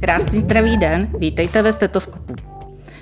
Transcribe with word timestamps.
Krásný 0.00 0.38
zdravý 0.38 0.76
den, 0.76 1.08
vítejte 1.18 1.62
ve 1.62 1.72
stetoskopu. 1.72 2.34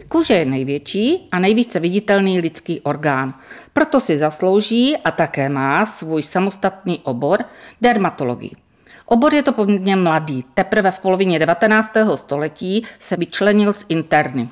Kůže 0.09 0.35
je 0.35 0.45
největší 0.45 1.29
a 1.33 1.39
nejvíce 1.39 1.81
viditelný 1.81 2.41
lidský 2.41 2.81
orgán. 2.81 3.35
Proto 3.73 4.01
si 4.01 4.17
zaslouží 4.17 4.97
a 4.97 5.11
také 5.11 5.49
má 5.49 5.87
svůj 5.87 6.23
samostatný 6.23 7.01
obor 7.05 7.45
dermatologii. 7.81 8.51
Obor 9.07 9.35
je 9.35 9.43
to 9.43 9.53
poměrně 9.53 9.97
mladý, 9.97 10.45
teprve 10.55 10.91
v 10.91 10.99
polovině 10.99 11.39
19. 11.39 11.93
století 12.15 12.85
se 12.99 13.17
vyčlenil 13.17 13.73
z 13.73 13.85
interny. 13.89 14.49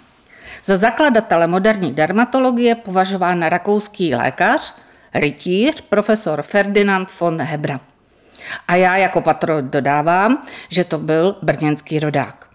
Za 0.64 0.76
zakladatele 0.76 1.46
moderní 1.46 1.92
dermatologie 1.92 2.74
považován 2.74 3.42
rakouský 3.42 4.14
lékař, 4.14 4.74
rytíř, 5.14 5.80
profesor 5.80 6.42
Ferdinand 6.42 7.20
von 7.20 7.40
Hebra. 7.40 7.91
A 8.68 8.74
já 8.74 8.96
jako 8.96 9.20
patro 9.20 9.60
dodávám, 9.60 10.42
že 10.68 10.84
to 10.84 10.98
byl 10.98 11.36
brněnský 11.42 11.98
rodák. 11.98 12.46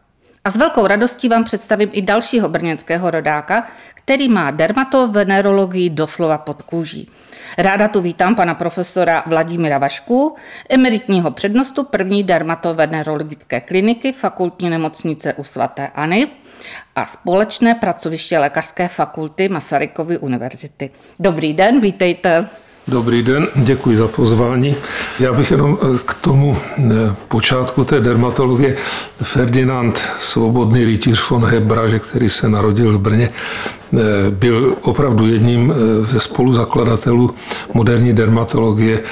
A 0.43 0.49
s 0.49 0.57
velkou 0.57 0.87
radostí 0.87 1.29
vám 1.29 1.43
představím 1.43 1.89
i 1.91 2.01
dalšího 2.01 2.49
brněnského 2.49 3.11
rodáka, 3.11 3.63
který 3.95 4.29
má 4.29 4.51
dermatovenerologii 4.51 5.89
doslova 5.89 6.37
pod 6.37 6.61
kůží. 6.61 7.09
Ráda 7.57 7.87
tu 7.87 8.01
vítám 8.01 8.35
pana 8.35 8.55
profesora 8.55 9.23
Vladimíra 9.25 9.77
Vašku, 9.77 10.35
emeritního 10.69 11.31
přednostu 11.31 11.83
první 11.83 12.23
dermatovenerologické 12.23 13.61
kliniky 13.61 14.13
fakultní 14.13 14.69
nemocnice 14.69 15.33
u 15.33 15.43
svatéAny 15.43 16.27
a 16.95 17.05
společné 17.05 17.75
pracoviště 17.75 18.39
Lékařské 18.39 18.87
fakulty 18.87 19.49
Masarykovy 19.49 20.17
univerzity. 20.17 20.89
Dobrý 21.19 21.53
den, 21.53 21.79
vítejte. 21.79 22.49
Dobrý 22.89 23.23
den, 23.23 23.47
děkuji 23.55 23.97
za 23.97 24.07
pozvání. 24.07 24.75
Já 25.19 25.33
bych 25.33 25.51
jenom 25.51 25.77
eh, 25.81 25.97
k 26.05 26.13
tomu 26.13 26.57
eh, 26.77 27.15
počátku 27.27 27.83
té 27.83 27.99
dermatologie 27.99 28.75
Ferdinand 29.21 29.97
Svobodný 30.19 30.85
rytíř 30.85 31.29
von 31.29 31.45
Hebraže, 31.45 31.99
který 31.99 32.29
se 32.29 32.49
narodil 32.49 32.97
v 32.97 33.01
Brně, 33.01 33.29
eh, 33.29 33.97
byl 34.29 34.75
opravdu 34.81 35.27
jedním 35.27 35.73
ze 36.01 36.19
spoluzakladatelů 36.19 37.33
moderní 37.73 38.13
dermatologie, 38.13 39.03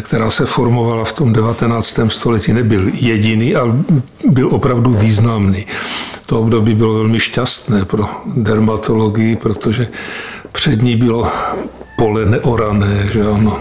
která 0.00 0.30
se 0.30 0.46
formovala 0.46 1.04
v 1.04 1.12
tom 1.12 1.32
19. 1.32 2.10
století. 2.10 2.52
Nebyl 2.52 2.90
jediný, 2.94 3.54
ale 3.54 3.72
byl 4.28 4.48
opravdu 4.52 4.94
významný. 4.94 5.66
To 6.26 6.40
období 6.40 6.74
bylo 6.74 6.94
velmi 6.94 7.20
šťastné 7.20 7.84
pro 7.84 8.04
dermatologii, 8.36 9.36
protože 9.36 9.88
před 10.52 10.82
ní 10.82 10.96
bylo 10.96 11.28
pole 11.96 12.24
neorané, 12.24 13.06
že 13.12 13.22
ano. 13.22 13.58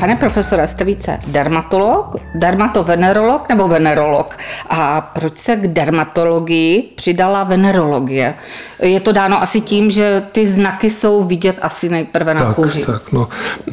Pane 0.00 0.16
profesore, 0.16 0.68
jste 0.68 0.84
více 0.84 1.18
dermatolog, 1.26 2.16
dermatovenerolog 2.34 3.48
nebo 3.48 3.68
venerolog? 3.68 4.36
A 4.68 5.00
proč 5.00 5.38
se 5.38 5.56
k 5.56 5.66
dermatologii 5.66 6.82
přidala 6.96 7.44
venerologie? 7.44 8.34
Je 8.82 9.00
to 9.00 9.12
dáno 9.12 9.42
asi 9.42 9.60
tím, 9.60 9.90
že 9.90 10.22
ty 10.32 10.46
znaky 10.46 10.90
jsou 10.90 11.22
vidět 11.22 11.58
asi 11.62 11.88
nejprve 11.88 12.34
na 12.34 12.44
tak, 12.44 12.56
kůži. 12.56 12.84
Tak, 12.84 13.12
no, 13.12 13.28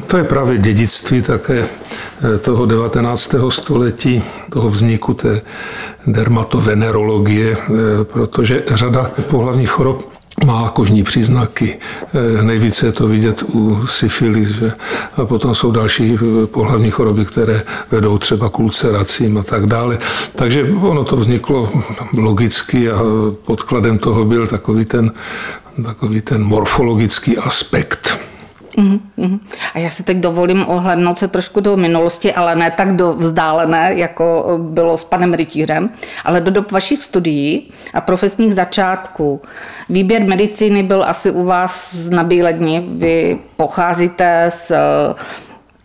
to 0.06 0.16
je 0.16 0.24
právě 0.24 0.58
dědictví 0.58 1.22
také 1.22 1.66
eh, 2.34 2.38
toho 2.38 2.66
19. 2.66 3.34
století, 3.48 4.22
toho 4.52 4.68
vzniku 4.68 5.14
té 5.14 5.40
dermatovenerologie, 6.06 7.56
eh, 7.56 8.04
protože 8.04 8.62
řada 8.66 9.10
pohlavních 9.28 9.70
chorob 9.70 10.15
má 10.44 10.68
kožní 10.68 11.02
příznaky. 11.02 11.78
Eh, 12.14 12.42
nejvíce 12.42 12.86
je 12.86 12.92
to 12.92 13.08
vidět 13.08 13.44
u 13.52 13.86
syfilis, 13.86 14.48
že? 14.48 14.72
a 15.16 15.24
potom 15.24 15.54
jsou 15.54 15.70
další 15.70 16.14
eh, 16.14 16.46
pohlavní 16.46 16.90
choroby, 16.90 17.24
které 17.24 17.62
vedou 17.90 18.18
třeba 18.18 18.48
k 18.48 18.58
ulceracím 18.58 19.38
a 19.38 19.42
tak 19.42 19.66
dále. 19.66 19.98
Takže 20.34 20.64
ono 20.82 21.04
to 21.04 21.16
vzniklo 21.16 21.72
logicky 22.16 22.90
a 22.90 23.00
podkladem 23.44 23.98
toho 23.98 24.24
byl 24.24 24.46
takový 24.46 24.84
ten, 24.84 25.12
takový 25.84 26.20
ten 26.20 26.44
morfologický 26.44 27.38
aspekt. 27.38 28.25
Uh-huh, 28.76 29.38
A 29.74 29.78
já 29.78 29.90
si 29.90 30.02
teď 30.02 30.16
dovolím 30.16 30.64
ohlednout 30.68 31.18
se 31.18 31.28
trošku 31.28 31.60
do 31.60 31.76
minulosti, 31.76 32.34
ale 32.34 32.56
ne 32.56 32.70
tak 32.70 32.96
do 32.96 33.14
vzdálené, 33.14 33.94
jako 33.94 34.58
bylo 34.58 34.96
s 34.96 35.04
panem 35.04 35.34
Rytířem, 35.34 35.90
ale 36.24 36.40
do 36.40 36.50
dob 36.50 36.72
vašich 36.72 37.02
studií 37.02 37.70
a 37.94 38.00
profesních 38.00 38.54
začátků. 38.54 39.40
Výběr 39.88 40.24
medicíny 40.26 40.82
byl 40.82 41.04
asi 41.04 41.30
u 41.30 41.44
vás 41.44 41.96
na 42.10 42.24
bíledni. 42.24 42.86
Vy 42.88 43.38
pocházíte 43.56 44.46
z 44.48 44.72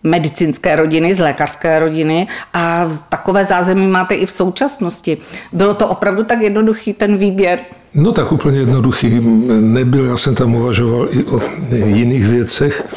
medicínské 0.04 0.76
rodiny, 0.76 1.14
z 1.14 1.20
lékařské 1.20 1.80
rodiny 1.80 2.28
a 2.54 2.90
takové 3.10 3.46
zázemí 3.46 3.88
máte 3.88 4.16
i 4.16 4.26
v 4.26 4.32
současnosti. 4.32 5.18
Bylo 5.54 5.74
to 5.74 5.88
opravdu 5.88 6.24
tak 6.24 6.42
jednoduchý 6.42 6.94
ten 6.94 7.18
výběr? 7.18 7.60
No 7.94 8.12
tak 8.12 8.32
úplně 8.32 8.60
jednoduchý 8.60 9.20
nebyl. 9.60 10.06
Já 10.06 10.18
jsem 10.18 10.36
tam 10.36 10.56
uvažoval 10.56 11.08
i 11.12 11.24
o 11.24 11.42
jiných 11.72 12.26
věcech, 12.26 12.88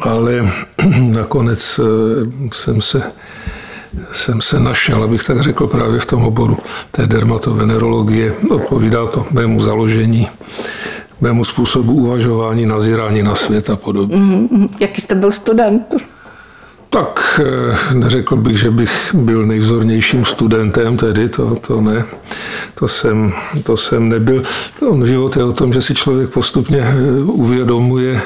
ale 0.00 0.52
nakonec 1.00 1.80
eh, 1.80 2.48
jsem 2.52 2.80
se 2.80 3.02
jsem 4.12 4.40
se 4.40 4.60
našel, 4.60 5.02
abych 5.02 5.24
tak 5.24 5.40
řekl, 5.40 5.66
právě 5.66 6.00
v 6.00 6.06
tom 6.06 6.24
oboru 6.24 6.56
té 6.90 7.06
dermatovenerologie. 7.06 8.34
Odpovídá 8.50 9.06
to 9.06 9.26
mému 9.30 9.60
založení, 9.60 10.28
mému 11.20 11.44
způsobu 11.44 11.92
uvažování, 11.92 12.66
nazírání 12.66 13.22
na 13.22 13.34
svět 13.34 13.70
a 13.70 13.76
podobně. 13.76 14.16
Mm-hmm. 14.16 14.68
Jaký 14.80 15.00
jste 15.00 15.14
byl 15.14 15.30
student? 15.30 15.94
Tak 16.90 17.40
eh, 17.44 17.94
neřekl 17.94 18.36
bych, 18.36 18.58
že 18.58 18.70
bych 18.70 19.14
byl 19.14 19.46
nejvzornějším 19.46 20.24
studentem, 20.24 20.96
tedy 20.96 21.28
to, 21.28 21.54
to 21.54 21.80
ne, 21.80 22.04
to 22.74 22.88
jsem, 22.88 23.32
to 23.62 23.76
jsem 23.76 24.08
nebyl. 24.08 24.42
To 24.78 25.06
život 25.06 25.36
je 25.36 25.44
o 25.44 25.52
tom, 25.52 25.72
že 25.72 25.82
si 25.82 25.94
člověk 25.94 26.30
postupně 26.30 26.80
eh, 26.80 27.22
uvědomuje, 27.22 28.22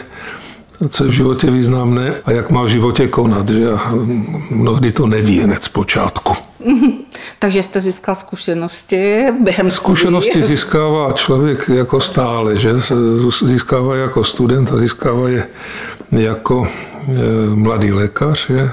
co 0.89 1.05
je 1.05 1.11
v 1.11 1.13
životě 1.13 1.51
významné 1.51 2.15
a 2.25 2.33
jak 2.33 2.51
má 2.51 2.63
v 2.63 2.69
životě 2.69 3.09
konat, 3.09 3.49
že 3.49 3.71
a 3.71 3.93
mnohdy 4.51 4.93
to 4.93 5.07
neví 5.07 5.41
hned 5.41 5.65
z 5.65 5.69
počátku. 5.69 6.35
Takže 7.39 7.63
jste 7.63 7.81
získal 7.81 8.15
zkušenosti 8.15 9.25
během 9.41 9.71
Zkušenosti 9.71 10.43
získává 10.43 11.13
člověk 11.13 11.69
jako 11.69 12.01
stále, 12.01 12.59
že 12.59 12.75
získává 13.43 13.97
jako 13.97 14.25
student 14.25 14.73
a 14.73 14.77
získává 14.77 15.29
je 15.29 15.47
jako 16.11 16.69
mladý 17.55 17.93
lékař, 17.93 18.47
že? 18.51 18.71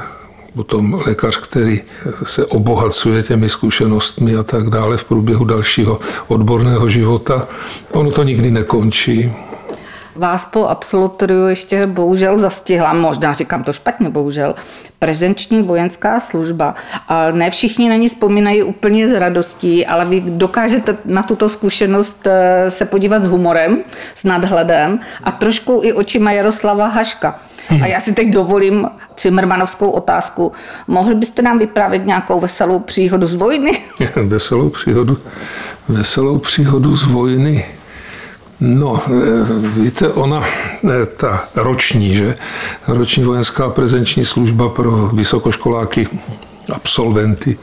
potom 0.57 1.01
lékař, 1.05 1.37
který 1.37 1.81
se 2.23 2.45
obohacuje 2.45 3.23
těmi 3.23 3.49
zkušenostmi 3.49 4.35
a 4.35 4.43
tak 4.43 4.69
dále 4.69 4.97
v 4.97 5.03
průběhu 5.03 5.45
dalšího 5.45 5.99
odborného 6.27 6.89
života. 6.89 7.47
Ono 7.91 8.11
to 8.11 8.23
nikdy 8.23 8.51
nekončí 8.51 9.33
vás 10.17 10.45
po 10.45 10.67
absolutoriu 10.67 11.47
ještě 11.47 11.87
bohužel 11.87 12.39
zastihla, 12.39 12.93
možná 12.93 13.33
říkám 13.33 13.63
to 13.63 13.73
špatně, 13.73 14.09
bohužel, 14.09 14.55
prezenční 14.99 15.61
vojenská 15.61 16.19
služba. 16.19 16.75
A 17.07 17.31
ne 17.31 17.49
všichni 17.49 17.89
na 17.89 17.95
ní 17.95 18.07
vzpomínají 18.07 18.63
úplně 18.63 19.07
s 19.07 19.11
radostí, 19.11 19.85
ale 19.85 20.05
vy 20.05 20.21
dokážete 20.21 20.97
na 21.05 21.23
tuto 21.23 21.49
zkušenost 21.49 22.27
eh, 22.27 22.71
se 22.71 22.85
podívat 22.85 23.23
s 23.23 23.27
humorem, 23.27 23.83
s 24.15 24.23
nadhledem 24.23 24.99
a 25.23 25.31
trošku 25.31 25.81
i 25.83 25.93
očima 25.93 26.31
Jaroslava 26.31 26.87
Haška. 26.87 27.39
A 27.69 27.85
já 27.85 27.99
si 27.99 28.13
teď 28.13 28.29
dovolím 28.29 28.87
Cimrmanovskou 29.15 29.89
otázku. 29.89 30.51
Mohli 30.87 31.15
byste 31.15 31.41
nám 31.41 31.59
vyprávět 31.59 32.05
nějakou 32.05 32.39
veselou 32.39 32.79
příhodu 32.79 33.27
z 33.27 33.35
vojny? 33.35 33.71
veselou 34.15 34.69
příhodu, 34.69 35.17
veselou 35.89 36.37
příhodu 36.37 36.95
z 36.95 37.03
vojny. 37.03 37.65
No, 38.59 39.01
eh, 39.07 39.11
víte, 39.79 40.09
ona, 40.09 40.43
eh, 40.85 41.05
ta 41.05 41.43
roční, 41.55 42.15
že? 42.15 42.35
Roční 42.87 43.23
vojenská 43.23 43.69
prezenční 43.69 44.25
služba 44.25 44.69
pro 44.69 44.91
vysokoškoláky, 44.91 46.07
absolventy 46.73 47.57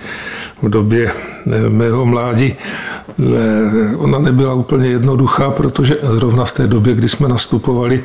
v 0.63 0.69
době 0.69 1.13
eh, 1.13 1.69
mého 1.69 2.07
mládí, 2.07 2.55
ona 3.97 4.19
nebyla 4.19 4.55
úplně 4.55 4.89
jednoduchá, 4.89 5.51
protože 5.51 5.99
zrovna 6.03 6.45
v 6.45 6.53
té 6.53 6.67
době, 6.67 6.95
kdy 6.95 7.09
jsme 7.09 7.29
nastupovali, 7.29 8.05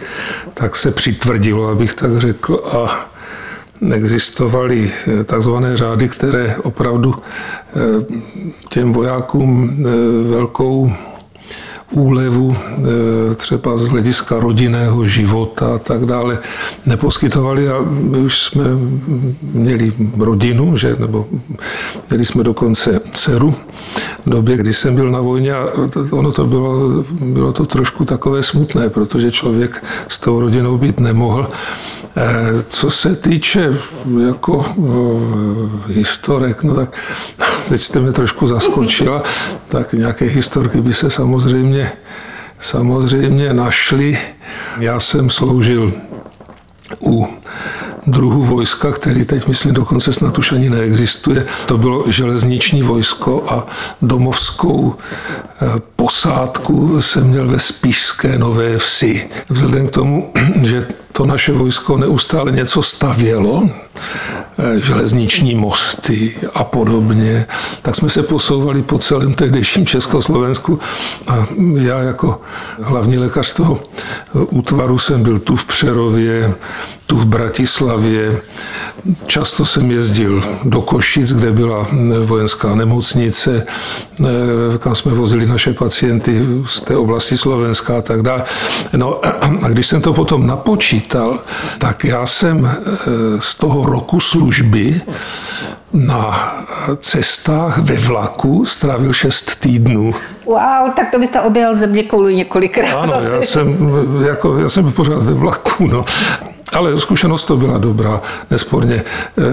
tak 0.54 0.75
se 0.75 0.92
přitvrdilo, 0.92 1.68
abych 1.68 1.94
tak 1.94 2.18
řekl, 2.18 2.62
a 2.72 3.10
existovaly 3.94 4.92
takzvané 5.25 5.78
řády, 5.78 6.10
které 6.10 6.56
opravdu 6.63 7.16
těm 8.69 8.94
vojákům 8.94 9.78
velkou 10.30 10.92
úlevu 11.91 12.56
e, 13.31 13.36
třeba 13.36 13.77
z 13.77 13.88
hlediska 13.88 14.39
rodinného 14.39 15.06
života 15.06 15.75
a 15.75 15.77
tak 15.77 16.06
dále 16.06 16.39
neposkytovali 16.86 17.69
a 17.69 17.75
my 17.88 18.18
už 18.18 18.41
jsme 18.41 18.63
měli 19.41 19.94
rodinu, 20.18 20.77
že, 20.77 20.95
nebo 21.00 21.27
měli 22.09 22.25
jsme 22.25 22.44
dokonce 22.44 23.01
dceru 23.12 23.56
v 24.25 24.30
době, 24.30 24.57
kdy 24.57 24.74
jsem 24.74 24.95
byl 24.95 25.12
na 25.12 25.21
vojně 25.21 25.53
a 25.53 25.68
ono 26.12 26.31
to 26.31 26.45
bylo, 26.45 27.03
bylo 27.12 27.51
to 27.51 27.65
trošku 27.65 28.06
takové 28.06 28.44
smutné, 28.44 28.89
protože 28.89 29.31
člověk 29.31 29.83
s 30.07 30.19
tou 30.19 30.39
rodinou 30.39 30.77
být 30.77 31.00
nemohl. 31.00 31.50
E, 32.15 32.63
co 32.63 32.91
se 32.91 33.15
týče 33.15 33.77
jako 34.27 34.65
historek, 35.88 36.63
no 36.63 36.75
tak 36.75 36.97
teď 37.69 37.81
jste 37.81 38.00
mě 38.00 38.11
trošku 38.11 38.47
zaskočila, 38.47 39.23
tak 39.67 39.94
nějaké 39.94 40.25
historky 40.25 40.81
by 40.81 40.94
se 40.94 41.11
samozřejmě, 41.11 41.91
samozřejmě 42.59 43.53
našly. 43.53 44.17
Já 44.79 45.00
jsem 45.00 45.29
sloužil 45.29 45.94
u 47.03 47.27
druhu 48.07 48.44
vojska, 48.44 48.91
který 48.91 49.25
teď 49.25 49.47
myslím 49.47 49.73
dokonce 49.73 50.13
snad 50.13 50.38
už 50.38 50.51
ani 50.51 50.69
neexistuje. 50.69 51.45
To 51.65 51.77
bylo 51.77 52.11
železniční 52.11 52.81
vojsko 52.81 53.44
a 53.47 53.67
domovskou 54.01 54.95
eh, 54.95 55.65
posádku 55.95 57.01
jsem 57.01 57.27
měl 57.27 57.47
ve 57.47 57.59
Spišské 57.59 58.38
Nové 58.38 58.77
Vsi. 58.77 59.29
Vzhledem 59.50 59.88
k 59.88 59.91
tomu, 59.91 60.33
že 60.62 60.88
to 61.19 61.25
naše 61.25 61.51
vojsko 61.51 61.98
neustále 61.98 62.51
něco 62.51 62.81
stavělo, 62.81 63.69
eh, 63.69 64.81
železniční 64.81 65.56
mosty 65.56 66.36
a 66.54 66.63
podobně, 66.63 67.45
tak 67.81 67.95
jsme 67.95 68.10
se 68.10 68.24
posouvali 68.24 68.81
po 68.81 68.98
celém 68.98 69.33
tehdejším 69.33 69.86
Československu 69.86 70.80
a 71.27 71.48
já 71.75 72.00
jako 72.00 72.42
hlavní 72.81 73.18
lékař 73.18 73.54
toho 73.54 73.80
útvaru 74.33 74.98
jsem 74.98 75.24
byl 75.24 75.39
tu 75.39 75.56
v 75.56 75.66
Přerově, 75.66 76.54
tu 77.09 77.17
v 77.17 77.25
Bratislavě. 77.25 78.41
Často 79.27 79.65
jsem 79.65 79.91
jezdil 79.91 80.41
do 80.63 80.81
Košic, 80.81 81.33
kde 81.33 81.51
byla 81.51 81.88
vojenská 82.25 82.75
nemocnice, 82.75 83.65
eh, 83.65 84.25
kam 84.79 84.95
jsme 84.95 85.13
vozili 85.13 85.45
naše 85.45 85.73
pacienty 85.73 86.45
z 86.67 86.81
té 86.81 86.97
oblasti 86.97 87.38
Slovenska 87.38 87.97
a 87.97 88.01
tak 88.01 88.21
dále. 88.21 88.44
No 88.94 89.25
a 89.63 89.67
když 89.67 89.88
jsem 89.88 90.01
to 90.01 90.13
potom 90.13 90.47
napočítal, 90.47 91.39
tak 91.77 92.03
já 92.03 92.25
jsem 92.25 92.65
eh, 92.65 92.81
z 93.39 93.55
toho 93.55 93.85
roku 93.85 94.19
služby 94.19 95.01
na 95.94 96.53
cestách 96.97 97.77
ve 97.77 97.95
vlaku 97.95 98.65
strávil 98.65 99.13
šest 99.13 99.59
týdnů. 99.59 100.13
Wow, 100.45 100.91
tak 100.95 101.12
to 101.12 101.19
byste 101.19 101.41
objel 101.41 101.73
země 101.73 102.03
kouli 102.03 102.35
několikrát. 102.35 102.94
Ano, 102.94 103.13
já 103.13 103.41
jsem, 103.41 103.77
jako, 104.27 104.57
já 104.57 104.69
jsem 104.69 104.91
pořád 104.91 105.23
ve 105.23 105.33
vlaku. 105.33 105.88
No. 105.88 106.05
Ale 106.74 106.98
zkušenost 106.98 107.45
to 107.45 107.57
byla 107.57 107.77
dobrá, 107.77 108.21
nesporně. 108.51 109.04
Eh, 109.38 109.44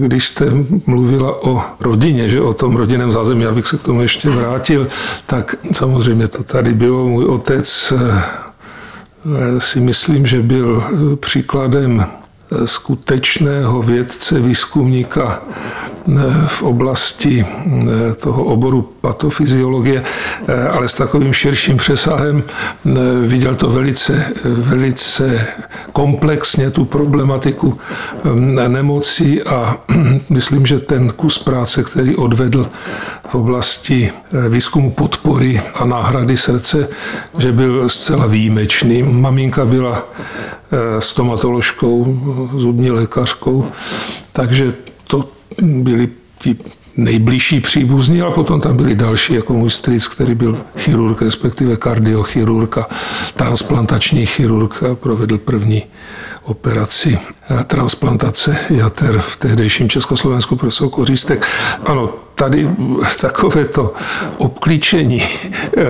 když 0.00 0.28
jste 0.28 0.46
mluvila 0.86 1.44
o 1.44 1.62
rodině, 1.80 2.28
že 2.28 2.40
o 2.40 2.52
tom 2.54 2.76
rodinném 2.76 3.12
zázemí, 3.12 3.42
já 3.42 3.52
bych 3.52 3.66
se 3.66 3.76
k 3.76 3.82
tomu 3.82 4.02
ještě 4.02 4.30
vrátil, 4.30 4.88
tak 5.26 5.56
samozřejmě 5.72 6.28
to 6.28 6.42
tady 6.42 6.74
bylo. 6.74 7.06
Můj 7.06 7.24
otec 7.24 7.92
eh, 7.96 8.22
si 9.58 9.80
myslím, 9.80 10.26
že 10.26 10.42
byl 10.42 10.84
příkladem 11.20 12.06
skutečného 12.64 13.82
vědce, 13.82 14.40
výzkumníka 14.40 15.42
eh, 15.42 16.22
v 16.46 16.62
oblasti 16.62 17.46
eh, 17.46 18.14
toho 18.14 18.44
oboru 18.44 18.82
patofyziologie, 19.00 20.02
eh, 20.48 20.68
ale 20.68 20.88
s 20.88 20.94
takovým 20.94 21.32
širším 21.32 21.76
přesahem. 21.76 22.42
Viděl 23.26 23.54
to 23.54 23.70
velice, 23.70 24.24
velice 24.44 25.46
komplexně, 25.92 26.70
tu 26.70 26.84
problematiku 26.84 27.78
nemocí 28.68 29.42
a 29.42 29.76
myslím, 30.28 30.66
že 30.66 30.78
ten 30.78 31.10
kus 31.10 31.38
práce, 31.38 31.84
který 31.84 32.16
odvedl 32.16 32.68
v 33.28 33.34
oblasti 33.34 34.12
výzkumu 34.48 34.90
podpory 34.90 35.60
a 35.74 35.84
náhrady 35.84 36.36
srdce, 36.36 36.88
že 37.38 37.52
byl 37.52 37.88
zcela 37.88 38.26
výjimečný. 38.26 39.02
Maminka 39.02 39.66
byla 39.66 40.02
stomatoložkou, 40.98 42.20
zubní 42.54 42.90
lékařkou, 42.90 43.66
takže 44.32 44.74
to 45.06 45.28
byli 45.62 46.08
ti 46.38 46.56
nejbližší 46.96 47.60
příbuzní, 47.60 48.22
a 48.22 48.30
potom 48.30 48.60
tam 48.60 48.76
byli 48.76 48.94
další, 48.94 49.34
jako 49.34 49.54
můj 49.54 49.70
stric, 49.70 50.08
který 50.08 50.34
byl 50.34 50.58
chirurg, 50.76 51.22
respektive 51.22 51.76
kardiochirurg 51.76 52.78
a 52.78 52.88
transplantační 53.34 54.26
chirurg 54.26 54.82
a 54.82 54.94
provedl 54.94 55.38
první 55.38 55.82
operaci 56.46 57.18
eh, 57.18 57.64
transplantace 57.64 58.56
jater 58.70 59.20
v 59.20 59.36
tehdejším 59.36 59.88
Československu 59.88 60.56
pro 60.56 60.70
kořistek. 60.90 61.46
Ano, 61.84 62.14
tady 62.34 62.70
takové 63.20 63.64
to 63.64 63.92
obklíčení 64.38 65.22
eh, 65.22 65.84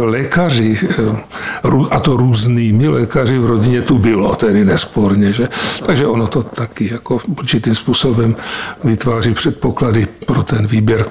lékaři, 0.00 0.78
eh, 0.82 1.76
a 1.90 2.00
to 2.00 2.16
různými 2.16 2.88
lékaři 2.88 3.38
v 3.38 3.46
rodině 3.46 3.82
tu 3.82 3.98
bylo, 3.98 4.36
tedy 4.36 4.64
nesporně. 4.64 5.32
Že? 5.32 5.48
Takže 5.86 6.06
ono 6.06 6.26
to 6.26 6.42
taky 6.42 6.92
jako 6.92 7.18
určitým 7.38 7.74
způsobem 7.74 8.36
vytváří 8.84 9.34
předpoklady 9.34 10.06
pro 10.26 10.42
ten 10.42 10.66
výběr 10.66 11.06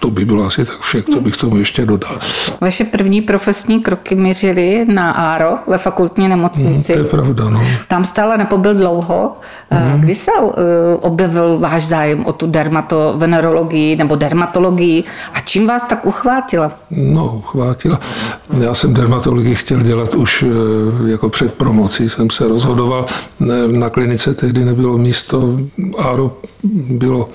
to 0.00 0.10
by 0.10 0.24
bylo 0.24 0.44
asi 0.44 0.64
tak 0.64 0.80
vše, 0.80 1.02
co 1.02 1.20
bych 1.20 1.36
tomu 1.36 1.56
ještě 1.56 1.86
dodal. 1.86 2.18
Vaše 2.60 2.84
první 2.84 3.20
profesní 3.22 3.80
kroky 3.80 4.14
mířily 4.14 4.86
na 4.88 5.10
ARO 5.10 5.58
ve 5.66 5.78
fakultní 5.78 6.28
nemocnici. 6.28 6.92
Mm, 6.92 6.98
to 6.98 7.04
je 7.04 7.10
pravda, 7.10 7.50
no. 7.50 7.62
Tam 7.88 8.04
stále 8.04 8.38
nepobyl 8.38 8.74
dlouho. 8.74 9.36
Mm. 9.70 10.00
Kdy 10.00 10.14
se 10.14 10.30
uh, 10.40 10.52
objevil 11.00 11.58
váš 11.58 11.86
zájem 11.86 12.26
o 12.26 12.32
tu 12.32 12.46
dermatovenerologii 12.46 13.96
nebo 13.96 14.16
dermatologii 14.16 15.04
a 15.34 15.40
čím 15.40 15.66
vás 15.66 15.84
tak 15.84 16.06
uchvátila? 16.06 16.72
No, 16.90 17.34
uchvátila. 17.36 18.00
Já 18.60 18.74
jsem 18.74 18.94
dermatologii 18.94 19.54
chtěl 19.54 19.80
dělat 19.80 20.14
už 20.14 20.42
eh, 20.42 21.10
jako 21.10 21.28
před 21.28 21.54
promocí. 21.54 22.08
Jsem 22.08 22.30
se 22.30 22.48
rozhodoval. 22.48 23.06
Na 23.66 23.88
klinice 23.88 24.34
tehdy 24.34 24.64
nebylo 24.64 24.98
místo. 24.98 25.56
ARO 25.98 26.36
bylo 26.90 27.28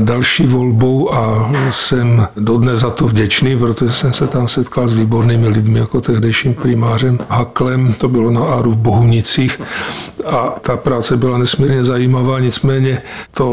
další 0.00 0.46
volbou 0.46 1.14
a 1.14 1.52
jsem 1.96 2.28
dodnes 2.36 2.80
za 2.80 2.90
to 2.90 3.06
vděčný, 3.06 3.58
protože 3.58 3.92
jsem 3.92 4.12
se 4.12 4.26
tam 4.26 4.48
setkal 4.48 4.88
s 4.88 4.92
výbornými 4.92 5.48
lidmi, 5.48 5.78
jako 5.78 6.00
tehdejším 6.00 6.54
primářem 6.54 7.18
Haklem, 7.28 7.94
to 7.98 8.08
bylo 8.08 8.30
na 8.30 8.40
Áru 8.40 8.70
v 8.72 8.76
Bohunicích 8.76 9.60
a 10.26 10.54
ta 10.60 10.76
práce 10.76 11.16
byla 11.16 11.38
nesmírně 11.38 11.84
zajímavá, 11.84 12.40
nicméně 12.40 13.02
to 13.30 13.46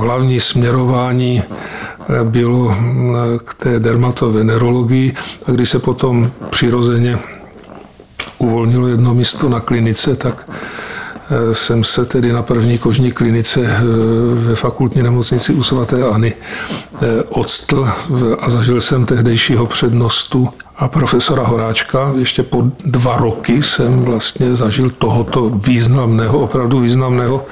hlavní 0.00 0.40
směrování 0.40 1.42
eh, 1.42 2.24
bylo 2.24 2.70
eh, 2.70 3.38
k 3.44 3.54
té 3.54 3.80
dermatovenerologii 3.80 5.14
a 5.46 5.50
když 5.50 5.68
se 5.68 5.78
potom 5.78 6.30
přirozeně 6.50 7.18
uvolnilo 8.38 8.88
jedno 8.88 9.14
místo 9.14 9.48
na 9.48 9.60
klinice, 9.60 10.16
tak 10.16 10.50
jsem 11.52 11.84
se 11.84 12.04
tedy 12.04 12.32
na 12.32 12.42
první 12.42 12.78
kožní 12.78 13.12
klinice 13.12 13.60
eh, 13.60 13.80
ve 14.34 14.54
fakultní 14.54 15.02
nemocnici 15.02 15.52
u 15.52 15.62
svaté 15.62 16.02
Ani 16.02 16.32
eh, 16.32 17.22
odstl 17.28 17.88
a 18.40 18.50
zažil 18.50 18.80
jsem 18.80 19.06
tehdejšího 19.06 19.66
přednostu 19.66 20.48
a 20.76 20.88
profesora 20.88 21.42
Horáčka. 21.42 22.12
Ještě 22.18 22.42
po 22.42 22.62
dva 22.84 23.16
roky 23.16 23.62
jsem 23.62 24.02
vlastně 24.04 24.54
zažil 24.54 24.90
tohoto 24.90 25.48
významného, 25.48 26.38
opravdu 26.38 26.80
významného 26.80 27.46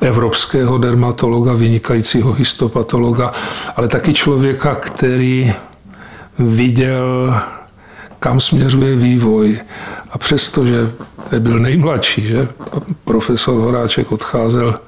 evropského 0.00 0.78
dermatologa, 0.78 1.52
vynikajícího 1.52 2.32
histopatologa, 2.32 3.32
ale 3.76 3.88
taky 3.88 4.14
člověka, 4.14 4.74
který 4.74 5.52
viděl 6.38 7.34
kam 8.18 8.40
směřuje 8.40 8.96
vývoj. 8.96 9.60
A 10.16 10.18
přestože 10.18 10.90
byl 11.38 11.58
nejmladší, 11.58 12.26
že 12.26 12.48
profesor 13.04 13.60
Horáček 13.60 14.12
odcházel 14.12 14.80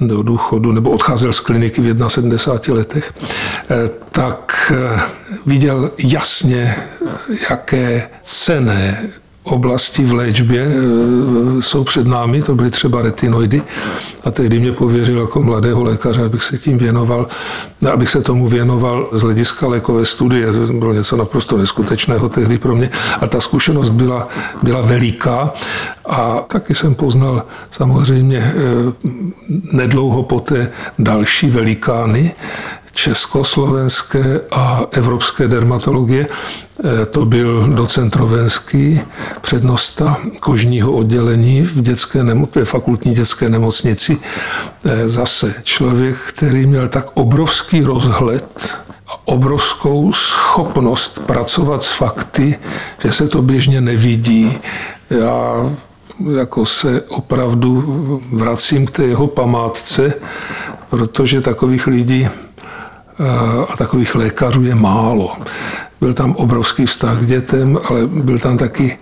do 0.00 0.22
důchodu, 0.22 0.72
nebo 0.72 0.90
odcházel 0.90 1.32
z 1.32 1.40
kliniky 1.40 1.80
v 1.80 2.08
71 2.08 2.78
letech, 2.78 3.12
eh, 3.70 3.90
tak 4.12 4.72
eh, 4.74 5.00
viděl 5.46 5.90
jasně, 5.98 6.76
jaké 7.50 8.08
cené 8.20 9.08
oblasti 9.46 10.04
v 10.04 10.14
léčbě 10.14 10.62
e, 10.62 10.72
jsou 11.62 11.84
před 11.84 12.06
námi, 12.06 12.42
to 12.42 12.54
byly 12.54 12.70
třeba 12.70 13.02
retinoidy. 13.02 13.62
A 14.24 14.30
tehdy 14.30 14.60
mě 14.60 14.72
pověřil 14.72 15.20
jako 15.20 15.42
mladého 15.42 15.82
lékaře, 15.82 16.24
abych 16.24 16.42
se 16.42 16.58
tím 16.58 16.78
věnoval, 16.78 17.26
abych 17.92 18.10
se 18.10 18.22
tomu 18.22 18.48
věnoval 18.48 19.08
z 19.12 19.22
hlediska 19.22 19.66
lékové 19.66 20.04
studie. 20.04 20.52
To 20.52 20.72
bylo 20.72 20.92
něco 20.92 21.16
naprosto 21.16 21.56
neskutečného 21.56 22.28
tehdy 22.28 22.58
pro 22.58 22.74
mě. 22.74 22.90
A 23.20 23.26
ta 23.26 23.40
zkušenost 23.40 23.90
byla, 23.90 24.28
byla 24.62 24.80
veliká. 24.80 25.52
A 26.06 26.44
taky 26.48 26.74
jsem 26.74 26.94
poznal 26.94 27.42
samozřejmě 27.70 28.38
e, 28.38 28.52
nedlouho 29.72 30.22
poté 30.22 30.70
další 30.98 31.50
velikány, 31.50 32.34
československé 32.96 34.40
a 34.50 34.82
evropské 34.90 35.48
dermatologie. 35.48 36.26
Eh, 36.26 37.06
to 37.06 37.24
byl 37.24 37.68
docent 37.68 38.16
Rovenský, 38.16 39.00
přednosta 39.40 40.16
kožního 40.40 40.92
oddělení 40.92 41.62
v 41.62 41.80
dětské 41.80 42.22
nemo, 42.22 42.48
ve 42.54 42.64
fakultní 42.64 43.14
dětské 43.14 43.48
nemocnici. 43.48 44.18
Eh, 44.84 45.08
zase 45.08 45.54
člověk, 45.62 46.16
který 46.16 46.66
měl 46.66 46.88
tak 46.88 47.06
obrovský 47.14 47.80
rozhled 47.82 48.76
a 49.08 49.28
obrovskou 49.28 50.12
schopnost 50.12 51.18
pracovat 51.26 51.82
s 51.82 51.92
fakty, 51.92 52.58
že 53.04 53.12
se 53.12 53.28
to 53.28 53.42
běžně 53.42 53.80
nevidí. 53.80 54.58
Já 55.10 55.70
jako 56.36 56.66
se 56.66 57.02
opravdu 57.08 58.22
vracím 58.32 58.86
k 58.86 58.90
té 58.90 59.04
jeho 59.04 59.26
památce, 59.26 60.14
protože 60.90 61.40
takových 61.40 61.86
lidí 61.86 62.28
a 63.68 63.76
takových 63.76 64.14
lékařů 64.14 64.62
je 64.62 64.74
málo. 64.74 65.36
Byl 66.00 66.14
tam 66.14 66.32
obrovský 66.32 66.86
vztah 66.86 67.18
k 67.18 67.26
dětem, 67.26 67.78
ale 67.88 68.06
byl 68.06 68.38
tam 68.38 68.56
taky 68.56 68.98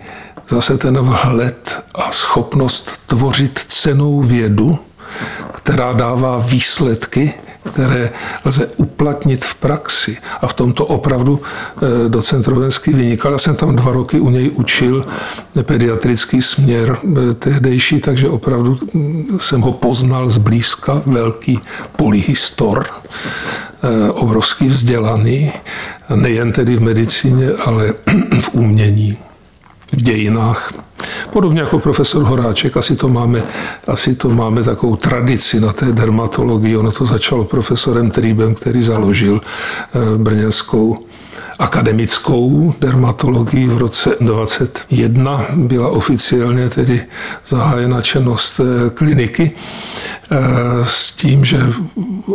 zase 0.47 0.77
ten 0.77 0.99
vhled 0.99 1.83
a 1.95 2.11
schopnost 2.11 2.91
tvořit 3.07 3.59
cenou 3.59 4.21
vědu, 4.21 4.79
která 5.53 5.93
dává 5.93 6.37
výsledky, 6.37 7.33
které 7.65 8.09
lze 8.45 8.67
uplatnit 8.77 9.45
v 9.45 9.55
praxi. 9.55 10.17
A 10.41 10.47
v 10.47 10.53
tomto 10.53 10.85
opravdu 10.85 11.41
eh, 11.41 12.09
docent 12.09 12.47
Rovenský 12.47 12.93
vynikal. 12.93 13.31
Já 13.31 13.37
jsem 13.37 13.55
tam 13.55 13.75
dva 13.75 13.91
roky 13.91 14.19
u 14.19 14.29
něj 14.29 14.51
učil 14.53 15.05
pediatrický 15.61 16.41
směr 16.41 16.97
eh, 17.03 17.33
tehdejší, 17.33 17.99
takže 17.99 18.29
opravdu 18.29 18.79
hm, 18.93 19.37
jsem 19.39 19.61
ho 19.61 19.71
poznal 19.71 20.29
zblízka, 20.29 21.01
velký 21.05 21.59
polyhistor, 21.97 22.85
eh, 22.85 24.11
obrovský 24.11 24.67
vzdělaný, 24.67 25.51
nejen 26.15 26.51
tedy 26.51 26.75
v 26.75 26.81
medicíně, 26.81 27.49
ale 27.65 27.93
v 28.41 28.53
umění 28.53 29.17
v 29.91 30.01
dějinách. 30.01 30.73
Podobně 31.31 31.61
jako 31.61 31.79
profesor 31.79 32.23
Horáček, 32.23 32.77
asi 32.77 32.95
to 32.95 33.07
máme, 33.07 33.43
asi 33.87 34.15
to 34.15 34.29
máme 34.29 34.63
takovou 34.63 34.95
tradici 34.95 35.59
na 35.59 35.73
té 35.73 35.91
dermatologii. 35.91 36.77
Ono 36.77 36.91
to 36.91 37.05
začalo 37.05 37.43
profesorem 37.43 38.11
Trýbem, 38.11 38.55
který 38.55 38.81
založil 38.81 39.41
eh, 39.41 40.17
brněnskou 40.17 41.05
akademickou 41.59 42.73
dermatologii 42.79 43.67
v 43.67 43.77
roce 43.77 44.09
2021 44.19 45.45
byla 45.55 45.89
oficiálně 45.89 46.69
tedy 46.69 47.05
zahájena 47.47 48.01
činnost 48.01 48.59
eh, 48.59 48.89
kliniky 48.89 49.51
eh, 50.31 50.37
s 50.83 51.11
tím, 51.11 51.45
že 51.45 51.59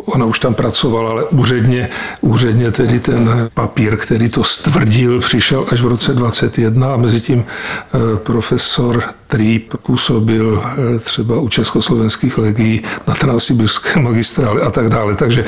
ona 0.05 0.25
už 0.25 0.39
tam 0.39 0.55
pracovala, 0.55 1.11
ale 1.11 1.25
úředně, 1.25 1.89
úředně 2.21 2.71
tedy 2.71 3.01
ten 3.01 3.51
papír, 3.55 3.97
který 3.97 4.29
to 4.29 4.45
stvrdil, 4.45 5.21
přišel 5.21 5.67
až 5.73 5.81
v 5.81 5.87
roce 5.87 6.13
2021 6.15 6.95
a 6.95 6.97
mezi 6.97 7.21
tím 7.21 7.45
eh, 7.45 8.17
profesor 8.17 9.03
Trýp 9.27 9.75
působil 9.83 10.63
třeba 11.01 11.41
u 11.41 11.49
československých 11.49 12.39
legií 12.39 12.83
na 13.07 13.15
Transsibirské 13.15 14.01
magistrále 14.01 14.61
a 14.61 14.71
tak 14.71 14.89
dále. 14.89 15.15
Takže 15.17 15.45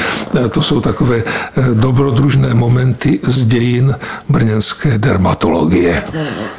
to 0.50 0.62
jsou 0.62 0.80
takové 0.80 1.22
dobrodružné 1.74 2.54
momenty 2.54 3.20
z 3.22 3.44
dějin 3.62 3.95
brněnské 4.28 4.99
dermatologie. 4.99 6.02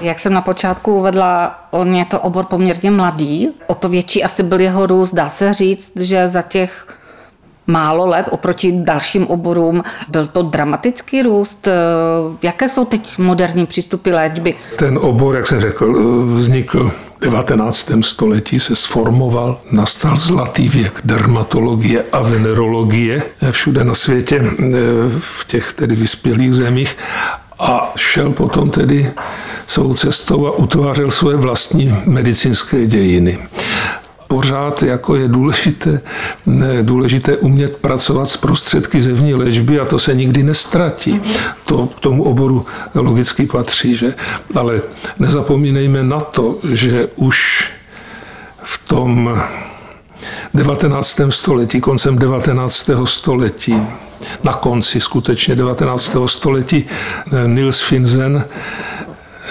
Jak 0.01 0.19
jsem 0.19 0.33
na 0.33 0.41
počátku 0.41 0.95
uvedla, 0.95 1.67
on 1.71 1.95
je 1.95 2.05
to 2.05 2.19
obor 2.19 2.45
poměrně 2.45 2.91
mladý, 2.91 3.49
o 3.67 3.75
to 3.75 3.89
větší 3.89 4.23
asi 4.23 4.43
byl 4.43 4.61
jeho 4.61 4.85
růst. 4.85 5.13
Dá 5.13 5.29
se 5.29 5.53
říct, 5.53 5.97
že 5.99 6.27
za 6.27 6.41
těch 6.41 6.97
málo 7.67 8.05
let 8.05 8.25
oproti 8.31 8.71
dalším 8.75 9.27
oborům. 9.27 9.83
Byl 10.07 10.27
to 10.27 10.41
dramatický 10.41 11.23
růst. 11.23 11.67
Jaké 12.41 12.69
jsou 12.69 12.85
teď 12.85 13.17
moderní 13.17 13.65
přístupy 13.65 14.11
léčby? 14.11 14.55
Ten 14.77 14.99
obor, 15.01 15.35
jak 15.35 15.47
jsem 15.47 15.59
řekl, 15.59 15.93
vznikl 16.35 16.91
19. 17.21 17.91
století 18.01 18.59
se 18.59 18.75
sformoval, 18.75 19.59
nastal 19.71 20.17
zlatý 20.17 20.69
věk 20.69 21.01
dermatologie 21.03 22.03
a 22.11 22.21
venerologie 22.21 23.23
všude 23.51 23.83
na 23.83 23.93
světě, 23.93 24.45
v 25.19 25.45
těch 25.45 25.73
tedy 25.73 25.95
vyspělých 25.95 26.53
zemích 26.53 26.97
a 27.59 27.93
šel 27.95 28.29
potom 28.29 28.69
tedy 28.69 29.11
svou 29.67 29.93
cestou 29.93 30.47
a 30.47 30.51
utvářel 30.51 31.11
svoje 31.11 31.37
vlastní 31.37 31.95
medicínské 32.05 32.85
dějiny 32.85 33.39
pořád 34.33 34.83
jako 34.83 35.15
je 35.15 35.27
důležité, 35.27 36.01
důležité 36.81 37.37
umět 37.37 37.77
pracovat 37.77 38.25
s 38.25 38.37
prostředky 38.37 39.01
zevní 39.01 39.33
léčby 39.33 39.79
a 39.79 39.85
to 39.85 39.99
se 39.99 40.15
nikdy 40.15 40.43
nestratí. 40.43 41.21
To 41.65 41.87
k 41.87 41.99
tomu 41.99 42.23
oboru 42.23 42.65
logicky 42.95 43.45
patří, 43.45 43.95
že? 43.95 44.13
Ale 44.55 44.81
nezapomínejme 45.19 46.03
na 46.03 46.19
to, 46.19 46.57
že 46.71 47.07
už 47.15 47.69
v 48.63 48.87
tom 48.87 49.41
19. 50.53 51.21
století, 51.29 51.81
koncem 51.81 52.17
19. 52.17 52.89
století, 53.03 53.77
na 54.43 54.53
konci 54.53 55.01
skutečně 55.01 55.55
19. 55.55 56.17
století 56.25 56.85
Nils 57.45 57.81
Finzen 57.81 58.45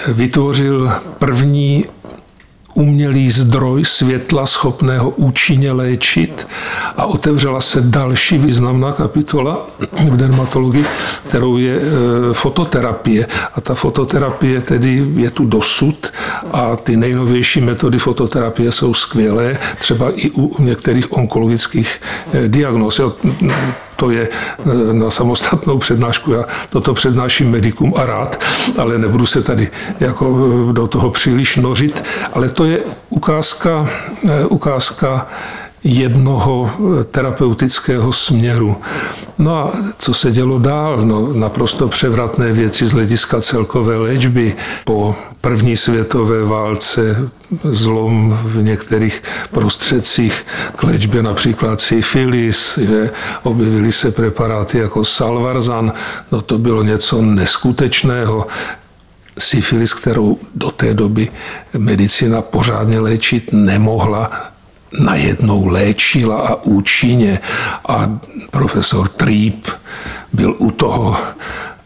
vytvořil 0.07 0.91
první 1.19 1.85
umělý 2.73 3.29
zdroj 3.29 3.85
světla 3.85 4.45
schopného 4.45 5.09
účinně 5.09 5.71
léčit 5.71 6.47
a 6.97 7.05
otevřela 7.05 7.61
se 7.61 7.81
další 7.81 8.37
významná 8.37 8.91
kapitola 8.91 9.67
v 10.11 10.17
dermatologii, 10.17 10.85
kterou 11.23 11.57
je 11.57 11.75
e, 11.77 11.81
fototerapie. 12.33 13.27
A 13.53 13.61
ta 13.61 13.73
fototerapie 13.73 14.61
tedy 14.61 15.05
je 15.15 15.31
tu 15.31 15.45
dosud 15.45 16.11
a 16.51 16.75
ty 16.75 16.97
nejnovější 16.97 17.61
metody 17.61 17.97
fototerapie 17.97 18.71
jsou 18.71 18.93
skvělé, 18.93 19.57
třeba 19.79 20.11
i 20.15 20.29
u 20.29 20.63
některých 20.63 21.11
onkologických 21.13 22.01
e, 22.33 22.47
diagnóz 22.47 22.99
to 23.95 24.09
je 24.11 24.29
eh, 24.29 24.93
na 24.93 25.09
samostatnou 25.09 25.77
přednášku. 25.77 26.33
Já 26.33 26.45
toto 26.69 26.93
přednáším 26.93 27.51
medikům 27.51 27.93
a 27.97 28.05
rád, 28.05 28.43
ale 28.77 28.97
nebudu 28.97 29.25
se 29.25 29.41
tady 29.41 29.71
jako 29.99 30.37
eh, 30.69 30.73
do 30.73 30.87
toho 30.87 31.09
příliš 31.09 31.55
nořit. 31.55 32.03
Ale 32.33 32.49
to 32.49 32.65
je 32.65 32.79
ukázka, 33.09 33.89
eh, 34.29 34.45
ukázka 34.45 35.27
jednoho 35.83 36.71
terapeutického 37.11 38.11
směru. 38.11 38.77
No 39.37 39.57
a 39.57 39.71
co 39.97 40.13
se 40.13 40.31
dělo 40.31 40.59
dál? 40.59 41.01
No, 41.05 41.33
naprosto 41.33 41.87
převratné 41.87 42.53
věci 42.53 42.87
z 42.87 42.91
hlediska 42.91 43.41
celkové 43.41 43.97
léčby. 43.97 44.55
Po 44.85 45.15
první 45.41 45.77
světové 45.77 46.43
válce 46.43 47.29
zlom 47.63 48.39
v 48.43 48.63
některých 48.63 49.23
prostředcích 49.51 50.45
k 50.75 50.83
léčbě, 50.83 51.23
například 51.23 51.81
syfilis, 51.81 52.79
že 52.81 53.11
objevily 53.43 53.91
se 53.91 54.11
preparáty 54.11 54.77
jako 54.77 55.03
salvarzan, 55.03 55.93
no 56.31 56.41
to 56.41 56.57
bylo 56.57 56.83
něco 56.83 57.21
neskutečného 57.21 58.47
syfilis, 59.39 59.93
kterou 59.93 60.37
do 60.55 60.71
té 60.71 60.93
doby 60.93 61.31
medicina 61.77 62.41
pořádně 62.41 62.99
léčit 62.99 63.49
nemohla, 63.51 64.52
najednou 64.99 65.67
léčila 65.67 66.35
a 66.47 66.55
účinně. 66.63 67.39
A 67.87 68.19
profesor 68.51 69.07
Trýp 69.07 69.67
byl 70.33 70.55
u 70.57 70.71
toho 70.71 71.17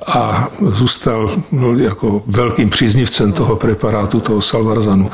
a 0.08 0.50
zůstal 0.62 1.30
jako 1.78 2.24
velkým 2.28 2.70
příznivcem 2.70 3.32
toho 3.32 3.56
preparátu, 3.56 4.20
toho 4.20 4.42
salvarzanu. 4.42 5.12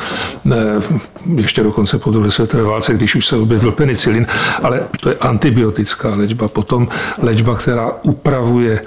Ještě 1.35 1.63
dokonce 1.63 1.99
po 1.99 2.11
druhé 2.11 2.31
světové 2.31 2.63
válce, 2.63 2.93
když 2.93 3.15
už 3.15 3.25
se 3.25 3.35
objevil 3.35 3.71
penicilin, 3.71 4.27
ale 4.63 4.83
to 4.99 5.09
je 5.09 5.15
antibiotická 5.15 6.15
léčba. 6.15 6.47
Potom 6.47 6.87
léčba, 7.21 7.55
která 7.55 7.91
upravuje 8.03 8.81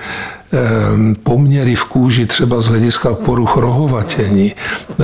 poměry 1.23 1.75
v 1.75 1.85
kůži, 1.85 2.27
třeba 2.27 2.61
z 2.61 2.67
hlediska 2.67 3.15
poruch 3.15 3.57
rohovatění, 3.57 4.55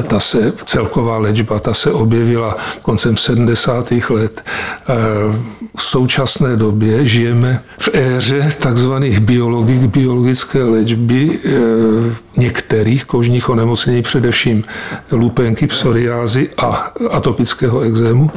ta 0.06 0.20
se, 0.20 0.52
celková 0.64 1.18
léčba, 1.18 1.58
ta 1.58 1.75
se 1.75 1.92
objevila 1.92 2.56
koncem 2.82 3.16
70. 3.16 3.92
let. 4.11 4.44
Ehm, 4.88 5.44
v 5.76 5.82
současné 5.82 6.56
době 6.56 7.04
žijeme 7.04 7.62
v 7.78 7.88
éře 7.92 8.49
takzvaných 8.58 9.20
biologik, 9.20 9.80
biologické 9.80 10.64
léčby 10.64 11.38
ehm, 11.44 12.14
některých 12.37 13.04
kožních 13.04 13.49
onemocnění, 13.49 14.02
především 14.02 14.64
lupenky, 15.12 15.66
psoriázy 15.66 16.50
a 16.58 16.92
atopického 17.11 17.80
exému, 17.80 18.30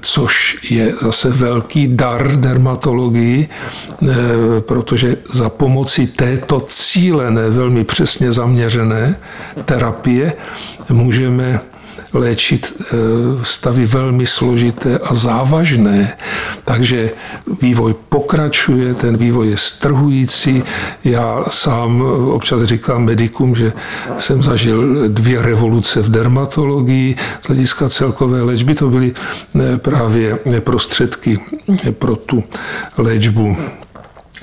což 0.00 0.58
je 0.70 0.94
zase 1.02 1.30
velký 1.30 1.88
dar 1.88 2.36
dermatologii, 2.36 3.48
protože 4.60 5.16
za 5.30 5.48
pomoci 5.48 6.05
této 6.06 6.60
cílené, 6.60 7.50
velmi 7.50 7.84
přesně 7.84 8.32
zaměřené 8.32 9.16
terapie 9.64 10.32
můžeme 10.88 11.60
léčit 12.12 12.74
eh, 12.80 12.94
stavy 13.42 13.86
velmi 13.86 14.26
složité 14.26 14.98
a 14.98 15.14
závažné. 15.14 16.16
Takže 16.64 17.10
vývoj 17.62 17.94
pokračuje, 18.08 18.94
ten 18.94 19.16
vývoj 19.16 19.50
je 19.50 19.56
strhující. 19.56 20.62
Já 21.04 21.44
sám 21.48 22.02
občas 22.30 22.62
říkám 22.62 23.04
medikům, 23.04 23.54
že 23.54 23.72
jsem 24.18 24.42
zažil 24.42 25.08
dvě 25.08 25.42
revoluce 25.42 26.02
v 26.02 26.10
dermatologii. 26.10 27.16
Z 27.42 27.46
hlediska 27.46 27.88
celkové 27.88 28.42
léčby 28.42 28.74
to 28.74 28.88
byly 28.88 29.12
eh, 29.12 29.76
právě 29.76 30.38
prostředky 30.60 31.40
pro 31.98 32.16
tu 32.16 32.44
léčbu 32.98 33.56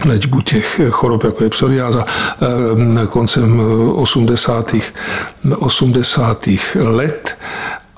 léčbu 0.06 0.42
těch 0.42 0.82
chorob, 0.90 1.24
jako 1.24 1.44
je 1.44 1.50
psoriáza, 1.50 2.06
eh, 2.06 3.08
koncem 3.08 3.62
80. 3.96 4.94
80. 5.60 6.76
let 6.76 7.38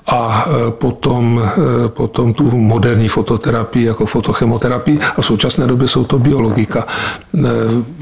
a 0.06 0.46
eh, 0.48 0.70
potom, 0.70 1.42
eh, 1.44 1.88
potom 1.88 2.34
tu 2.34 2.50
moderní 2.50 3.08
fototerapii 3.08 3.86
jako 3.86 4.06
fotochemoterapii 4.06 4.98
a 5.16 5.20
v 5.20 5.26
současné 5.26 5.66
době 5.66 5.88
jsou 5.88 6.04
to 6.04 6.18
biologika. 6.18 6.86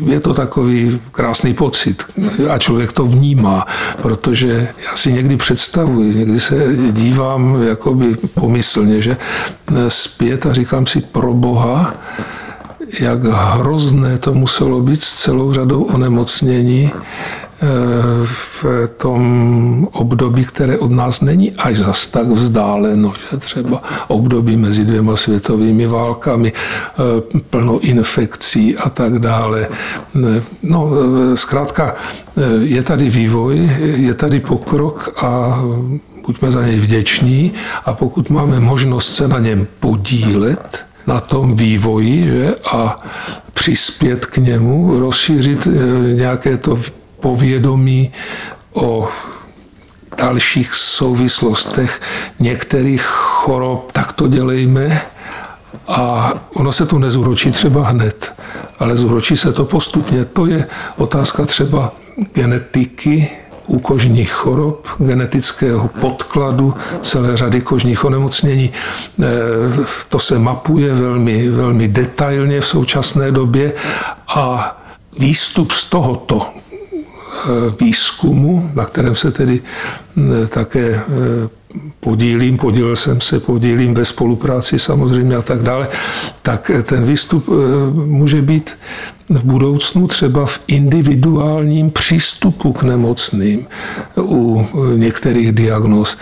Je 0.07 0.21
to 0.21 0.35
takový 0.35 1.01
krásný 1.13 1.55
pocit 1.55 2.05
a 2.51 2.59
člověk 2.59 2.93
to 2.93 3.07
vnímá, 3.07 3.67
protože 4.03 4.69
já 4.87 4.97
si 4.97 5.13
někdy 5.13 5.37
představuji, 5.37 6.15
někdy 6.15 6.41
se 6.41 6.77
dívám 6.91 7.63
jakoby 7.63 8.17
pomyslně, 8.35 9.01
že 9.01 9.17
zpět 9.89 10.47
a 10.47 10.53
říkám 10.53 10.87
si 10.87 11.01
pro 11.01 11.35
Boha, 11.35 11.95
jak 13.00 13.25
hrozné 13.25 14.19
to 14.19 14.35
muselo 14.35 14.81
být 14.81 15.03
s 15.03 15.14
celou 15.14 15.53
řadou 15.53 15.83
onemocnění 15.83 16.91
eh, 16.93 17.67
v 18.25 18.67
tom 18.97 19.88
období, 19.93 20.45
které 20.45 20.79
od 20.79 20.91
nás 20.91 21.21
není 21.21 21.53
až 21.53 21.76
zas 21.76 22.07
tak 22.07 22.26
vzdáleno, 22.26 23.12
že 23.31 23.37
třeba 23.37 23.83
období 24.09 24.57
mezi 24.57 24.85
dvěma 24.85 25.17
světovými 25.17 25.87
válkami, 25.87 26.53
eh, 26.53 27.41
plno 27.50 27.79
infekcí 27.81 28.76
a 28.76 28.91
tak 28.91 29.19
dále. 29.19 29.69
No, 30.62 30.91
eh, 30.93 31.37
zkrátka, 31.37 31.95
je 32.61 32.83
tady 32.83 33.11
vývoj, 33.11 33.71
je 33.81 34.14
tady 34.14 34.41
pokrok 34.41 35.23
a 35.23 35.62
buďme 36.26 36.50
za 36.50 36.67
něj 36.67 36.79
vděční 36.79 37.53
a 37.85 37.93
pokud 37.93 38.31
máme 38.31 38.61
možnost 38.61 39.14
se 39.14 39.29
na 39.29 39.38
něm 39.38 39.67
podílet, 39.81 40.87
na 41.06 41.20
tom 41.20 41.56
vývoji 41.56 42.26
že? 42.26 42.54
a 42.73 43.00
přispět 43.52 44.26
k 44.26 44.37
němu, 44.37 45.00
rozšířit 45.00 45.66
eh, 45.66 45.70
nějaké 46.14 46.56
to 46.56 46.78
povědomí 47.20 48.12
o 48.73 49.08
dalších 50.16 50.75
souvislostech 50.75 52.00
některých 52.40 53.02
chorob, 53.02 53.92
tak 53.92 54.12
to 54.12 54.28
dělejme. 54.28 55.02
A 55.88 56.32
ono 56.54 56.73
se 56.73 56.87
to 56.87 56.99
nezúročí 56.99 57.52
třeba 57.52 57.87
hned, 57.87 58.34
ale 58.78 58.96
zúročí 58.96 59.37
se 59.37 59.52
to 59.52 59.64
postupně. 59.64 60.25
To 60.25 60.46
je 60.46 60.66
otázka 60.96 61.46
třeba 61.46 61.92
genetiky, 62.32 63.30
u 63.66 63.78
kožních 63.78 64.33
chorob, 64.33 64.88
genetického 64.99 65.88
podkladu, 66.00 66.75
celé 67.00 67.37
řady 67.37 67.61
kožních 67.61 68.04
onemocnění. 68.04 68.71
E, 69.23 69.25
to 70.09 70.18
se 70.18 70.38
mapuje 70.38 70.94
velmi, 70.94 71.49
velmi 71.50 71.88
detailně 71.88 72.61
v 72.61 72.66
současné 72.66 73.30
době 73.30 73.73
a 74.28 74.76
výstup 75.18 75.73
z 75.73 75.90
tohoto 75.90 76.47
e, 76.47 76.49
výzkumu, 77.85 78.71
na 78.75 78.85
kterém 78.85 79.14
se 79.14 79.30
tedy 79.30 79.62
e, 80.42 80.47
také 80.47 81.02
podílím, 82.00 82.59
podílel 82.59 82.97
jsem 82.97 83.21
se, 83.21 83.40
podílím 83.40 83.94
ve 83.94 84.04
spolupráci 84.04 84.78
samozřejmě 84.78 85.37
a 85.37 85.42
tak 85.42 85.62
dále, 85.62 85.88
tak 86.42 86.71
ten 86.83 87.04
výstup 87.04 87.49
může 87.94 88.42
být 88.42 88.76
v 89.28 89.45
budoucnu 89.45 90.07
třeba 90.07 90.47
v 90.47 90.61
individuálním 90.66 91.90
přístupu 91.90 92.73
k 92.73 92.83
nemocným 92.83 93.66
u 94.21 94.66
některých 94.97 95.52
diagnóz. 95.52 96.16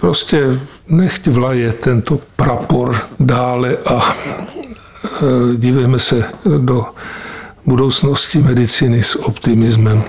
Prostě 0.00 0.42
nechť 0.88 1.26
vlaje 1.26 1.72
tento 1.72 2.18
prapor 2.36 2.96
dále 3.20 3.76
a 3.86 4.14
e, 4.14 5.56
dívejme 5.56 5.98
se 5.98 6.24
do 6.58 6.86
budoucnosti 7.66 8.38
medicíny 8.38 9.02
s 9.02 9.16
optimismem. 9.16 10.02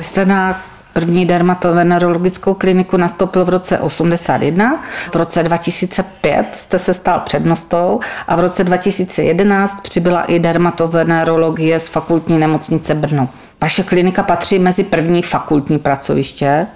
Jste 0.00 0.26
na 0.26 0.60
První 0.98 1.26
dermatovenerologickou 1.26 2.54
kliniku 2.54 2.96
nastoupil 2.96 3.44
v 3.44 3.48
roce 3.48 3.78
81, 3.78 4.82
v 5.12 5.16
roce 5.16 5.42
2005 5.42 6.46
jste 6.56 6.78
se 6.78 6.94
stal 6.94 7.20
přednostou 7.20 8.00
a 8.28 8.36
v 8.36 8.40
roce 8.40 8.64
2011 8.64 9.80
přibyla 9.80 10.22
i 10.22 10.38
dermatovenerologie 10.38 11.80
z 11.80 11.88
fakultní 11.88 12.38
nemocnice 12.38 12.94
Brno. 12.94 13.28
Vaše 13.60 13.82
klinika 13.82 14.22
patří 14.22 14.58
mezi 14.58 14.84
první 14.84 15.22
fakultní 15.22 15.78
pracoviště. 15.78 16.66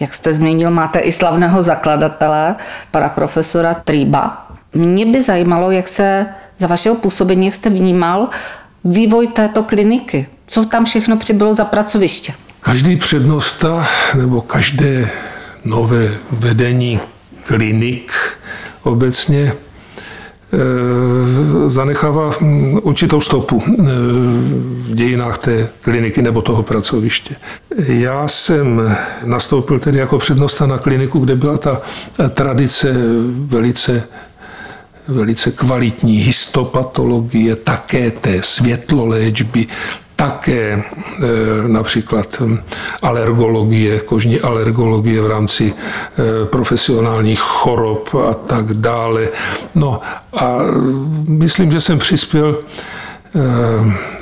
Jak 0.00 0.14
jste 0.14 0.32
zmínil, 0.32 0.70
máte 0.70 0.98
i 0.98 1.12
slavného 1.12 1.62
zakladatele, 1.62 2.56
pana 2.90 3.08
profesora 3.08 3.74
Trýba. 3.74 4.46
Mě 4.74 5.06
by 5.06 5.22
zajímalo, 5.22 5.70
jak 5.70 5.88
se 5.88 6.26
za 6.58 6.66
vašeho 6.66 6.94
působení, 6.94 7.46
jak 7.46 7.54
jste 7.54 7.70
vnímal 7.70 8.28
vývoj 8.84 9.26
této 9.26 9.62
kliniky. 9.62 10.26
Co 10.46 10.64
tam 10.64 10.84
všechno 10.84 11.16
přibylo 11.16 11.54
za 11.54 11.64
pracoviště? 11.64 12.32
Každý 12.62 12.96
přednosta 12.96 13.86
nebo 14.14 14.40
každé 14.40 15.10
nové 15.64 16.14
vedení 16.30 17.00
klinik 17.42 18.12
obecně 18.82 19.52
eh, 20.52 20.58
zanechává 21.68 22.30
hm, 22.40 22.78
určitou 22.82 23.20
stopu 23.20 23.62
eh, 23.66 23.72
v 24.62 24.94
dějinách 24.94 25.38
té 25.38 25.68
kliniky 25.80 26.22
nebo 26.22 26.42
toho 26.42 26.62
pracoviště. 26.62 27.36
Já 27.78 28.28
jsem 28.28 28.96
nastoupil 29.24 29.78
tedy 29.78 29.98
jako 29.98 30.18
přednosta 30.18 30.66
na 30.66 30.78
kliniku, 30.78 31.18
kde 31.18 31.36
byla 31.36 31.58
ta 31.58 31.82
tradice 32.34 32.94
velice 33.28 34.04
velice 35.08 35.50
kvalitní 35.50 36.16
histopatologie, 36.16 37.56
také 37.56 38.10
té 38.10 38.42
světloléčby, 38.42 39.66
také 40.26 40.62
e, 40.72 40.82
například 41.68 42.40
hm, 42.40 42.58
alergologie, 43.02 44.00
kožní 44.00 44.40
alergologie 44.40 45.22
v 45.22 45.26
rámci 45.26 45.74
e, 45.74 46.46
profesionálních 46.46 47.40
chorob 47.40 48.14
a 48.14 48.34
tak 48.34 48.74
dále. 48.74 49.28
No 49.74 50.00
a 50.36 50.58
myslím, 51.26 51.72
že 51.72 51.80
jsem 51.80 51.98
přispěl 51.98 52.58
e, 52.58 52.62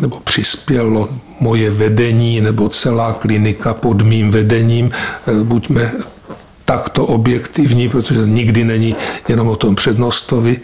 nebo 0.01 0.21
přispělo 0.25 1.09
moje 1.41 1.71
vedení 1.71 2.41
nebo 2.41 2.69
celá 2.69 3.13
klinika 3.13 3.75
pod 3.75 4.03
mým 4.03 4.31
vedením, 4.31 4.91
buďme 5.43 5.93
takto 6.71 7.07
objektivní, 7.07 7.89
protože 7.89 8.21
nikdy 8.27 8.65
není 8.65 8.97
jenom 9.29 9.49
o 9.49 9.57
tom 9.57 9.75
přednostovi, 9.75 10.61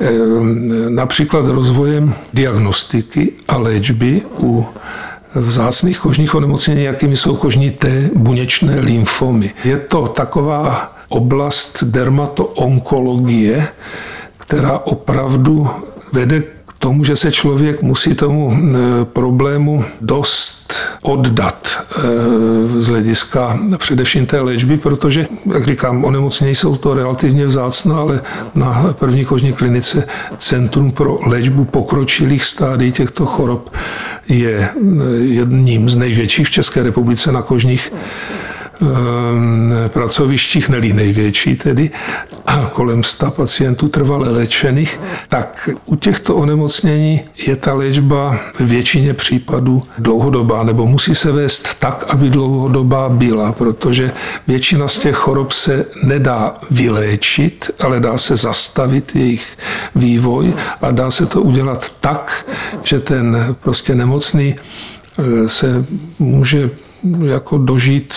ehm, 0.00 0.94
například 0.94 1.46
rozvojem 1.46 2.14
diagnostiky 2.34 3.32
a 3.48 3.56
léčby 3.56 4.22
u 4.42 4.66
vzácných 5.34 5.98
kožních 5.98 6.34
onemocnění, 6.34 6.82
jakými 6.84 7.16
jsou 7.16 7.36
kožní 7.36 7.70
T 7.70 8.10
buněčné 8.14 8.80
lymfomy. 8.80 9.50
Je 9.64 9.76
to 9.76 10.06
taková 10.06 10.94
oblast 11.08 11.84
dermatoonkologie, 11.84 13.68
která 14.36 14.78
opravdu 14.78 15.70
vede 16.12 16.42
tomu, 16.80 17.04
že 17.04 17.16
se 17.16 17.32
člověk 17.32 17.82
musí 17.82 18.14
tomu 18.14 18.52
e, 18.52 19.04
problému 19.04 19.84
dost 20.00 20.74
oddat 21.02 21.68
e, 21.68 22.80
z 22.80 22.86
hlediska 22.86 23.58
především 23.76 24.26
té 24.26 24.40
léčby, 24.40 24.76
protože, 24.76 25.26
jak 25.52 25.64
říkám, 25.66 26.04
onemocnění 26.04 26.54
jsou 26.54 26.76
to 26.76 26.94
relativně 26.94 27.46
vzácná, 27.46 27.96
ale 27.96 28.22
na 28.54 28.94
první 28.98 29.24
kožní 29.24 29.52
klinice 29.52 30.06
Centrum 30.36 30.92
pro 30.92 31.18
léčbu 31.26 31.64
pokročilých 31.64 32.44
stádí 32.44 32.92
těchto 32.92 33.26
chorob 33.26 33.70
je 34.28 34.58
e, 34.58 34.70
jedním 35.16 35.88
z 35.88 35.96
největších 35.96 36.46
v 36.46 36.50
České 36.50 36.82
republice 36.82 37.32
na 37.32 37.42
kožních 37.42 37.92
pracovištích, 39.88 40.68
nelí 40.68 40.92
největší 40.92 41.56
tedy, 41.56 41.90
a 42.46 42.66
kolem 42.66 43.02
100 43.02 43.30
pacientů 43.30 43.88
trvale 43.88 44.30
léčených, 44.30 45.00
tak 45.28 45.70
u 45.84 45.96
těchto 45.96 46.36
onemocnění 46.36 47.20
je 47.46 47.56
ta 47.56 47.74
léčba 47.74 48.38
v 48.58 48.60
většině 48.60 49.14
případů 49.14 49.82
dlouhodobá, 49.98 50.62
nebo 50.62 50.86
musí 50.86 51.14
se 51.14 51.32
vést 51.32 51.80
tak, 51.80 52.04
aby 52.08 52.30
dlouhodobá 52.30 53.08
byla, 53.08 53.52
protože 53.52 54.12
většina 54.46 54.88
z 54.88 54.98
těch 54.98 55.16
chorob 55.16 55.52
se 55.52 55.86
nedá 56.02 56.54
vyléčit, 56.70 57.70
ale 57.80 58.00
dá 58.00 58.16
se 58.16 58.36
zastavit 58.36 59.16
jejich 59.16 59.58
vývoj 59.94 60.54
a 60.80 60.90
dá 60.90 61.10
se 61.10 61.26
to 61.26 61.42
udělat 61.42 61.92
tak, 62.00 62.46
že 62.82 63.00
ten 63.00 63.56
prostě 63.60 63.94
nemocný 63.94 64.54
eh, 65.18 65.48
se 65.48 65.84
může 66.18 66.70
jako 67.22 67.58
dožít 67.58 68.14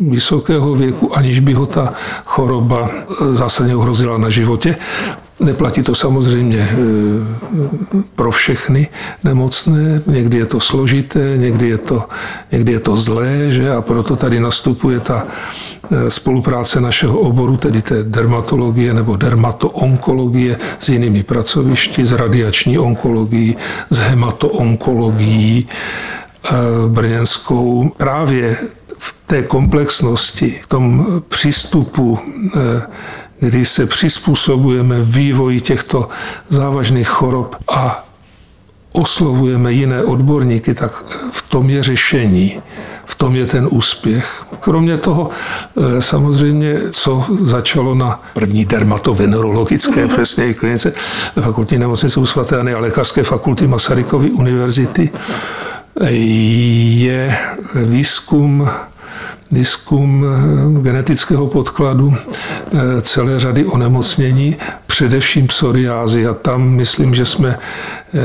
vysokého 0.00 0.74
věku, 0.74 1.16
aniž 1.16 1.40
by 1.40 1.52
ho 1.52 1.66
ta 1.66 1.92
choroba 2.24 2.90
zásadně 3.30 3.76
ohrozila 3.76 4.18
na 4.18 4.28
životě. 4.28 4.76
Neplatí 5.40 5.82
to 5.82 5.94
samozřejmě 5.94 6.58
e, 6.58 6.76
pro 8.14 8.30
všechny 8.30 8.88
nemocné, 9.24 10.02
někdy 10.06 10.38
je 10.38 10.46
to 10.46 10.60
složité, 10.60 11.34
někdy 11.36 11.68
je 11.68 11.78
to, 11.78 12.02
někdy 12.52 12.72
je 12.72 12.80
to 12.80 12.96
zlé, 12.96 13.50
že? 13.50 13.70
a 13.70 13.82
proto 13.82 14.16
tady 14.16 14.40
nastupuje 14.40 15.00
ta 15.00 15.26
e, 15.26 16.10
spolupráce 16.10 16.80
našeho 16.80 17.18
oboru, 17.18 17.56
tedy 17.56 17.82
té 17.82 18.02
dermatologie 18.02 18.94
nebo 18.94 19.16
dermatoonkologie 19.16 20.58
s 20.78 20.88
jinými 20.88 21.22
pracovišti, 21.22 22.04
s 22.04 22.12
radiační 22.12 22.78
onkologií, 22.78 23.56
s 23.90 23.98
hematoonkologií 23.98 25.68
brněnskou. 26.88 27.90
Právě 27.96 28.56
v 28.98 29.14
té 29.26 29.42
komplexnosti, 29.42 30.58
v 30.62 30.66
tom 30.66 31.06
přístupu 31.28 32.18
kdy 33.40 33.64
se 33.64 33.86
přizpůsobujeme 33.86 34.96
vývoji 35.00 35.60
těchto 35.60 36.08
závažných 36.48 37.08
chorob 37.08 37.56
a 37.68 38.04
oslovujeme 38.92 39.72
jiné 39.72 40.04
odborníky, 40.04 40.74
tak 40.74 41.04
v 41.30 41.48
tom 41.48 41.70
je 41.70 41.82
řešení, 41.82 42.62
v 43.04 43.14
tom 43.14 43.36
je 43.36 43.46
ten 43.46 43.68
úspěch. 43.70 44.46
Kromě 44.60 44.96
toho 44.96 45.30
eh, 45.30 46.02
samozřejmě, 46.02 46.80
co 46.90 47.24
začalo 47.44 47.94
na 47.94 48.22
první 48.34 48.64
dermatovenerologické 48.64 50.08
přesně 50.14 50.54
klinice 50.54 50.92
fakultní 51.40 51.78
nemocnice 51.78 52.20
u 52.20 52.26
svaté 52.26 52.60
Anny 52.60 52.74
a 52.74 52.78
lékařské 52.78 53.22
fakulty 53.22 53.66
Masarykovy 53.66 54.30
univerzity, 54.30 55.10
je 56.00 57.38
výzkum 57.74 58.70
výzkum 59.50 60.24
eh, 60.24 60.82
genetického 60.82 61.46
podkladu 61.46 62.14
eh, 62.16 63.02
celé 63.02 63.40
řady 63.40 63.66
onemocnění, 63.66 64.56
především 64.86 65.46
psoriázy. 65.46 66.26
A 66.26 66.34
tam 66.34 66.68
myslím, 66.68 67.14
že 67.14 67.24
jsme 67.24 67.58
eh, 67.58 68.18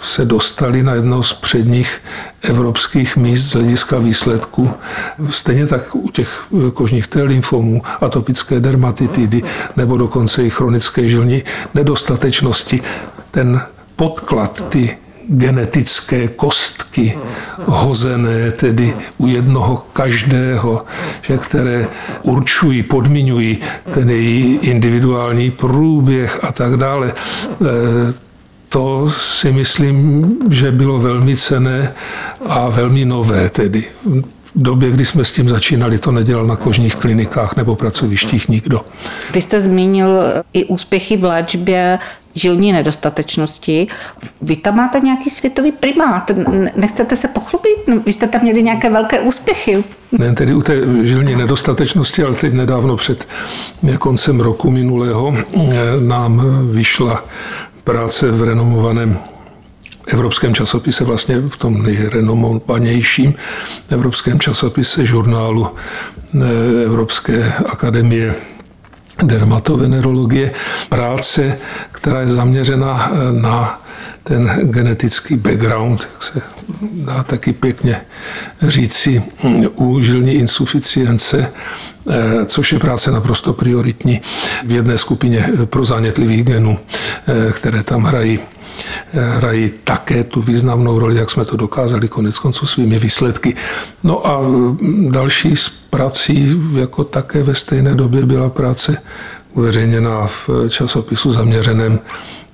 se 0.00 0.24
dostali 0.24 0.82
na 0.82 0.94
jedno 0.94 1.22
z 1.22 1.32
předních 1.32 2.00
evropských 2.42 3.16
míst 3.16 3.50
z 3.50 3.54
hlediska 3.54 3.98
výsledků. 3.98 4.70
Stejně 5.30 5.66
tak 5.66 5.94
u 5.94 6.10
těch 6.10 6.46
kožních 6.74 7.06
T 7.06 7.22
lymfomů, 7.22 7.82
atopické 8.00 8.60
dermatitidy 8.60 9.42
nebo 9.76 9.98
dokonce 9.98 10.44
i 10.44 10.50
chronické 10.50 11.08
žilní 11.08 11.42
nedostatečnosti. 11.74 12.80
Ten 13.30 13.60
podklad, 13.96 14.68
ty 14.68 14.96
genetické 15.28 16.28
kostky 16.28 17.18
hozené 17.64 18.52
tedy 18.52 18.94
u 19.18 19.26
jednoho 19.26 19.86
každého, 19.92 20.84
že 21.22 21.38
které 21.38 21.88
určují, 22.22 22.82
podmiňují 22.82 23.58
ten 23.90 24.10
její 24.10 24.56
individuální 24.56 25.50
průběh 25.50 26.44
a 26.44 26.52
tak 26.52 26.76
dále. 26.76 27.08
E, 27.08 27.14
to 28.68 29.10
si 29.10 29.52
myslím, 29.52 30.26
že 30.50 30.72
bylo 30.72 30.98
velmi 30.98 31.36
cené 31.36 31.94
a 32.46 32.68
velmi 32.68 33.04
nové 33.04 33.48
tedy. 33.50 33.84
Době, 34.60 34.90
kdy 34.90 35.04
jsme 35.04 35.24
s 35.24 35.32
tím 35.32 35.48
začínali, 35.48 35.98
to 35.98 36.12
nedělal 36.12 36.46
na 36.46 36.56
kožních 36.56 36.96
klinikách 36.96 37.56
nebo 37.56 37.76
pracovištích 37.76 38.48
nikdo. 38.48 38.80
Vy 39.34 39.42
jste 39.42 39.60
zmínil 39.60 40.20
i 40.52 40.64
úspěchy 40.64 41.16
v 41.16 41.24
léčbě 41.24 41.98
žilní 42.34 42.72
nedostatečnosti. 42.72 43.86
Vy 44.42 44.56
tam 44.56 44.76
máte 44.76 45.00
nějaký 45.00 45.30
světový 45.30 45.72
primát. 45.72 46.30
Nechcete 46.76 47.16
se 47.16 47.28
pochlubit? 47.28 47.88
No, 47.88 48.00
vy 48.06 48.12
jste 48.12 48.26
tam 48.26 48.42
měli 48.42 48.62
nějaké 48.62 48.90
velké 48.90 49.20
úspěchy. 49.20 49.84
Ne, 50.12 50.32
tedy 50.32 50.54
u 50.54 50.62
té 50.62 50.74
žilní 51.02 51.34
nedostatečnosti, 51.34 52.22
ale 52.22 52.34
teď 52.34 52.52
nedávno 52.52 52.96
před 52.96 53.26
koncem 53.98 54.40
roku 54.40 54.70
minulého 54.70 55.34
eh, 55.36 55.70
nám 56.00 56.42
vyšla 56.72 57.24
práce 57.84 58.30
v 58.30 58.42
renomovaném 58.42 59.18
evropském 60.08 60.54
časopise, 60.54 61.04
vlastně 61.04 61.40
v 61.40 61.56
tom 61.56 61.82
nejrenomovanějším 61.82 63.34
evropském 63.90 64.40
časopise 64.40 65.06
žurnálu 65.06 65.68
eh, 65.68 66.84
Evropské 66.84 67.52
akademie 67.66 68.34
dermatovenerologie, 69.24 70.52
práce, 70.88 71.58
která 71.92 72.20
je 72.20 72.28
zaměřena 72.28 73.10
eh, 73.12 73.32
na 73.40 73.82
ten 74.22 74.50
genetický 74.62 75.36
background, 75.36 76.08
jak 76.14 76.22
se 76.22 76.42
dá 76.92 77.22
taky 77.22 77.52
pěkně 77.52 78.00
říci, 78.62 79.22
u 79.74 80.00
žilní 80.00 80.32
insuficience, 80.32 81.52
eh, 82.10 82.44
což 82.44 82.72
je 82.72 82.78
práce 82.78 83.10
naprosto 83.10 83.52
prioritní 83.52 84.20
v 84.64 84.72
jedné 84.72 84.98
skupině 84.98 85.48
pro 85.64 85.84
zánětlivých 85.84 86.44
genů, 86.44 86.78
které 87.52 87.82
tam 87.82 88.02
hrají 88.04 88.38
hrají 89.12 89.72
také 89.84 90.24
tu 90.24 90.42
významnou 90.42 90.98
roli, 90.98 91.16
jak 91.16 91.30
jsme 91.30 91.44
to 91.44 91.56
dokázali 91.56 92.08
konec 92.08 92.38
konců 92.38 92.66
svými 92.66 92.98
výsledky. 92.98 93.54
No 94.02 94.26
a 94.26 94.42
další 95.08 95.56
z 95.56 95.68
prací, 95.68 96.56
jako 96.74 97.04
také 97.04 97.42
ve 97.42 97.54
stejné 97.54 97.94
době 97.94 98.26
byla 98.26 98.48
práce 98.48 99.02
uveřejněná 99.54 100.26
v 100.26 100.50
časopisu 100.68 101.32
zaměřeném 101.32 101.98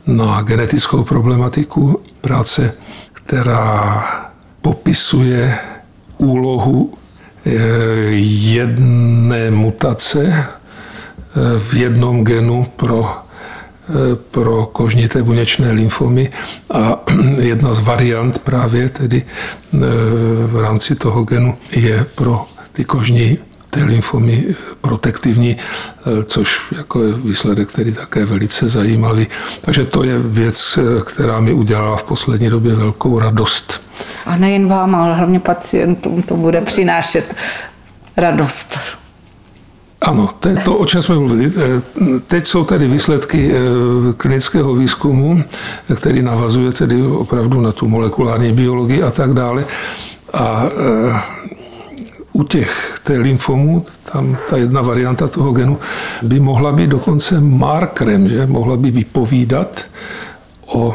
na 0.07 0.43
genetickou 0.43 1.03
problematiku, 1.03 2.01
práce, 2.21 2.75
která 3.13 4.05
popisuje 4.63 5.59
úlohu 6.19 6.95
eh, 7.47 7.51
jedné 8.57 9.51
mutace 9.51 10.21
eh, 10.27 11.59
v 11.59 11.75
jednom 11.75 12.25
genu 12.25 12.67
pro 12.77 13.24
pro 14.31 14.67
kožnité 14.67 15.23
buněčné 15.23 15.73
lymfomy 15.73 16.31
a 16.71 17.01
jedna 17.39 17.75
z 17.75 17.81
variant 17.81 18.39
právě 18.39 18.89
tedy 18.89 19.23
e, 19.75 19.79
v 20.47 20.61
rámci 20.63 20.95
toho 20.95 21.25
genu 21.25 21.57
je 21.71 22.07
pro 22.15 22.45
ty 22.73 22.85
kožní 22.85 23.39
té 23.71 23.85
lymfomy 23.85 24.45
protektivní, 24.81 25.51
e, 25.51 26.23
což 26.25 26.73
jako 26.77 27.03
je 27.03 27.13
výsledek 27.13 27.73
tedy 27.73 27.93
také 27.93 28.25
velice 28.25 28.69
zajímavý. 28.69 29.27
Takže 29.61 29.85
to 29.85 30.03
je 30.03 30.19
věc, 30.19 30.79
která 31.05 31.41
mi 31.41 31.53
udělala 31.53 31.97
v 31.97 32.05
poslední 32.05 32.51
době 32.51 32.75
velkou 32.75 33.19
radost. 33.19 33.83
A 34.27 34.37
nejen 34.37 34.69
vám, 34.69 34.95
ale 34.95 35.15
hlavně 35.15 35.41
pacientům 35.41 36.23
to 36.23 36.37
bude 36.37 36.61
přinášet 36.61 37.35
radost. 38.17 38.79
Ano, 40.05 40.31
to 40.41 40.49
je 40.49 40.57
to, 40.57 40.77
o 40.77 40.87
čem 40.87 41.03
jsme 41.03 41.15
mluvili. 41.15 41.53
Eh, 41.57 41.83
teď 42.27 42.47
jsou 42.47 42.65
tady 42.65 42.89
výsledky 42.89 43.53
eh, 43.53 44.13
klinického 44.17 44.75
výzkumu, 44.75 45.45
který 45.97 46.23
navazuje 46.23 46.73
tedy 46.73 47.03
opravdu 47.03 47.61
na 47.61 47.73
tu 47.73 47.89
molekulární 47.89 48.53
biologii 48.53 49.03
a 49.03 49.11
tak 49.11 49.35
dále. 49.35 49.65
A 50.33 50.67
eh, 50.67 51.21
u 52.33 52.43
těch 52.43 53.01
té 53.05 53.19
lymfomů, 53.19 53.85
tam 54.13 54.37
ta 54.51 54.57
jedna 54.57 54.83
varianta 54.83 55.29
toho 55.29 55.53
genu 55.53 55.79
by 56.23 56.41
mohla 56.41 56.73
být 56.73 56.91
dokonce 56.91 57.41
markerem, 57.41 58.29
že 58.29 58.47
mohla 58.47 58.77
by 58.77 58.91
vypovídat 58.91 59.83
o 60.67 60.95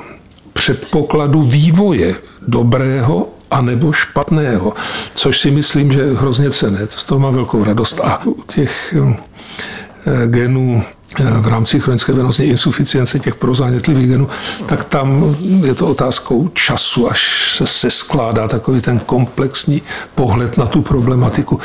předpokladu 0.53 1.43
vývoje 1.43 2.15
dobrého 2.47 3.27
anebo 3.51 3.91
špatného, 3.91 4.73
což 5.15 5.39
si 5.39 5.51
myslím, 5.51 5.91
že 5.91 5.99
je 5.99 6.13
hrozně 6.13 6.51
cené. 6.51 6.87
To 6.87 6.97
z 6.97 7.03
toho 7.03 7.19
mám 7.19 7.33
velkou 7.33 7.63
radost. 7.63 7.99
A 8.03 8.25
u 8.25 8.43
těch 8.53 8.95
eh, 8.95 10.27
genů 10.27 10.83
eh, 11.19 11.23
v 11.39 11.47
rámci 11.47 11.79
chronické 11.79 12.13
venozní 12.13 12.45
insuficience 12.45 13.19
těch 13.19 13.35
prozánětlivých 13.35 14.09
genů, 14.09 14.27
tak 14.65 14.83
tam 14.83 15.35
je 15.65 15.75
to 15.75 15.87
otázkou 15.87 16.47
času, 16.47 17.11
až 17.11 17.51
se, 17.57 17.67
se 17.67 17.91
skládá 17.91 18.47
takový 18.47 18.81
ten 18.81 18.99
komplexní 18.99 19.81
pohled 20.15 20.57
na 20.57 20.67
tu 20.67 20.81
problematiku. 20.81 21.59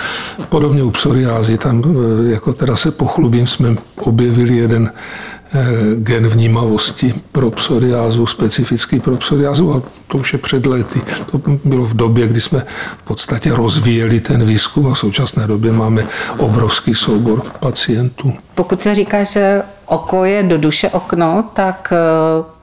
Podobně 0.49 0.83
u 0.83 0.91
psoriázy, 0.91 1.59
tam 1.59 1.83
eh, 1.85 2.31
jako 2.31 2.53
teda 2.53 2.77
se 2.77 2.91
pochlubím, 2.91 3.47
jsme 3.47 3.77
objevili 4.01 4.57
jeden 4.57 4.93
gen 5.97 6.29
vnímavosti 6.29 7.15
pro 7.33 7.51
psoriázu, 7.51 8.27
specifický 8.27 9.01
pro 9.01 9.17
psoriázu, 9.17 9.75
a 9.75 9.83
to 10.09 10.19
už 10.19 10.33
je 10.33 10.39
před 10.39 10.67
lety. 10.67 11.01
To 11.31 11.41
bylo 11.65 11.85
v 11.85 11.95
době, 11.95 12.29
kdy 12.29 12.41
jsme 12.41 12.65
v 12.99 13.03
podstatě 13.03 13.51
rozvíjeli 13.55 14.21
ten 14.21 14.47
výzkum 14.47 14.87
a 14.87 14.95
v 14.95 14.99
současné 14.99 15.47
době 15.47 15.73
máme 15.73 16.07
obrovský 16.39 16.95
soubor 16.95 17.43
pacientů. 17.61 18.33
Pokud 18.55 18.81
se 18.81 18.95
říká, 18.95 19.25
že 19.25 19.63
oko 19.87 20.25
je 20.25 20.43
do 20.43 20.59
duše 20.59 20.89
okno, 20.89 21.45
tak 21.53 21.93
eh, 21.93 21.97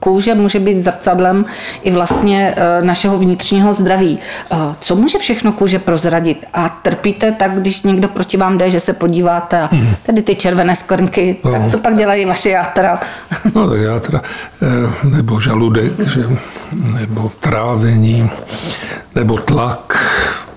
kůže 0.00 0.34
může 0.34 0.60
být 0.60 0.78
zrcadlem 0.78 1.44
i 1.82 1.90
vlastně 1.90 2.54
eh, 2.56 2.84
našeho 2.84 3.18
vnitřního 3.18 3.72
zdraví. 3.72 4.18
Eh, 4.52 4.56
co 4.80 4.96
může 4.96 5.18
všechno 5.18 5.52
kůže 5.52 5.78
prozradit? 5.78 6.46
A 6.52 6.68
trpíte 6.68 7.32
tak, 7.32 7.52
když 7.52 7.82
někdo 7.82 8.08
proti 8.08 8.36
vám 8.36 8.58
jde, 8.58 8.70
že 8.70 8.80
se 8.80 8.92
podíváte 8.92 9.60
a 9.60 9.68
hmm. 9.72 9.94
tady 10.02 10.22
ty 10.22 10.34
červené 10.34 10.74
skvrnky, 10.74 11.36
no. 11.44 11.52
tak 11.52 11.66
co 11.68 11.78
pak 11.78 11.96
dělají 11.96 12.24
vaše 12.24 12.50
játra? 12.50 12.98
No 13.54 13.70
tak 13.70 13.80
játra, 13.80 14.22
nebo 15.04 15.40
žaludek, 15.40 15.92
že? 16.08 16.24
nebo 16.72 17.32
trávení, 17.40 18.30
nebo 19.14 19.38
tlak, 19.38 19.96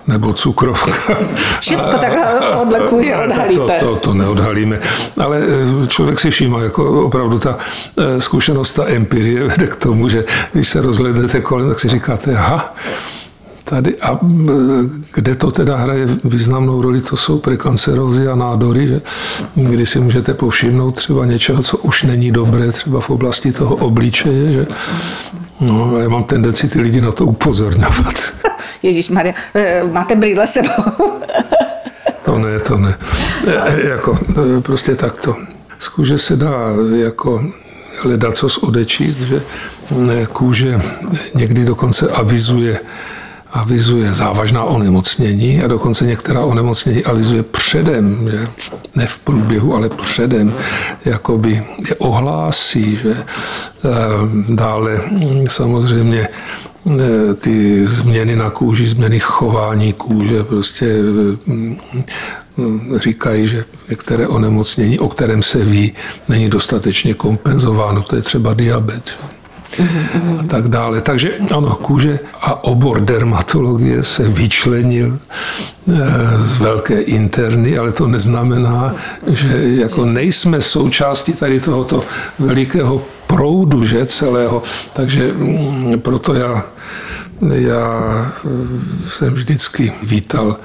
nebo 0.07 0.33
cukrovka. 0.33 1.15
Všechno 1.59 1.97
takhle 1.97 2.25
podle 2.57 2.79
kůže 2.79 3.15
odhalíte. 3.15 3.79
To, 3.79 3.85
to, 3.85 3.95
to 3.95 4.13
neodhalíme. 4.13 4.79
Ale 5.17 5.41
eh, 5.83 5.87
člověk 5.87 6.19
si 6.19 6.29
všímá, 6.29 6.61
jako 6.61 7.05
opravdu 7.05 7.39
ta 7.39 7.57
eh, 7.97 8.21
zkušenost, 8.21 8.73
ta 8.73 8.87
empirie 8.87 9.43
vede 9.43 9.67
k 9.67 9.75
tomu, 9.75 10.09
že 10.09 10.23
když 10.53 10.67
se 10.67 10.81
rozhlednete 10.81 11.41
kolem, 11.41 11.69
tak 11.69 11.79
si 11.79 11.89
říkáte, 11.89 12.37
aha, 12.37 12.75
tady 13.65 13.95
a 14.01 14.19
kde 15.13 15.35
to 15.35 15.51
teda 15.51 15.77
hraje 15.77 16.07
významnou 16.23 16.81
roli, 16.81 17.01
to 17.01 17.17
jsou 17.17 17.39
prekancerózy 17.39 18.27
a 18.27 18.35
nádory, 18.35 18.87
že, 18.87 19.01
kdy 19.55 19.85
si 19.85 19.99
můžete 19.99 20.33
povšimnout 20.33 20.95
třeba 20.95 21.25
něčeho, 21.25 21.63
co 21.63 21.77
už 21.77 22.03
není 22.03 22.31
dobré, 22.31 22.71
třeba 22.71 23.01
v 23.01 23.09
oblasti 23.09 23.51
toho 23.51 23.75
obličeje, 23.75 24.51
že 24.51 24.67
No, 25.59 25.99
já 25.99 26.09
mám 26.09 26.23
tendenci 26.23 26.67
ty 26.67 26.81
lidi 26.81 27.01
na 27.01 27.11
to 27.11 27.25
upozorňovat. 27.25 28.33
Ježíš 28.83 29.09
Maria, 29.09 29.33
eh, 29.53 29.83
máte 29.91 30.15
brýle 30.15 30.47
sebou? 30.47 30.83
to 32.25 32.37
ne, 32.37 32.59
to 32.59 32.77
ne. 32.77 32.97
E, 33.47 33.87
jako, 33.89 34.15
e, 34.57 34.61
prostě 34.61 34.95
takto. 34.95 35.35
Z 35.79 35.87
kůže 35.87 36.17
se 36.17 36.35
dá 36.35 36.55
jako 36.95 37.43
hledat 38.01 38.35
co 38.35 38.47
odečíst, 38.61 39.19
že 39.19 39.41
kůže 40.33 40.81
někdy 41.35 41.65
dokonce 41.65 42.09
avizuje 42.09 42.79
avizuje 43.55 44.13
závažná 44.13 44.63
onemocnění 44.63 45.61
a 45.63 45.67
dokonce 45.67 46.05
některá 46.05 46.39
onemocnění 46.45 47.03
avizuje 47.03 47.43
předem, 47.43 48.29
že 48.31 48.47
ne 48.95 49.07
v 49.07 49.19
průběhu, 49.19 49.75
ale 49.75 49.89
předem, 49.89 50.53
jakoby 51.05 51.63
je 51.89 51.95
ohlásí, 51.95 52.99
že 53.03 53.17
eh, 53.17 53.25
dále 54.49 55.01
hm, 55.11 55.45
samozřejmě 55.47 56.27
eh, 56.27 57.33
ty 57.33 57.87
změny 57.87 58.35
na 58.35 58.49
kůži, 58.49 58.87
změny 58.87 59.19
chování 59.19 59.93
kůže, 59.93 60.43
prostě 60.43 60.85
hm, 61.47 61.77
hm, 62.57 62.99
říkají, 62.99 63.47
že 63.47 63.65
některé 63.89 64.27
onemocnění, 64.27 64.99
o 64.99 65.07
kterém 65.07 65.43
se 65.43 65.63
ví, 65.63 65.93
není 66.29 66.49
dostatečně 66.49 67.13
kompenzováno. 67.13 68.01
To 68.01 68.15
je 68.15 68.21
třeba 68.21 68.53
diabet 68.53 69.11
a 70.39 70.43
tak 70.47 70.67
dále. 70.67 71.01
Takže 71.01 71.33
ano, 71.55 71.75
kůže 71.75 72.19
a 72.41 72.63
obor 72.63 73.01
dermatologie 73.01 74.03
se 74.03 74.29
vyčlenil 74.29 75.19
eh, 75.19 75.93
z 76.37 76.57
velké 76.57 77.01
interny, 77.01 77.77
ale 77.77 77.91
to 77.91 78.07
neznamená, 78.07 78.95
že 79.27 79.47
jako 79.63 80.05
nejsme 80.05 80.61
součástí 80.61 81.33
tady 81.33 81.59
tohoto 81.59 82.03
velikého 82.39 83.01
proudu, 83.27 83.85
že 83.85 84.05
celého. 84.05 84.63
Takže 84.93 85.31
mm, 85.33 85.99
proto 85.99 86.33
já 86.33 86.63
já 87.41 88.31
eh, 88.45 88.49
jsem 89.09 89.33
vždycky 89.33 89.93
vítal 90.03 90.57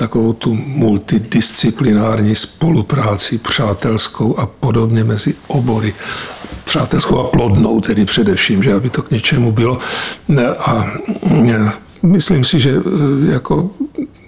takovou 0.00 0.32
tu 0.32 0.54
multidisciplinární 0.54 2.34
spolupráci 2.34 3.38
přátelskou 3.38 4.38
a 4.38 4.46
podobně 4.46 5.04
mezi 5.04 5.34
obory 5.46 5.94
přátelskou 6.64 7.18
a 7.18 7.24
plodnou, 7.24 7.80
tedy 7.80 8.04
především, 8.04 8.62
že 8.62 8.74
aby 8.74 8.90
to 8.90 9.02
k 9.02 9.10
něčemu 9.10 9.52
bylo. 9.52 9.78
A 10.58 10.86
myslím 12.02 12.44
si, 12.44 12.60
že 12.60 12.70
e, 12.70 13.32
jako 13.32 13.70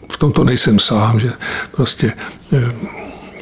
v 0.09 0.17
tomto 0.17 0.45
nejsem 0.45 0.79
sám, 0.79 1.21
že 1.21 1.33
prostě 1.71 2.13
e, 2.53 2.73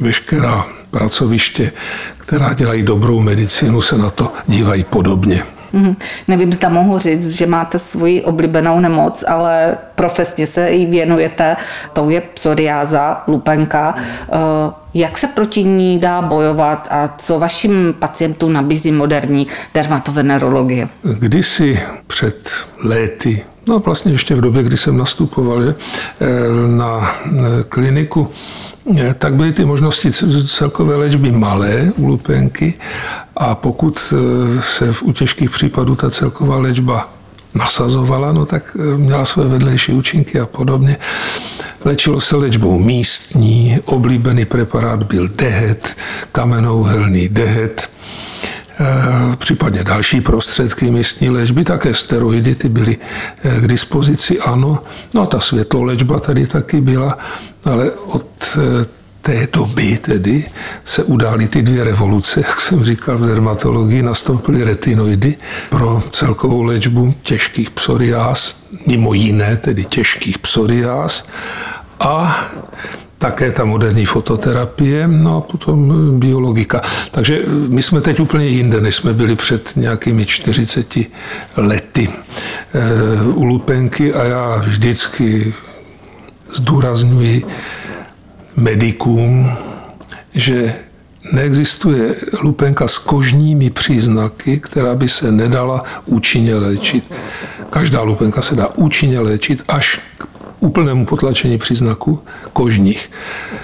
veškerá 0.01 0.67
pracoviště, 0.91 1.73
která 2.19 2.55
dělají 2.55 2.83
dobrou 2.83 3.21
medicínu, 3.21 3.83
se 3.83 3.99
na 3.99 4.11
to 4.11 4.33
dívají 4.47 4.85
podobně. 4.85 5.43
Mm, 5.73 5.97
nevím, 6.29 6.53
zda 6.53 6.69
mohu 6.69 6.99
říct, 6.99 7.31
že 7.31 7.47
máte 7.47 7.79
svoji 7.79 8.23
oblíbenou 8.23 8.81
nemoc, 8.81 9.25
ale 9.29 9.79
profesně 9.95 10.47
se 10.47 10.71
jí 10.71 10.87
věnujete. 10.87 11.57
Tou 11.93 12.11
je 12.11 12.21
psoriáza, 12.21 13.23
lupenka. 13.27 13.95
Eh, 14.33 14.80
jak 14.95 15.19
se 15.19 15.27
proti 15.27 15.65
ní 15.65 15.99
dá 15.99 16.23
bojovat 16.23 16.89
a 16.91 17.15
co 17.19 17.39
vašim 17.39 17.95
pacientům 17.99 18.53
nabízí 18.53 18.93
moderní 18.93 19.47
dermatovenerologie? 19.75 20.89
Kdysi 21.03 21.81
před 22.07 22.51
léty 22.85 23.45
No 23.69 23.79
vlastně 23.79 24.13
ještě 24.13 24.35
v 24.35 24.41
době, 24.41 24.63
kdy 24.63 24.77
jsem 24.77 24.97
nastupoval 24.97 25.63
eh, 25.63 25.75
na 26.67 27.17
kliniku, 27.69 28.31
eh, 28.99 29.15
tak 29.19 29.35
byly 29.35 29.53
ty 29.53 29.65
možnosti 29.65 30.13
celkové 30.47 30.97
léčby 30.97 31.33
malé 31.33 31.93
u 31.97 32.07
lupenky 32.07 32.75
a 33.37 33.55
pokud 33.55 34.13
eh, 34.13 34.63
se 34.63 34.95
u 35.03 35.13
těžkých 35.13 35.51
případů 35.51 35.95
ta 35.95 36.11
celková 36.11 36.57
léčba 36.57 37.13
nasazovala, 37.55 38.33
no 38.33 38.47
tak 38.47 38.77
měla 38.97 39.25
své 39.25 39.49
vedlejší 39.49 39.93
účinky 39.93 40.41
a 40.41 40.47
podobně. 40.47 40.97
Léčilo 41.85 42.21
se 42.21 42.37
léčbou 42.37 42.79
místní, 42.79 43.79
oblíbený 43.85 44.45
preparát 44.45 45.03
byl 45.03 45.29
dehet, 45.29 45.97
kamenouhelný 46.33 47.29
dehet, 47.29 47.91
Eh, 48.81 49.37
případně 49.37 49.85
další 49.85 50.21
prostředky 50.21 50.91
místní 50.91 51.31
léčby, 51.31 51.65
také 51.65 51.95
steroidy, 51.95 52.55
ty 52.55 52.69
byly 52.69 52.97
eh, 53.45 53.61
k 53.61 53.67
dispozici, 53.67 54.41
ano. 54.41 54.83
No 55.15 55.23
a 55.23 55.27
ta 55.27 55.41
světlolečba 55.41 56.21
tady 56.21 56.47
taky 56.47 56.81
byla, 56.81 57.19
ale 57.65 57.91
od 57.91 58.27
eh, 58.57 58.87
té 59.23 59.49
doby 59.53 59.99
tedy 59.99 60.45
se 60.85 61.05
udály 61.05 61.49
ty 61.49 61.63
dvě 61.63 61.85
revoluce, 61.85 62.41
jak 62.41 62.61
jsem 62.61 62.85
říkal 62.85 63.19
v 63.19 63.27
dermatologii, 63.27 64.03
nastoupily 64.03 64.65
retinoidy 64.65 65.35
pro 65.71 66.03
celkovou 66.11 66.63
léčbu 66.63 67.15
těžkých 67.23 67.71
psoriáz, 67.71 68.67
mimo 68.87 69.15
jiné 69.15 69.57
tedy 69.57 69.85
těžkých 69.85 70.39
psoriáz 70.39 71.25
a 72.01 72.45
také 73.19 73.53
ta 73.53 73.65
moderní 73.65 74.05
fototerapie, 74.05 75.09
no 75.09 75.37
a 75.37 75.41
potom 75.41 75.95
biologika. 76.21 76.81
Takže 77.11 77.41
my 77.69 77.83
jsme 77.83 78.01
teď 78.01 78.21
úplně 78.21 78.47
jinde, 78.47 78.81
než 78.81 78.97
jsme 78.97 79.13
byli 79.13 79.37
před 79.37 79.77
nějakými 79.77 80.27
40 80.27 80.99
lety 81.57 82.09
e, 82.09 83.23
u 83.23 83.45
lupenky 83.45 84.15
a 84.15 84.25
já 84.25 84.57
vždycky 84.57 85.55
zdůrazňuji 86.53 87.45
medikům, 88.57 89.53
že 90.35 90.75
neexistuje 91.33 92.15
lupenka 92.43 92.89
s 92.89 92.99
kožními 92.99 93.71
příznaky, 93.71 94.61
která 94.61 94.95
by 94.95 95.09
se 95.09 95.33
nedala 95.33 95.85
účinně 96.07 96.55
léčit. 96.55 97.13
Každá 97.71 98.03
lupenka 98.03 98.43
se 98.43 98.57
dá 98.57 98.69
účinně 98.77 99.21
léčit 99.21 99.65
až 99.69 100.01
k 100.19 100.27
úplnému 100.61 101.07
potlačení 101.07 101.59
příznaků 101.59 102.23
kožních. 102.53 103.11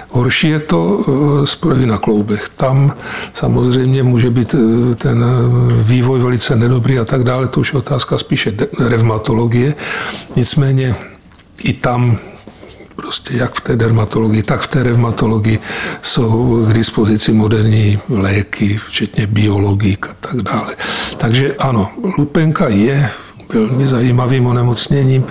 Horší 0.09 0.49
je 0.49 0.59
to 0.59 1.03
z 1.45 1.53
eh, 1.55 1.57
projevy 1.59 1.85
na 1.85 1.97
kloubech. 1.97 2.49
Tam 2.57 2.93
samozřejmě 3.33 4.03
může 4.03 4.29
být 4.29 4.55
eh, 4.55 4.95
ten 4.95 5.23
eh, 5.23 5.83
vývoj 5.83 6.19
velice 6.19 6.55
nedobrý 6.55 6.99
a 6.99 7.05
tak 7.05 7.23
dále. 7.23 7.47
To 7.47 7.59
už 7.59 7.73
je 7.73 7.79
otázka 7.79 8.17
spíše 8.17 8.53
revmatologie. 8.79 9.75
Nicméně 10.35 10.95
i 11.63 11.73
tam 11.73 12.17
prostě 12.97 13.37
jak 13.37 13.55
v 13.55 13.61
té 13.61 13.75
dermatologii, 13.75 14.43
tak 14.43 14.61
v 14.61 14.67
té 14.67 14.83
revmatologii 14.83 15.59
jsou 16.01 16.65
k 16.69 16.73
dispozici 16.73 17.31
moderní 17.33 17.99
léky, 18.09 18.79
včetně 18.87 19.27
biologik 19.27 20.05
a 20.05 20.15
tak 20.19 20.41
dále. 20.41 20.75
Takže 21.17 21.55
ano, 21.55 21.91
lupenka 22.17 22.67
je 22.67 23.09
velmi 23.53 23.87
zajímavým 23.87 24.47
onemocněním, 24.47 25.25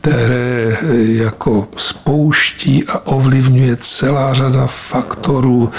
které 0.00 0.78
eh, 0.80 0.86
jako 1.22 1.68
spouští 1.76 2.84
a 2.84 3.06
ovlivňuje 3.06 3.76
celá 3.76 4.34
řada 4.34 4.66
faktorů. 4.66 5.70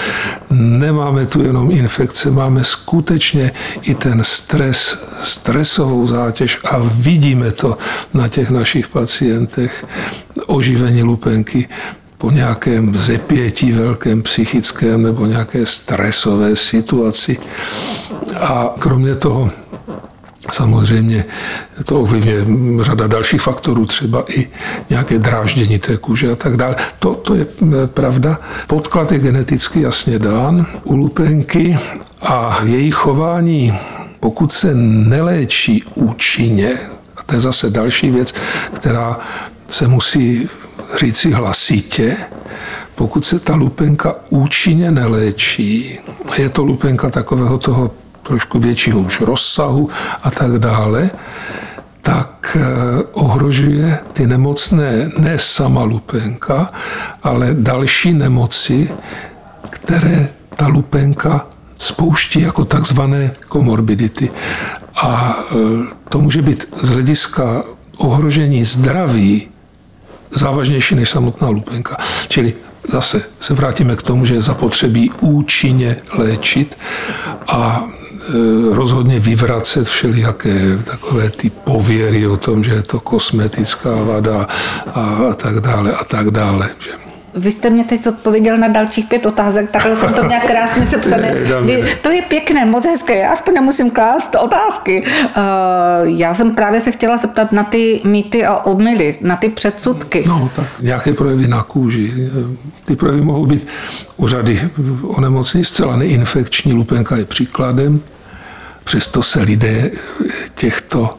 Nemáme 0.49 1.25
tu 1.25 1.43
jenom 1.43 1.71
infekce, 1.71 2.31
máme 2.31 2.63
skutečně 2.63 3.51
i 3.81 3.95
ten 3.95 4.23
stres, 4.23 4.99
stresovou 5.21 6.07
zátěž 6.07 6.59
a 6.63 6.77
vidíme 6.95 7.51
to 7.51 7.77
na 8.13 8.27
těch 8.27 8.49
našich 8.49 8.87
pacientech. 8.87 9.85
Oživení 10.45 11.03
lupenky 11.03 11.67
po 12.17 12.31
nějakém 12.31 12.93
zepětí 12.93 13.71
velkém 13.71 14.21
psychickém 14.21 15.03
nebo 15.03 15.25
nějaké 15.25 15.65
stresové 15.65 16.55
situaci. 16.55 17.37
A 18.39 18.75
kromě 18.79 19.15
toho 19.15 19.51
Samozřejmě 20.51 21.25
to 21.85 22.01
ovlivňuje 22.01 22.45
řada 22.81 23.07
dalších 23.07 23.41
faktorů, 23.41 23.85
třeba 23.85 24.25
i 24.29 24.47
nějaké 24.89 25.19
dráždění 25.19 25.79
té 25.79 25.97
kůže 25.97 26.31
a 26.31 26.35
tak 26.35 26.57
dále. 26.57 26.75
To, 26.99 27.13
to 27.13 27.35
je 27.35 27.47
pravda. 27.85 28.39
Podklad 28.67 29.11
je 29.11 29.19
geneticky 29.19 29.81
jasně 29.81 30.19
dán 30.19 30.65
u 30.83 30.95
lupenky 30.95 31.77
a 32.21 32.59
její 32.63 32.91
chování, 32.91 33.73
pokud 34.19 34.51
se 34.51 34.75
neléčí 34.75 35.83
účinně, 35.95 36.79
a 37.17 37.23
to 37.23 37.35
je 37.35 37.39
zase 37.39 37.69
další 37.69 38.11
věc, 38.11 38.33
která 38.73 39.19
se 39.69 39.87
musí 39.87 40.49
říci 40.99 41.31
hlasitě, 41.31 42.17
pokud 42.95 43.25
se 43.25 43.39
ta 43.39 43.55
lupenka 43.55 44.15
účinně 44.29 44.91
neléčí, 44.91 45.99
je 46.37 46.49
to 46.49 46.63
lupenka 46.63 47.09
takového 47.09 47.57
toho 47.57 47.91
trošku 48.23 48.59
většího 48.59 48.99
už 48.99 49.21
rozsahu 49.21 49.89
a 50.23 50.31
tak 50.31 50.59
dále, 50.59 51.09
tak 52.01 52.57
ohrožuje 53.11 53.99
ty 54.13 54.27
nemocné 54.27 55.11
ne 55.17 55.37
sama 55.37 55.83
lupenka, 55.83 56.71
ale 57.23 57.49
další 57.53 58.13
nemoci, 58.13 58.89
které 59.69 60.27
ta 60.55 60.67
lupenka 60.67 61.45
spouští 61.77 62.41
jako 62.41 62.65
takzvané 62.65 63.31
komorbidity. 63.47 64.31
A 64.95 65.39
to 66.09 66.19
může 66.21 66.41
být 66.41 66.65
z 66.81 66.89
hlediska 66.89 67.63
ohrožení 67.97 68.63
zdraví 68.63 69.47
závažnější 70.31 70.95
než 70.95 71.09
samotná 71.09 71.49
lupenka. 71.49 71.97
Čili 72.27 72.53
zase 72.87 73.21
se 73.39 73.53
vrátíme 73.53 73.95
k 73.95 74.03
tomu, 74.03 74.25
že 74.25 74.33
je 74.33 74.41
zapotřebí 74.41 75.11
účinně 75.19 75.97
léčit 76.13 76.77
a 77.47 77.87
e, 77.87 78.75
rozhodně 78.75 79.19
vyvracet 79.19 79.87
všelijaké 79.87 80.77
takové 80.83 81.29
ty 81.29 81.49
pověry 81.49 82.27
o 82.27 82.37
tom, 82.37 82.63
že 82.63 82.71
je 82.71 82.81
to 82.81 82.99
kosmetická 82.99 83.95
vada 83.95 84.47
a 84.95 85.33
tak 85.35 85.59
dále 85.59 85.91
a 85.91 86.03
tak 86.03 86.31
dále. 86.31 86.69
Že 86.79 86.91
vy 87.35 87.51
jste 87.51 87.69
mě 87.69 87.83
teď 87.83 88.07
odpověděl 88.07 88.57
na 88.57 88.67
dalších 88.67 89.05
pět 89.05 89.25
otázek, 89.25 89.71
takhle 89.71 89.95
jsem 89.95 90.13
to 90.13 90.25
nějak 90.27 90.45
krásně 90.47 90.85
sepsané. 90.85 91.35
Vy, 91.65 91.95
to 92.01 92.11
je 92.11 92.21
pěkné, 92.21 92.65
moc 92.65 92.85
hezké, 92.85 93.17
já 93.17 93.31
aspoň 93.31 93.53
nemusím 93.53 93.91
klást 93.91 94.35
otázky. 94.35 95.03
Uh, 95.03 95.33
já 96.03 96.33
jsem 96.33 96.55
právě 96.55 96.81
se 96.81 96.91
chtěla 96.91 97.17
zeptat 97.17 97.51
na 97.51 97.63
ty 97.63 98.01
mýty 98.03 98.45
a 98.45 98.55
omily, 98.55 99.17
na 99.21 99.35
ty 99.35 99.49
předsudky. 99.49 100.23
No, 100.27 100.49
tak 100.55 100.65
nějaké 100.81 101.13
projevy 101.13 101.47
na 101.47 101.63
kůži. 101.63 102.29
Ty 102.85 102.95
projevy 102.95 103.21
mohou 103.21 103.45
být 103.45 103.67
u 104.17 104.27
řady 104.27 104.69
onemocnění 105.03 105.63
zcela 105.63 105.95
neinfekční. 105.95 106.73
Lupenka 106.73 107.17
je 107.17 107.25
příkladem. 107.25 107.99
Přesto 108.83 109.23
se 109.23 109.41
lidé 109.41 109.91
těchto 110.55 111.17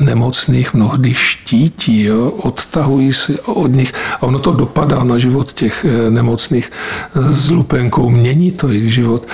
nemocných 0.00 0.74
mnohdy 0.74 1.14
štítí, 1.14 2.02
jo, 2.02 2.30
odtahují 2.30 3.12
se 3.12 3.40
od 3.40 3.66
nich 3.66 3.92
a 4.20 4.22
ono 4.22 4.38
to 4.38 4.52
dopadá 4.52 5.04
na 5.04 5.18
život 5.18 5.52
těch 5.52 5.84
eh, 5.84 6.10
nemocných 6.10 6.72
s 7.14 7.50
lupenkou, 7.50 8.10
mění 8.10 8.50
to 8.52 8.68
jejich 8.68 8.94
život, 8.94 9.28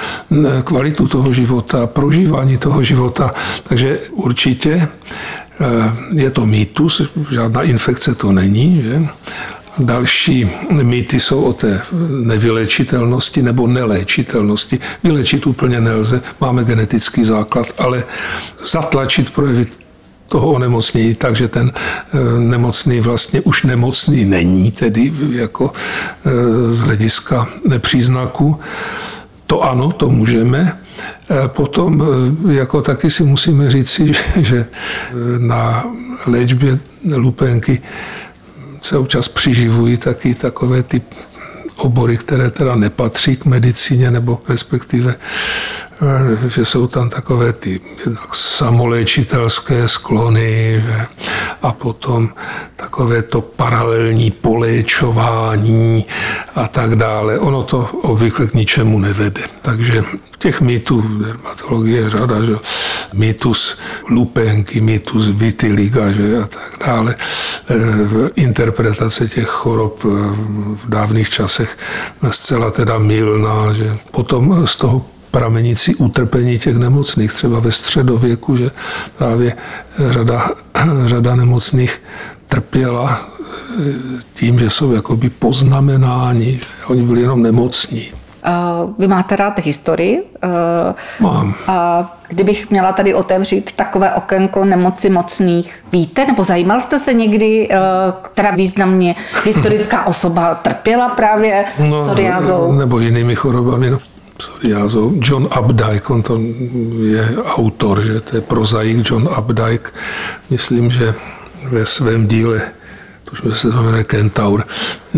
kvalitu 0.65 1.07
toho 1.07 1.33
života, 1.33 1.87
prožívání 1.87 2.59
toho 2.59 2.83
života, 2.83 3.35
takže 3.63 3.99
určitě 4.11 4.89
eh, 5.61 5.67
je 6.13 6.31
to 6.31 6.47
mýtus, 6.47 7.03
žádná 7.31 7.63
infekce 7.63 8.15
to 8.15 8.33
není, 8.33 8.83
že? 8.83 9.03
Další 9.79 10.51
mýty 10.83 11.21
jsou 11.21 11.43
o 11.43 11.53
té 11.53 11.83
nevylečitelnosti 12.25 13.43
nebo 13.43 13.67
neléčitelnosti. 13.67 14.79
Vylečit 15.05 15.47
úplně 15.47 15.81
nelze, 15.81 16.23
máme 16.41 16.65
genetický 16.65 17.25
základ, 17.25 17.67
ale 17.79 18.05
zatlačit 18.65 19.31
projevy 19.31 19.67
toho 20.31 20.53
onemocnění, 20.53 21.15
takže 21.15 21.49
ten 21.49 21.73
eh, 21.75 22.19
nemocný 22.39 23.01
vlastně 23.01 23.41
už 23.41 23.65
nemocný 23.65 24.25
není, 24.25 24.71
tedy 24.73 25.13
jako 25.31 25.73
eh, 25.73 26.31
z 26.71 26.81
hlediska 26.81 27.49
příznaku. 27.79 28.61
To 29.47 29.63
ano, 29.63 29.93
to 29.93 30.11
můžeme. 30.11 30.79
Eh, 31.31 31.49
potom 31.49 32.07
jako 32.51 32.83
taky 32.83 33.11
si 33.11 33.23
musíme 33.23 33.71
říci, 33.71 34.13
že 34.37 34.67
na 35.39 35.85
léčbě 36.27 36.79
lupenky 37.15 37.83
se 38.83 38.99
občas 38.99 39.29
přiživují 39.29 39.97
taky 39.97 40.35
takové 40.35 40.83
ty 40.83 41.03
obory, 41.77 42.17
které 42.17 42.51
teda 42.51 42.77
nepatří 42.77 43.37
k 43.37 43.45
medicíně, 43.45 44.11
nebo 44.11 44.43
respektive 44.49 45.15
že 46.49 46.65
jsou 46.65 46.87
tam 46.87 47.11
takové 47.11 47.53
ty 47.53 47.81
samoléčitelské 48.33 49.89
sklony 49.89 50.83
že, 50.87 51.07
a 51.63 51.73
potom 51.73 52.29
takové 52.77 53.23
to 53.23 53.41
paralelní 53.41 54.31
poléčování 54.31 56.07
a 56.55 56.69
tak 56.69 56.97
dále. 56.97 57.39
Ono 57.39 57.63
to 57.63 57.89
obvykle 58.03 58.47
k 58.47 58.55
ničemu 58.55 58.99
nevede. 58.99 59.43
Takže 59.63 60.05
těch 60.39 60.61
mýtů 60.61 61.03
dermatologie 61.25 62.01
je 62.01 62.11
řada, 62.11 62.43
že 62.43 62.57
mýtus 63.13 63.79
lupenky, 64.09 64.81
mýtus 64.81 65.29
vitiliga 65.29 66.13
že, 66.13 66.39
a 66.43 66.47
tak 66.47 66.87
dále. 66.87 67.17
Eh, 67.71 67.75
interpretace 68.35 69.29
těch 69.29 69.49
chorob 69.49 70.01
eh, 70.05 70.09
v 70.77 70.89
dávných 70.89 71.31
časech 71.31 71.79
zcela 72.31 72.71
teda 72.71 72.99
mylná, 72.99 73.73
že 73.73 73.99
potom 74.11 74.67
z 74.67 74.77
toho 74.77 75.07
pramenící 75.31 75.95
utrpení 75.95 76.59
těch 76.59 76.77
nemocných, 76.77 77.33
třeba 77.33 77.61
ve 77.61 77.73
středověku, 77.73 78.57
že 78.57 78.71
právě 79.17 79.57
řada, 80.11 80.51
řada 81.05 81.37
nemocných 81.37 82.03
trpěla 82.49 83.29
eh, 83.79 83.83
tím, 84.35 84.59
že 84.59 84.71
jsou 84.71 84.93
jakoby 84.93 85.31
poznamenáni, 85.31 86.53
že 86.53 86.87
oni 86.87 87.03
byli 87.03 87.21
jenom 87.21 87.43
nemocní. 87.43 88.13
Vy 88.99 89.09
máte 89.09 89.37
rád 89.37 89.59
historii? 89.59 90.23
Eh, 90.43 90.95
Mám. 91.21 91.55
A 91.67 92.11
kdybych 92.29 92.71
měla 92.71 92.93
tady 92.93 93.15
otevřít 93.15 93.73
takové 93.73 94.15
okénko 94.15 94.65
nemoci 94.65 95.11
mocných, 95.11 95.85
víte, 95.93 96.27
nebo 96.27 96.45
zajímal 96.45 96.81
jste 96.81 96.99
se 96.99 97.13
někdy, 97.13 97.69
eh, 97.71 97.77
která 98.23 98.51
významně 98.51 99.15
historická 99.45 100.07
osoba 100.07 100.55
trpěla 100.55 101.09
právě 101.09 101.65
no, 101.79 101.97
psoriázou? 101.97 102.73
Nebo 102.73 102.99
jinými 102.99 103.35
chorobami. 103.35 103.91
No 103.91 103.99
psoriázou. 104.41 105.21
John 105.23 105.49
Updike, 105.61 106.09
on 106.09 106.23
to 106.23 106.41
je 107.05 107.37
autor, 107.45 108.01
že 108.01 108.21
to 108.21 108.37
je 108.37 108.41
prozaik 108.41 109.11
John 109.11 109.29
Updike. 109.39 109.93
Myslím, 110.51 110.91
že 110.91 111.15
ve 111.69 111.87
svém 111.87 112.27
díle 112.27 112.61
to 113.25 113.55
se 113.55 113.71
to 113.71 113.83
jmenuje 113.83 114.05
Kentaur, 114.05 114.65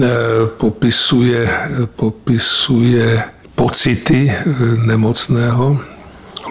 eh, 0.03 0.11
popisuje, 0.57 1.51
popisuje 1.97 3.23
pocity 3.55 4.31
eh, 4.31 4.45
nemocného 4.87 5.81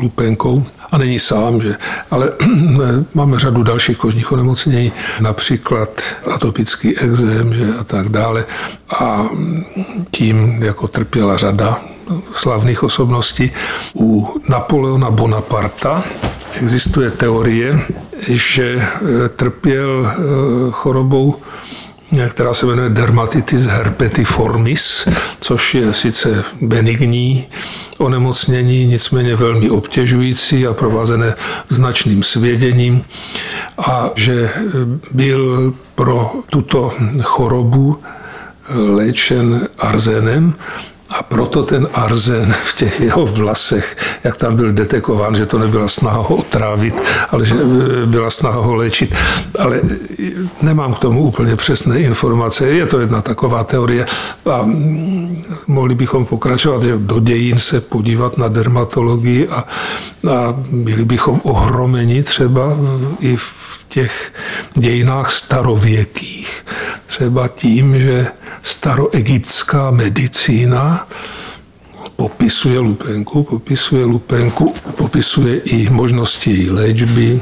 lupenkou 0.01 0.65
a 0.91 0.97
není 0.97 1.19
sám, 1.19 1.61
že, 1.61 1.75
ale 2.11 2.31
máme 3.13 3.39
řadu 3.39 3.63
dalších 3.63 3.97
kožních 3.97 4.31
onemocnění, 4.31 4.91
například 5.19 6.01
atopický 6.31 6.97
exém 6.97 7.53
že, 7.53 7.65
a 7.79 7.83
tak 7.83 8.09
dále. 8.09 8.45
A 8.99 9.29
tím 10.11 10.63
jako 10.63 10.87
trpěla 10.87 11.37
řada 11.37 11.81
slavných 12.33 12.83
osobností. 12.83 13.51
U 13.95 14.27
Napoleona 14.49 15.11
Bonaparta 15.11 16.03
existuje 16.53 17.11
teorie, 17.11 17.79
že 18.27 18.81
e, 18.81 19.29
trpěl 19.29 20.05
e, 20.05 20.15
chorobou 20.71 21.35
která 22.29 22.53
se 22.53 22.65
jmenuje 22.65 22.89
dermatitis 22.89 23.65
herpetiformis, 23.65 25.07
což 25.41 25.75
je 25.75 25.93
sice 25.93 26.43
benigní 26.61 27.47
onemocnění, 27.97 28.85
nicméně 28.85 29.35
velmi 29.35 29.69
obtěžující 29.69 30.67
a 30.67 30.73
provázené 30.73 31.35
značným 31.69 32.23
svěděním 32.23 33.03
a 33.77 34.11
že 34.15 34.33
e, 34.33 34.51
byl 35.11 35.73
pro 35.95 36.31
tuto 36.49 36.93
chorobu 37.21 37.99
léčen 38.69 39.67
arzenem 39.79 40.53
a 41.11 41.23
proto 41.23 41.63
ten 41.63 41.87
arzen 41.93 42.53
v 42.63 42.75
těch 42.75 42.99
jeho 42.99 43.25
vlasech, 43.25 43.97
jak 44.23 44.37
tam 44.37 44.55
byl 44.55 44.71
detekován, 44.71 45.35
že 45.35 45.45
to 45.45 45.59
nebyla 45.59 45.87
snaha 45.87 46.17
ho 46.17 46.35
otrávit, 46.35 47.01
ale 47.29 47.45
že 47.45 47.55
byla 48.05 48.29
snaha 48.29 48.59
ho 48.59 48.75
léčit. 48.75 49.15
Ale 49.59 49.81
nemám 50.61 50.93
k 50.93 50.99
tomu 50.99 51.23
úplně 51.23 51.55
přesné 51.55 51.99
informace. 51.99 52.67
Je 52.67 52.85
to 52.85 52.99
jedna 52.99 53.21
taková 53.21 53.63
teorie 53.63 54.05
a 54.51 54.69
mohli 55.67 55.95
bychom 55.95 56.25
pokračovat, 56.25 56.83
že 56.83 56.97
do 56.97 57.19
dějin 57.19 57.57
se 57.57 57.81
podívat 57.81 58.37
na 58.37 58.47
dermatologii 58.47 59.47
a, 59.47 59.55
a 60.31 60.55
byli 60.71 61.05
bychom 61.05 61.41
ohromeni 61.43 62.23
třeba 62.23 62.77
i 63.19 63.35
v 63.35 63.70
těch 63.91 64.33
dějinách 64.73 65.31
starověkých. 65.31 66.65
Třeba 67.05 67.47
tím, 67.47 67.99
že 67.99 68.27
staroegyptská 68.61 69.91
medicína 69.91 71.07
popisuje 72.15 72.79
lupenku, 72.79 73.43
popisuje 73.43 74.05
lupenku, 74.05 74.75
popisuje 74.97 75.57
i 75.57 75.89
možnosti 75.89 76.51
její 76.51 76.69
léčby 76.69 77.41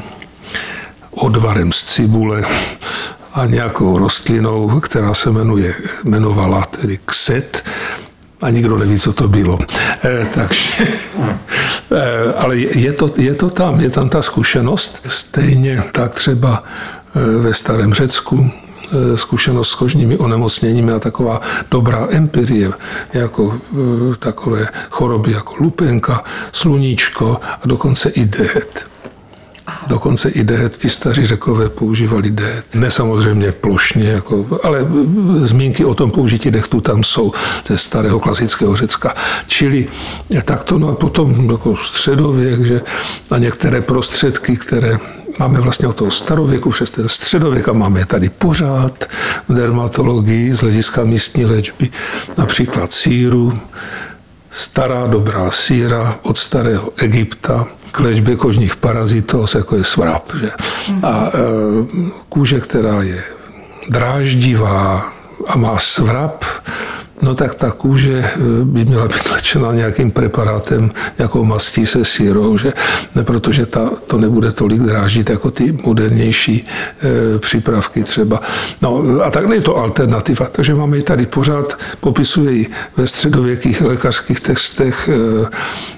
odvarem 1.12 1.72
z 1.72 1.84
cibule 1.84 2.44
a 3.34 3.46
nějakou 3.46 3.98
rostlinou, 3.98 4.80
která 4.80 5.14
se 5.14 5.32
jmenuje, 5.32 5.76
jmenovala 6.06 6.66
tedy 6.66 7.00
kset, 7.06 7.64
a 8.42 8.50
nikdo 8.50 8.78
neví, 8.78 9.00
co 9.00 9.14
to 9.14 9.28
bylo. 9.28 9.60
E, 10.06 10.26
takže, 10.26 10.88
ale 12.38 12.58
je 12.58 12.94
to, 12.94 13.10
je 13.18 13.36
to 13.36 13.50
tam, 13.50 13.80
je 13.80 13.90
tam 13.90 14.10
ta 14.10 14.22
zkušenost. 14.22 15.02
Stejně 15.08 15.84
tak 15.92 16.16
třeba 16.16 16.64
e, 17.16 17.38
ve 17.38 17.54
starém 17.54 17.94
Řecku 17.94 18.52
Eh, 18.92 19.18
zkušenost 19.18 19.70
s 19.70 19.76
kožními 19.76 20.18
onemocněními 20.18 20.92
a 20.92 21.00
taková 21.00 21.42
dobrá 21.72 22.08
empirie, 22.10 22.72
jako 23.14 23.62
eh, 23.74 24.16
takové 24.20 24.68
choroby 24.90 25.32
jako 25.32 25.56
lupenka, 25.60 26.24
sluníčko 26.52 27.38
a 27.62 27.68
dokonce 27.68 28.10
i 28.10 28.26
dehet. 28.26 28.86
Dokonce 29.88 30.30
i 30.30 30.44
dehet, 30.44 30.78
ti 30.78 30.90
staří 30.90 31.26
řekové 31.26 31.70
používali 31.70 32.32
dehet. 32.32 32.66
Ne 32.74 32.92
samozřejmě 32.92 33.52
plošně, 33.52 34.10
jako, 34.10 34.60
ale 34.64 34.86
zmínky 35.42 35.86
o 35.86 35.96
tom 35.96 36.12
použití 36.12 36.52
dechtu 36.52 36.82
tam 36.82 37.04
jsou 37.04 37.32
ze 37.68 37.78
starého 37.78 38.20
klasického 38.20 38.76
Řecka. 38.76 39.16
Čili 39.48 39.88
takto, 40.46 40.78
no 40.78 40.90
a 40.90 40.96
potom 40.96 41.52
jako 41.52 41.76
středověk, 41.76 42.66
že 42.66 42.82
a 43.32 43.38
některé 43.38 43.82
prostředky, 43.82 44.58
které 44.58 45.00
máme 45.40 45.62
vlastně 45.62 45.88
od 45.88 45.96
toho 45.96 46.12
starověku 46.12 46.70
přes 46.70 46.92
ten 46.92 47.10
středověk 47.10 47.70
a 47.70 47.74
máme 47.74 48.06
tady 48.06 48.30
pořád 48.30 49.06
v 49.48 49.54
dermatologii 49.54 50.54
z 50.56 50.62
hlediska 50.62 51.04
místní 51.04 51.46
léčby, 51.46 51.90
například 52.38 52.92
síru, 52.92 53.60
stará 54.50 55.08
dobrá 55.08 55.52
síra 55.52 56.20
od 56.22 56.38
starého 56.38 56.90
Egypta, 56.98 57.68
k 57.92 58.00
léčbě 58.00 58.36
kožních 58.36 58.76
parazitos, 58.76 59.56
jako 59.56 59.76
je 59.76 59.84
svrap. 59.84 60.24
Že? 60.40 60.52
A 61.04 61.28
e, 61.28 61.40
kůže, 62.30 62.60
která 62.60 63.04
je 63.04 63.24
dráždivá 63.90 65.14
a 65.48 65.58
má 65.58 65.80
svrap, 65.80 66.44
no 67.22 67.36
tak 67.36 67.56
ta 67.56 67.72
kůže 67.72 68.24
eh, 68.26 68.38
by 68.64 68.86
měla 68.86 69.08
být 69.08 69.30
léčena 69.32 69.74
nějakým 69.74 70.12
preparátem, 70.12 70.92
nějakou 71.18 71.44
mastí 71.44 71.86
se 71.86 72.06
sírou, 72.06 72.58
že? 72.58 72.74
Protože 73.24 73.66
ta, 73.66 73.90
to 74.08 74.18
nebude 74.18 74.52
tolik 74.52 74.82
drážit 74.82 75.30
jako 75.30 75.52
ty 75.52 75.78
modernější 75.84 76.66
e, 76.66 77.40
přípravky 77.40 78.04
třeba. 78.04 78.42
No 78.82 79.04
a 79.24 79.30
takhle 79.30 79.56
je 79.56 79.62
to 79.62 79.78
alternativa. 79.78 80.48
Takže 80.52 80.76
máme 80.76 80.98
ji 80.98 81.04
tady 81.04 81.26
pořád, 81.26 81.78
popisuje 82.00 82.52
ji 82.52 82.68
ve 82.98 83.08
středověkých 83.08 83.82
lékařských 83.82 84.40
textech 84.40 85.10
e, 85.10 85.48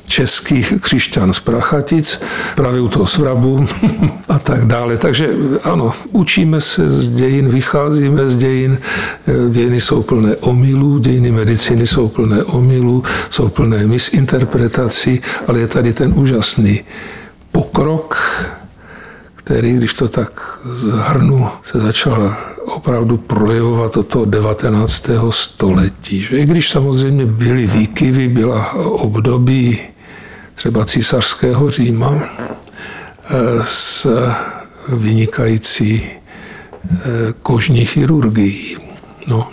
českých 0.07 0.73
křišťan 0.81 1.33
z 1.33 1.39
Prachatic, 1.39 2.21
právě 2.55 2.81
u 2.81 2.87
toho 2.87 3.07
svrabu 3.07 3.65
a 4.29 4.39
tak 4.39 4.65
dále. 4.65 4.97
Takže 4.97 5.29
ano, 5.63 5.93
učíme 6.11 6.61
se 6.61 6.89
z 6.89 7.07
dějin, 7.07 7.49
vycházíme 7.49 8.27
z 8.27 8.35
dějin, 8.35 8.77
dějiny 9.49 9.79
jsou 9.79 10.01
plné 10.01 10.35
omylů, 10.35 10.99
dějiny 11.11 11.31
medicíny 11.31 11.87
jsou 11.87 12.07
plné 12.07 12.43
omylů, 12.43 13.03
jsou 13.29 13.49
plné 13.49 13.87
misinterpretací, 13.87 15.21
ale 15.47 15.59
je 15.59 15.67
tady 15.67 15.93
ten 15.93 16.13
úžasný 16.15 16.83
pokrok, 17.51 18.17
který, 19.35 19.73
když 19.73 19.93
to 19.93 20.07
tak 20.07 20.59
zhrnu, 20.73 21.47
se 21.63 21.79
začal 21.79 22.35
opravdu 22.65 23.17
projevovat 23.17 23.97
od 23.97 24.07
toho 24.07 24.25
19. 24.25 25.09
století. 25.29 26.21
Že? 26.21 26.37
I 26.37 26.45
když 26.45 26.69
samozřejmě 26.69 27.25
byly 27.25 27.67
výkyvy, 27.67 28.27
byla 28.27 28.73
období 28.73 29.79
třeba 30.55 30.85
císařského 30.85 31.71
Říma 31.71 32.13
eh, 32.15 33.63
s 33.63 34.07
vynikající 34.87 36.03
eh, 36.03 36.99
kožní 37.41 37.85
chirurgií. 37.85 38.77
No 39.27 39.47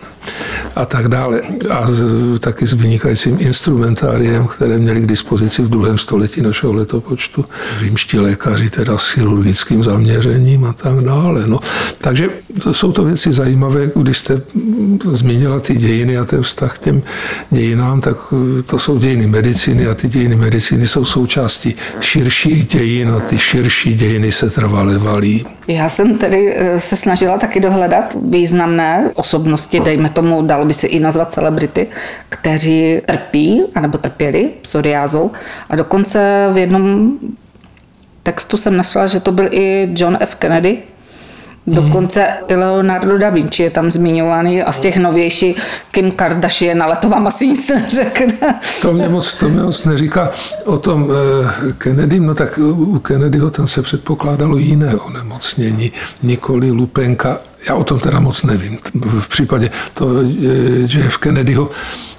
a 0.79 0.85
tak 0.85 1.09
dále. 1.09 1.41
A 1.71 1.91
z, 1.91 2.39
taky 2.39 2.67
s 2.67 2.73
vynikajícím 2.73 3.37
instrumentáriem, 3.41 4.47
které 4.47 4.79
měli 4.79 5.01
k 5.01 5.07
dispozici 5.07 5.63
v 5.63 5.69
druhém 5.69 5.99
století 5.99 6.41
našeho 6.41 6.73
letopočtu. 6.73 7.45
Římští 7.81 8.19
lékaři 8.19 8.71
teda 8.71 8.99
s 8.99 9.11
chirurgickým 9.11 9.83
zaměřením 9.83 10.65
a 10.65 10.73
tak 10.73 11.01
dále. 11.01 11.43
No. 11.47 11.59
Takže 11.99 12.29
jsou 12.73 12.93
to 12.93 13.05
věci 13.05 13.33
zajímavé, 13.33 13.91
když 13.95 14.19
jste 14.19 14.43
zmínila 15.13 15.61
ty 15.61 15.77
dějiny 15.77 16.19
a 16.19 16.25
ten 16.25 16.43
vztah 16.43 16.79
k 16.79 16.79
těm 16.79 17.03
dějinám, 17.51 18.01
tak 18.01 18.17
to 18.67 18.79
jsou 18.79 18.99
dějiny 18.99 19.27
medicíny 19.27 19.87
a 19.87 19.95
ty 19.95 20.09
dějiny 20.09 20.37
medicíny 20.37 20.87
jsou 20.87 21.05
součástí 21.05 21.75
širších 22.01 22.67
dějin 22.67 23.09
a 23.11 23.21
ty 23.21 23.39
širší 23.39 23.95
dějiny 23.95 24.33
se 24.33 24.51
trvale 24.51 24.99
valí. 24.99 25.47
Já 25.69 25.89
jsem 25.89 26.19
tedy 26.19 26.55
eh, 26.57 26.81
se 26.81 26.97
snažila 26.97 27.39
taky 27.39 27.61
dohledat 27.61 28.17
významné 28.23 29.11
osobnosti, 29.15 29.81
dejme 29.81 30.09
tomu, 30.09 30.43
dalo 30.43 30.65
by 30.69 30.75
se 30.75 30.87
i 30.87 31.01
nazvat 31.01 31.33
celebrity, 31.33 31.87
kteří 32.29 33.01
trpí, 33.07 33.63
anebo 33.75 33.99
trpěli 33.99 34.51
psoriázou. 34.63 35.31
A 35.71 35.77
dokonce 35.77 36.49
v 36.53 36.59
jednom 36.59 37.13
textu 38.23 38.57
jsem 38.57 38.77
našla, 38.77 39.07
že 39.07 39.21
to 39.21 39.33
byl 39.33 39.49
i 39.51 39.89
John 39.97 40.19
F. 40.21 40.35
Kennedy, 40.35 40.79
Dokonce 41.69 42.27
i 42.49 42.55
Leonardo 42.55 43.19
da 43.19 43.31
Vinci 43.31 43.63
je 43.63 43.71
tam 43.71 43.91
zmiňovaný 43.91 44.63
a 44.63 44.73
z 44.73 44.81
těch 44.81 44.97
novějších 44.97 45.63
Kim 45.91 46.11
Kardashian, 46.11 46.83
ale 46.83 46.97
to 46.97 47.09
vám 47.09 47.27
asi 47.27 47.49
nic 47.49 47.69
neřekne. 47.69 48.61
To 48.83 48.93
mě 48.93 49.09
moc, 49.09 49.35
to 49.35 49.49
mě 49.49 49.63
moc 49.63 49.85
neříká 49.85 50.31
o 50.65 50.79
tom 50.79 51.11
eh, 51.69 51.73
Kennedy, 51.73 52.21
no 52.21 52.35
tak 52.35 52.59
u 52.59 52.99
Kennedyho 52.99 53.51
tam 53.51 53.67
se 53.67 53.83
předpokládalo 53.83 54.57
jiné 54.57 54.97
onemocnění, 54.97 55.93
nikoli 56.23 56.71
lupenka 56.71 57.41
já 57.67 57.75
o 57.75 57.85
tom 57.85 57.99
teda 57.99 58.21
moc 58.21 58.43
nevím. 58.43 58.79
V 59.21 59.29
případě 59.29 59.71
to, 59.95 60.07
že 60.85 61.09
v 61.09 61.19
Kennedyho, 61.19 61.71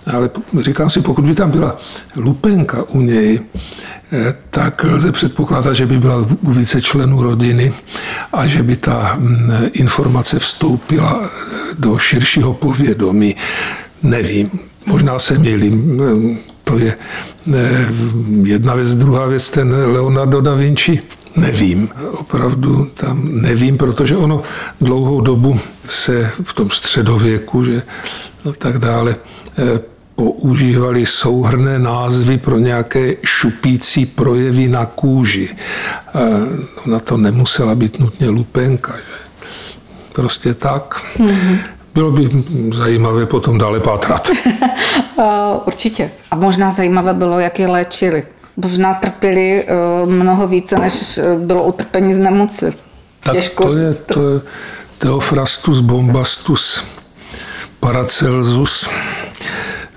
ale 0.05 0.29
říkám 0.59 0.89
si, 0.89 1.01
pokud 1.01 1.25
by 1.25 1.35
tam 1.35 1.51
byla 1.51 1.77
lupenka 2.15 2.83
u 2.83 3.01
něj, 3.01 3.39
eh, 4.11 4.33
tak 4.49 4.83
lze 4.83 5.11
předpokládat, 5.11 5.73
že 5.73 5.85
by 5.85 5.99
byla 5.99 6.27
u 6.41 6.51
více 6.51 6.81
členů 6.81 7.23
rodiny 7.23 7.73
a 8.33 8.47
že 8.47 8.63
by 8.63 8.75
ta 8.75 9.15
mm, 9.19 9.51
informace 9.73 10.39
vstoupila 10.39 11.19
eh, 11.23 11.29
do 11.79 11.97
širšího 11.97 12.53
povědomí. 12.53 13.35
Nevím, 14.03 14.51
možná 14.85 15.19
se 15.19 15.37
mýlím. 15.37 16.01
To 16.63 16.77
je 16.77 16.95
eh, 17.53 17.87
jedna 18.43 18.75
věc. 18.75 18.95
Druhá 18.95 19.25
věc, 19.25 19.49
ten 19.49 19.73
Leonardo 19.73 20.41
da 20.41 20.53
Vinci, 20.53 21.01
Nevím, 21.39 21.89
opravdu 22.11 22.85
tam 22.93 23.41
nevím, 23.41 23.77
protože 23.77 24.17
ono 24.17 24.41
dlouhou 24.81 25.21
dobu 25.21 25.59
se 25.85 26.31
v 26.43 26.53
tom 26.53 26.69
středověku, 26.69 27.63
že 27.63 27.81
a 28.49 28.53
tak 28.57 28.79
dále, 28.79 29.15
eh, 29.57 29.79
používali 30.19 31.05
souhrné 31.05 31.79
názvy 31.79 32.37
pro 32.37 32.57
nějaké 32.57 33.15
šupící 33.25 34.05
projevy 34.05 34.67
na 34.67 34.85
kůži. 34.85 35.49
Na 36.85 36.99
to 36.99 37.17
nemusela 37.17 37.75
být 37.75 37.99
nutně 37.99 38.29
lupenka. 38.29 38.93
Že? 38.95 39.19
Prostě 40.13 40.53
tak. 40.53 41.03
Mm-hmm. 41.17 41.57
Bylo 41.93 42.11
by 42.11 42.29
zajímavé 42.73 43.25
potom 43.25 43.57
dále 43.57 43.79
pátrat. 43.79 44.29
Určitě. 45.65 46.11
A 46.31 46.35
možná 46.35 46.69
zajímavé 46.69 47.13
bylo, 47.13 47.39
jak 47.39 47.59
je 47.59 47.67
léčili 47.67 48.23
možná 48.63 48.93
trpěli 48.93 49.63
eh, 49.63 50.05
mnoho 50.05 50.47
více, 50.47 50.79
než 50.79 51.17
eh, 51.17 51.35
bylo 51.35 51.63
utrpení 51.63 52.13
z 52.13 52.19
nemoci. 52.19 52.73
Tak 53.19 53.33
Těžko 53.33 53.63
to 53.63 53.77
je, 53.77 53.93
to 53.93 54.29
je 54.29 54.41
Theophrastus 54.97 55.81
bombastus 55.81 56.83
Paracelsus. 57.79 58.89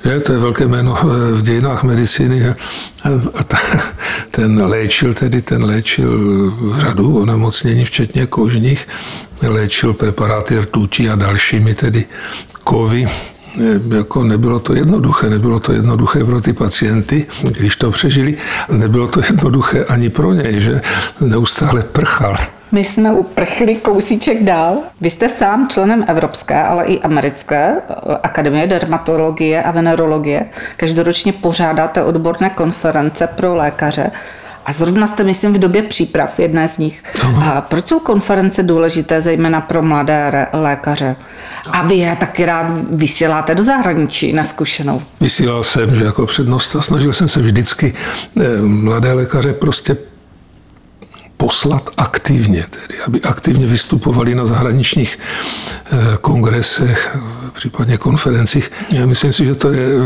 Je, 0.04 0.20
to 0.20 0.32
je 0.32 0.38
velké 0.38 0.66
jméno 0.66 0.98
eh, 1.00 1.04
v 1.32 1.42
dějinách 1.42 1.82
medicíny. 1.82 2.48
A 2.48 2.54
ten 4.30 4.62
léčil 4.62 5.14
tedy, 5.14 5.42
ten 5.42 5.64
léčil 5.64 6.20
řadu 6.78 7.18
onemocnění, 7.22 7.84
včetně 7.84 8.26
kožních. 8.26 8.88
Léčil 9.42 9.92
preparáty 9.92 10.58
rtutí 10.58 11.10
a 11.10 11.16
dalšími 11.16 11.74
tedy 11.74 12.04
kovy 12.64 13.06
jako 13.96 14.24
nebylo 14.24 14.58
to 14.58 14.74
jednoduché, 14.74 15.30
nebylo 15.30 15.60
to 15.60 15.72
jednoduché 15.72 16.24
pro 16.24 16.40
ty 16.40 16.52
pacienty, 16.52 17.26
když 17.42 17.76
to 17.76 17.90
přežili, 17.90 18.36
nebylo 18.72 19.08
to 19.08 19.20
jednoduché 19.20 19.84
ani 19.84 20.10
pro 20.10 20.32
něj, 20.32 20.60
že 20.60 20.80
neustále 21.20 21.82
prchal. 21.82 22.36
My 22.72 22.84
jsme 22.84 23.12
uprchli 23.12 23.74
kousíček 23.74 24.44
dál. 24.44 24.78
Vy 25.00 25.10
jste 25.10 25.28
sám 25.28 25.68
členem 25.68 26.04
Evropské, 26.08 26.62
ale 26.62 26.84
i 26.84 27.00
Americké 27.00 27.76
eh, 27.76 27.94
akademie 28.22 28.66
dermatologie 28.66 29.62
a 29.62 29.70
venerologie. 29.70 30.46
Každoročně 30.76 31.32
pořádáte 31.32 32.02
odborné 32.02 32.50
konference 32.50 33.26
pro 33.26 33.54
lékaře. 33.54 34.10
A 34.66 34.72
zrovna 34.72 35.06
jste, 35.06 35.24
myslím, 35.24 35.52
v 35.52 35.58
době 35.58 35.82
příprav 35.82 36.38
jedné 36.38 36.68
z 36.68 36.78
nich. 36.78 37.02
A 37.44 37.60
proč 37.60 37.86
jsou 37.86 37.98
konference 37.98 38.62
důležité, 38.62 39.20
zejména 39.20 39.60
pro 39.60 39.82
mladé 39.82 40.46
lékaře? 40.52 41.16
A 41.72 41.82
vy 41.82 41.94
je 41.94 42.16
taky 42.16 42.44
rád 42.44 42.66
vysíláte 42.90 43.54
do 43.54 43.64
zahraničí 43.64 44.32
na 44.32 44.44
zkušenou. 44.44 45.02
Vysílal 45.20 45.62
jsem, 45.62 45.94
že 45.94 46.04
jako 46.04 46.26
přednosta 46.26 46.82
snažil 46.82 47.12
jsem 47.12 47.28
se 47.28 47.40
vždycky 47.40 47.94
eh, 48.40 48.62
mladé 48.62 49.12
lékaře 49.12 49.52
prostě 49.52 49.96
poslat 51.42 51.90
aktivně, 51.96 52.66
tedy 52.70 53.00
aby 53.06 53.20
aktivně 53.20 53.66
vystupovali 53.66 54.34
na 54.34 54.44
zahraničních 54.46 55.18
eh, 55.18 56.16
kongresech, 56.20 57.16
případně 57.52 57.96
konferencích. 57.98 58.70
Já 58.90 59.06
myslím 59.06 59.32
si, 59.32 59.46
že 59.46 59.54
to 59.54 59.72
je 59.72 59.86
eh, 59.86 59.98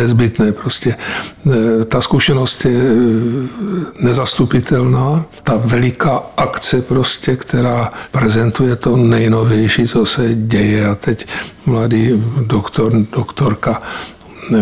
nezbytné. 0.00 0.52
Prostě 0.52 0.96
eh, 0.96 1.84
ta 1.84 2.00
zkušenost 2.00 2.64
je 2.64 2.80
nezastupitelná. 4.00 5.24
Ta 5.44 5.56
veliká 5.56 6.22
akce 6.36 6.82
prostě, 6.82 7.36
která 7.36 7.92
prezentuje 8.10 8.76
to 8.76 8.96
nejnovější, 8.96 9.86
co 9.86 10.06
se 10.06 10.34
děje 10.34 10.86
a 10.86 10.94
teď 10.94 11.26
mladý 11.66 12.24
doktor, 12.40 12.92
doktorka 13.12 13.82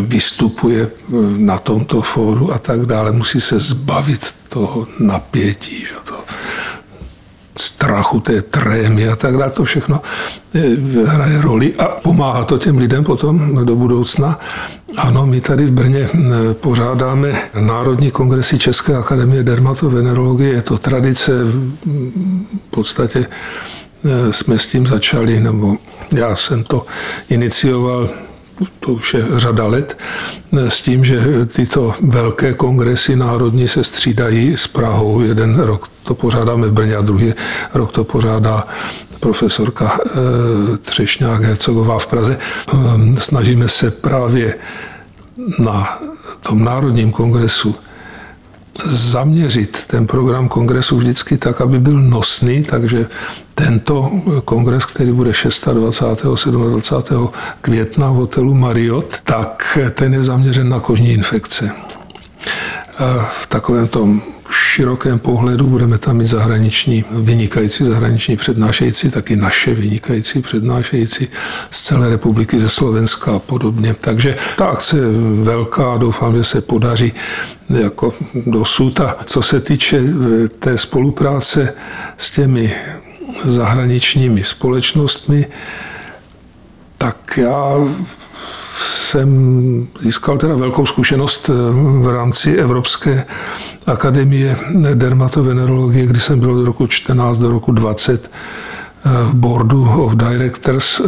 vystupuje 0.01 0.91
na 1.37 1.59
tomto 1.59 2.03
fóru 2.03 2.53
a 2.53 2.59
tak 2.59 2.87
dále, 2.87 3.13
musí 3.13 3.41
se 3.41 3.59
zbavit 3.59 4.35
toho 4.49 4.87
napětí, 4.99 5.85
že 5.85 5.95
to 6.05 6.15
strachu, 7.59 8.21
té 8.21 8.43
trémy 8.43 9.09
a 9.09 9.17
tak 9.17 9.37
dále. 9.37 9.51
To 9.51 9.65
všechno 9.65 10.01
eh, 10.55 10.77
hraje 11.07 11.43
roli 11.43 11.75
a 11.75 11.85
pomáhá 11.85 12.45
to 12.45 12.59
těm 12.59 12.79
lidem 12.79 13.05
potom 13.05 13.65
do 13.65 13.77
budoucna. 13.77 14.39
Ano, 14.97 15.27
my 15.27 15.41
tady 15.41 15.67
v 15.67 15.71
Brně 15.71 16.09
eh, 16.15 16.55
pořádáme 16.55 17.43
Národní 17.61 18.11
kongresy 18.11 18.59
České 18.59 18.97
akademie 18.97 19.43
dermatovenerologie. 19.43 20.53
Je 20.53 20.63
to 20.63 20.79
tradice, 20.79 21.33
v 21.45 22.71
podstatě 22.71 23.27
eh, 23.27 24.33
jsme 24.33 24.59
s 24.59 24.67
tím 24.67 24.87
začali, 24.87 25.41
nebo 25.41 25.77
já 26.13 26.37
jsem 26.37 26.65
to 26.65 26.87
inicioval 27.29 28.09
to 28.81 28.93
už 28.93 29.15
je 29.15 29.25
řada 29.37 29.67
let, 29.67 29.99
s 30.53 30.81
tím, 30.81 31.05
že 31.05 31.21
tyto 31.47 31.95
velké 32.01 32.55
kongresy 32.55 33.17
národní 33.17 33.69
se 33.69 33.85
střídají 33.85 34.57
s 34.57 34.67
Prahou. 34.67 35.21
Jeden 35.21 35.61
rok 35.61 35.89
to 36.05 36.15
pořádáme 36.15 36.67
v 36.67 36.73
Brně 36.73 36.97
a 36.97 37.01
druhý 37.01 37.35
rok 37.75 37.93
to 37.93 38.05
pořádá 38.05 38.67
profesorka 39.21 39.99
eh, 40.07 40.11
Třešňák 40.77 41.43
Hercogová 41.43 41.99
v 41.99 42.07
Praze. 42.07 42.39
Ehm, 42.73 43.17
snažíme 43.17 43.69
se 43.69 43.91
právě 43.91 44.55
na 45.59 45.99
tom 46.41 46.65
Národním 46.65 47.13
kongresu 47.13 47.75
zaměřit 48.85 49.85
ten 49.87 50.07
program 50.07 50.49
kongresu 50.49 50.97
vždycky 50.97 51.39
tak, 51.39 51.61
aby 51.61 51.81
byl 51.81 52.01
nosný, 52.03 52.63
takže 52.65 53.07
tento 53.55 54.11
kongres, 54.45 54.85
který 54.85 55.13
bude 55.13 55.33
26. 55.73 56.49
27. 56.49 57.29
května 57.61 58.11
v 58.11 58.15
hotelu 58.15 58.55
Marriott, 58.55 59.21
tak 59.25 59.79
ten 59.95 60.15
je 60.15 60.23
zaměřen 60.23 60.69
na 60.69 60.81
kožní 60.81 61.13
infekce. 61.13 61.71
V 63.29 63.47
takovém 63.47 63.89
tom 63.89 64.23
širokém 64.51 65.19
pohledu 65.19 65.67
budeme 65.67 65.99
tam 65.99 66.17
mít 66.17 66.27
zahraniční, 66.27 67.05
vynikající 67.11 67.85
zahraniční 67.85 68.37
přednášející, 68.37 69.11
taky 69.11 69.37
naše 69.37 69.75
vynikající 69.75 70.43
přednášející 70.43 71.29
z 71.71 71.83
celé 71.85 72.09
republiky, 72.09 72.59
ze 72.59 72.69
Slovenska 72.69 73.37
a 73.37 73.39
podobně. 73.39 73.97
Takže 74.01 74.37
ta 74.57 74.67
akce 74.67 74.97
je 74.97 75.05
velká, 75.43 75.97
doufám, 75.97 76.35
že 76.35 76.45
se 76.45 76.61
podaří 76.61 77.13
jako 77.69 78.15
dosud. 78.47 79.01
A 79.01 79.17
co 79.25 79.43
se 79.43 79.61
týče 79.61 79.99
eh, 79.99 80.49
té 80.49 80.79
spolupráce 80.79 81.75
s 82.17 82.31
těmi 82.31 82.75
zahraničními 83.45 84.45
společnostmi, 84.45 85.47
tak 86.99 87.39
já 87.43 87.75
jsem 88.79 89.87
získal 90.01 90.39
teda 90.39 90.55
velkou 90.55 90.87
zkušenost 90.87 91.51
eh, 91.51 91.53
v 92.03 92.13
rámci 92.13 92.57
Evropské 92.57 93.27
akademie 93.87 94.57
dermatovenerologie, 94.95 96.07
kdy 96.07 96.21
jsem 96.21 96.41
byl 96.41 96.51
od 96.61 96.65
roku 96.65 96.87
14 96.87 97.39
do 97.39 97.51
roku 97.51 97.73
20 97.73 98.31
eh, 98.31 99.11
v 99.25 99.35
boardu 99.35 100.03
of 100.05 100.15
directors 100.15 101.01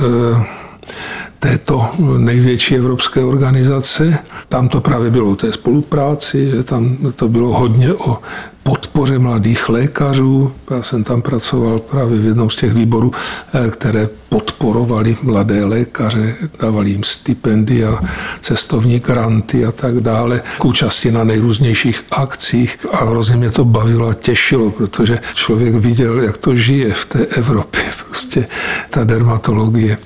této 1.41 1.89
největší 2.19 2.77
evropské 2.77 3.25
organizace. 3.25 4.19
Tam 4.49 4.69
to 4.69 4.81
právě 4.81 5.11
bylo 5.11 5.31
o 5.31 5.37
té 5.37 5.53
spolupráci, 5.53 6.51
že 6.51 6.63
tam 6.63 6.97
to 7.17 7.29
bylo 7.29 7.59
hodně 7.59 7.95
o 7.95 8.19
podpoře 8.63 9.19
mladých 9.19 9.69
lékařů. 9.69 10.53
Já 10.71 10.83
jsem 10.83 11.05
tam 11.05 11.23
pracoval 11.23 11.79
právě 11.79 12.19
v 12.19 12.25
jednom 12.25 12.51
z 12.51 12.57
těch 12.57 12.73
výborů, 12.73 13.13
eh, 13.55 13.71
které 13.71 14.09
podporovali 14.29 15.17
mladé 15.23 15.65
lékaře, 15.65 16.37
dávali 16.61 16.91
jim 16.91 17.05
stipendia, 17.05 18.01
cestovní 18.41 18.99
granty 18.99 19.65
a 19.65 19.73
tak 19.73 20.01
dále, 20.01 20.43
k 20.59 20.65
účasti 20.65 21.13
na 21.13 21.25
nejrůznějších 21.25 22.05
akcích 22.11 22.79
a 22.93 23.05
hrozně 23.05 23.37
mě 23.37 23.51
to 23.51 23.65
bavilo 23.65 24.09
a 24.09 24.15
těšilo, 24.15 24.71
protože 24.71 25.19
člověk 25.35 25.75
viděl, 25.75 26.21
jak 26.21 26.37
to 26.37 26.57
žije 26.57 26.95
v 26.95 27.05
té 27.05 27.27
Evropě, 27.27 27.83
prostě 28.09 28.47
ta 28.91 29.05
dermatologie 29.05 29.99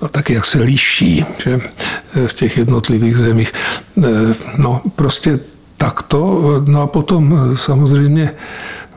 a 0.00 0.08
taky 0.08 0.34
jak 0.34 0.46
se 0.46 0.62
liší 0.62 1.24
že, 1.38 1.60
v 2.26 2.34
těch 2.34 2.56
jednotlivých 2.56 3.16
zemích. 3.16 3.52
Eh, 3.98 4.08
no 4.56 4.80
prostě 4.96 5.40
takto. 5.76 6.44
No 6.66 6.82
a 6.82 6.86
potom 6.86 7.38
eh, 7.38 7.56
samozřejmě 7.56 8.34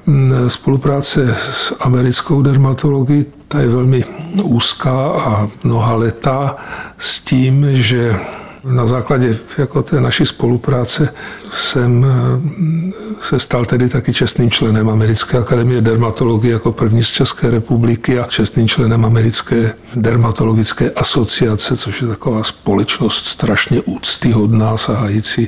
mm, 0.05 0.49
spolupráce 0.49 1.35
s 1.37 1.75
americkou 1.79 2.41
dermatologií, 2.41 3.25
ta 3.47 3.59
je 3.59 3.67
velmi 3.67 4.05
úzká 4.43 5.09
a 5.09 5.47
mnoha 5.63 5.95
letá 5.95 6.55
s 6.97 7.19
tím, 7.19 7.65
že 7.71 8.19
na 8.63 8.87
základě 8.87 9.37
jako 9.57 9.83
té 9.83 10.01
naší 10.01 10.25
spolupráce 10.25 11.13
jsem 11.51 12.05
eh, 12.05 12.91
se 13.21 13.39
stal 13.39 13.65
tedy 13.65 13.89
taky 13.89 14.13
čestným 14.13 14.51
členem 14.51 14.89
Americké 14.89 15.37
akademie 15.37 15.81
dermatologie 15.81 16.53
jako 16.53 16.71
první 16.71 17.03
z 17.03 17.07
České 17.07 17.51
republiky 17.51 18.19
a 18.19 18.23
čestným 18.23 18.67
členem 18.67 19.05
Americké 19.05 19.73
dermatologické 19.95 20.91
asociace, 20.91 21.77
což 21.77 22.01
je 22.01 22.07
taková 22.07 22.43
společnost 22.43 23.25
strašně 23.25 23.81
úctyhodná, 23.81 24.77
sahající 24.77 25.47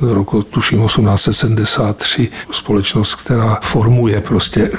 roku 0.00 0.42
tuším 0.42 0.86
1873, 0.86 2.28
společnost, 2.50 3.14
která 3.14 3.58
formuje 3.62 4.20
prostě 4.20 4.70
eh, 4.74 4.78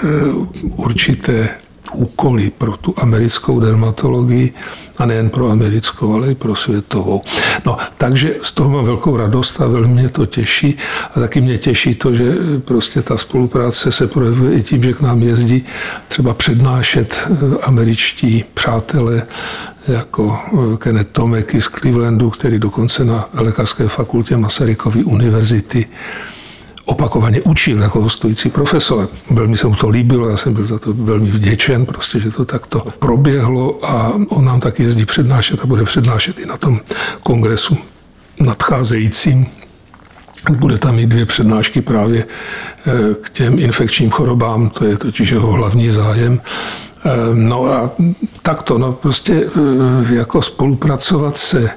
určité 0.61 1.49
úkoly 1.93 2.51
pro 2.57 2.77
tu 2.77 2.93
americkou 2.97 3.59
dermatologii 3.59 4.53
a 4.97 5.05
nejen 5.05 5.29
pro 5.29 5.49
americkou, 5.49 6.13
ale 6.13 6.31
i 6.31 6.35
pro 6.35 6.55
světovou. 6.55 7.21
No, 7.65 7.77
takže 7.97 8.35
z 8.41 8.51
toho 8.51 8.69
mám 8.69 8.85
velkou 8.85 9.17
radost 9.17 9.61
a 9.61 9.67
velmi 9.67 9.93
mě 9.93 10.09
to 10.09 10.25
těší. 10.25 10.77
A 11.15 11.19
taky 11.19 11.41
mě 11.41 11.57
těší 11.57 11.95
to, 11.95 12.13
že 12.13 12.35
prostě 12.65 13.01
ta 13.01 13.17
spolupráce 13.17 13.91
se 13.91 14.07
projevuje 14.07 14.57
i 14.57 14.63
tím, 14.63 14.83
že 14.83 14.93
k 14.93 15.01
nám 15.01 15.23
jezdí 15.23 15.65
třeba 16.07 16.33
přednášet 16.33 17.27
eh, 17.27 17.57
američtí 17.61 18.45
přátelé 18.53 19.23
jako 19.87 20.39
eh, 20.47 20.77
Kenneth 20.77 21.09
Tomeky 21.11 21.61
z 21.61 21.65
Clevelandu, 21.65 22.29
který 22.29 22.59
dokonce 22.59 23.05
na 23.05 23.29
Lékařské 23.33 23.87
fakultě 23.87 24.37
Masarykovy 24.37 25.03
univerzity 25.03 25.87
opakovaně 26.85 27.41
učil 27.41 27.81
jako 27.81 28.01
hostující 28.01 28.49
profesor. 28.49 29.09
Velmi 29.29 29.57
se 29.57 29.67
mu 29.67 29.75
to 29.75 29.89
líbilo, 29.89 30.29
já 30.29 30.37
jsem 30.37 30.53
byl 30.53 30.65
za 30.65 30.79
to 30.79 30.93
velmi 30.93 31.31
vděčen, 31.31 31.85
prostě, 31.85 32.19
že 32.19 32.31
to 32.31 32.45
takto 32.45 32.83
proběhlo 32.99 33.79
a 33.85 34.13
on 34.29 34.45
nám 34.45 34.59
taky 34.59 34.83
jezdí 34.83 35.05
přednášet 35.05 35.59
a 35.63 35.65
bude 35.65 35.83
přednášet 35.83 36.39
i 36.39 36.45
na 36.45 36.57
tom 36.57 36.79
kongresu 37.23 37.77
nadcházejícím. 38.39 39.45
Bude 40.51 40.77
tam 40.77 40.99
i 40.99 41.05
dvě 41.05 41.25
přednášky 41.25 41.81
právě 41.81 42.25
eh, 42.87 42.91
k 43.21 43.29
těm 43.29 43.59
infekčním 43.59 44.09
chorobám, 44.09 44.69
to 44.69 44.85
je 44.85 44.97
totiž 44.97 45.29
jeho 45.29 45.51
hlavní 45.51 45.89
zájem. 45.89 46.41
Eh, 47.05 47.09
no 47.33 47.65
a 47.65 47.91
takto, 48.41 48.77
no 48.77 48.91
prostě 48.91 49.33
eh, 49.33 50.15
jako 50.15 50.41
spolupracovat 50.41 51.37
se 51.37 51.69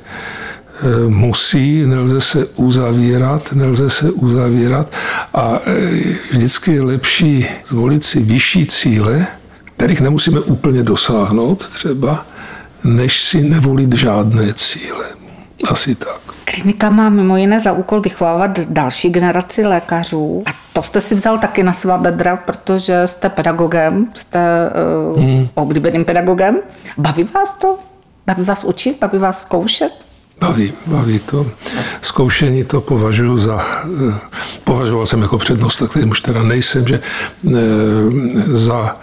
musí, 1.09 1.87
nelze 1.87 2.21
se 2.21 2.47
uzavírat, 2.47 3.53
nelze 3.53 3.91
se 3.91 4.11
uzavírat 4.11 4.93
a 5.35 5.61
eh, 5.67 5.91
vždycky 6.31 6.73
je 6.73 6.83
lepší 6.83 7.47
zvolit 7.67 8.05
si 8.05 8.21
vyšší 8.21 8.67
cíle, 8.67 9.27
kterých 9.65 10.01
nemusíme 10.01 10.41
úplně 10.41 10.83
dosáhnout 10.83 11.69
třeba, 11.69 12.27
než 12.85 13.25
si 13.25 13.43
nevolit 13.43 13.95
žádné 13.95 14.55
cíle. 14.55 15.05
Asi 15.71 15.95
tak. 15.95 16.21
Klinika 16.45 16.91
má 16.91 17.09
mimo 17.09 17.37
jiné 17.37 17.61
za 17.61 17.73
úkol 17.73 18.01
vychovávat 18.01 18.61
další 18.61 19.11
generaci 19.11 19.67
lékařů. 19.67 20.43
A 20.47 20.51
to 20.73 20.83
jste 20.83 21.01
si 21.01 21.15
vzal 21.15 21.39
taky 21.39 21.63
na 21.63 21.73
svá 21.73 21.99
bedra, 21.99 22.37
protože 22.37 23.07
jste 23.07 23.29
pedagogem, 23.29 24.07
jste 24.15 24.71
uh, 25.11 25.21
hmm. 25.23 25.49
oblíbeným 25.55 26.05
pedagogem. 26.05 26.57
Baví 26.99 27.25
vás 27.35 27.55
to? 27.55 27.79
Baví 28.27 28.45
vás 28.45 28.65
učit? 28.65 28.99
Baví 29.01 29.19
vás 29.19 29.43
zkoušet? 29.43 30.08
Baví, 30.41 30.73
baví 30.87 31.19
to. 31.19 31.47
Zkoušení 32.03 32.65
to 32.65 32.81
považuji 32.81 33.37
za, 33.37 33.67
eh, 34.09 34.15
považoval 34.65 35.07
jsem 35.07 35.23
jako 35.23 35.39
přednost, 35.39 35.83
kterým 35.91 36.11
už 36.11 36.21
teda 36.21 36.43
nejsem, 36.43 36.89
že 36.89 37.01
eh, 37.01 37.53
za 38.47 38.97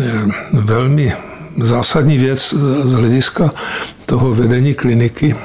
eh, 0.00 0.12
velmi 0.52 1.12
zásadní 1.60 2.18
věc 2.18 2.54
z 2.82 2.92
hlediska 2.92 3.52
toho 4.06 4.34
vedení 4.34 4.74
kliniky 4.74 5.36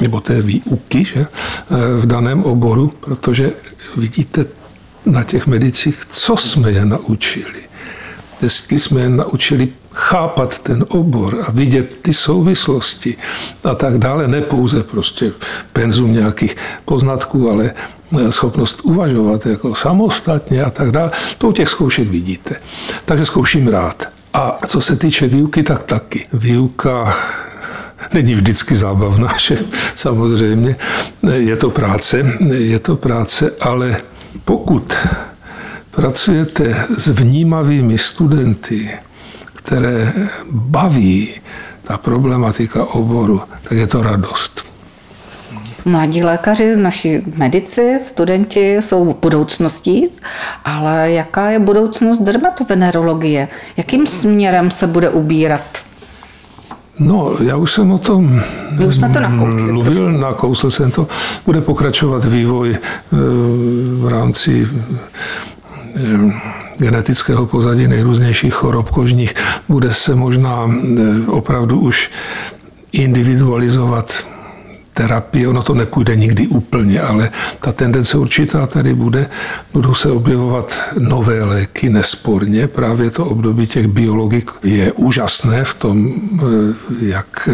nebo 0.00 0.20
té 0.20 0.42
výuky 0.42 1.04
že, 1.04 1.26
v 1.96 2.06
daném 2.06 2.42
oboru, 2.42 2.92
protože 3.00 3.52
vidíte 3.96 4.44
na 5.06 5.22
těch 5.22 5.46
medicích, 5.46 6.06
co 6.08 6.36
jsme 6.36 6.70
je 6.70 6.84
naučili. 6.84 7.60
Jestli 8.42 8.78
jsme 8.78 9.00
je 9.00 9.08
naučili 9.08 9.68
chápat 9.96 10.58
ten 10.58 10.84
obor 10.88 11.44
a 11.48 11.50
vidět 11.50 11.98
ty 12.02 12.12
souvislosti 12.12 13.16
a 13.64 13.74
tak 13.74 13.98
dále, 13.98 14.28
ne 14.28 14.40
pouze 14.40 14.82
prostě 14.82 15.32
penzum 15.72 16.12
nějakých 16.12 16.56
poznatků, 16.84 17.50
ale 17.50 17.72
eh, 18.18 18.32
schopnost 18.32 18.80
uvažovat 18.82 19.46
jako 19.46 19.74
samostatně 19.74 20.64
a 20.64 20.70
tak 20.70 20.90
dále, 20.90 21.10
to 21.38 21.48
u 21.48 21.52
těch 21.52 21.68
zkoušek 21.68 22.08
vidíte. 22.08 22.56
Takže 23.04 23.24
zkouším 23.24 23.68
rád. 23.68 24.08
A 24.34 24.58
co 24.66 24.80
se 24.80 24.96
týče 24.96 25.26
výuky, 25.26 25.62
tak 25.62 25.82
taky. 25.82 26.26
Výuka 26.32 27.16
není 28.12 28.34
vždycky 28.34 28.76
zábavná, 28.76 29.28
že 29.38 29.58
samozřejmě 29.94 30.76
je 31.32 31.56
to 31.56 31.70
práce, 31.70 32.38
je 32.52 32.78
to 32.78 32.96
práce, 32.96 33.50
ale 33.60 33.96
pokud 34.44 34.94
pracujete 35.90 36.86
s 36.96 37.08
vnímavými 37.08 37.98
studenty, 37.98 38.90
které 39.66 40.12
baví 40.50 41.28
ta 41.82 41.98
problematika 41.98 42.84
oboru, 42.84 43.40
tak 43.62 43.78
je 43.78 43.86
to 43.86 44.02
radost. 44.02 44.66
Mladí 45.84 46.22
lékaři, 46.22 46.76
naši 46.76 47.22
medici, 47.36 47.98
studenti 48.02 48.76
jsou 48.76 49.16
budoucností, 49.22 50.08
ale 50.64 51.10
jaká 51.10 51.50
je 51.50 51.58
budoucnost 51.58 52.18
dermatovenerologie? 52.18 53.48
Jakým 53.76 54.06
směrem 54.06 54.70
se 54.70 54.86
bude 54.86 55.10
ubírat? 55.10 55.62
No, 56.98 57.32
já 57.42 57.56
už 57.56 57.72
jsem 57.72 57.90
o 57.90 57.98
tom 57.98 58.40
My 58.78 58.86
už 58.86 58.94
jsme 58.94 59.08
to 59.08 59.20
nakousli. 59.20 59.62
mluvil, 59.62 60.12
nakousl 60.12 60.70
jsem 60.70 60.90
to. 60.90 61.06
Bude 61.46 61.60
pokračovat 61.60 62.24
vývoj 62.24 62.70
eh, 62.74 63.16
v 64.00 64.08
rámci 64.08 64.68
eh, 65.96 66.56
genetického 66.78 67.46
pozadí 67.46 67.88
nejrůznějších 67.88 68.54
chorob 68.54 68.90
kožních. 68.90 69.34
Bude 69.68 69.92
se 69.92 70.14
možná 70.14 70.70
eh, 70.70 71.30
opravdu 71.30 71.80
už 71.80 72.10
individualizovat 72.92 74.26
terapie, 74.96 75.48
ono 75.48 75.62
to 75.62 75.74
nepůjde 75.74 76.16
nikdy 76.16 76.46
úplně, 76.46 77.00
ale 77.00 77.30
ta 77.60 77.72
tendence 77.72 78.18
určitá 78.18 78.66
tady 78.66 78.94
bude. 78.94 79.28
Budou 79.72 79.94
se 79.94 80.10
objevovat 80.10 80.80
nové 80.98 81.44
léky, 81.44 81.88
nesporně. 81.88 82.66
Právě 82.66 83.10
to 83.10 83.26
období 83.26 83.66
těch 83.66 83.86
biologik 83.86 84.50
je 84.62 84.92
úžasné 84.92 85.64
v 85.64 85.74
tom, 85.74 86.08
eh, 86.08 86.42
jak 87.00 87.48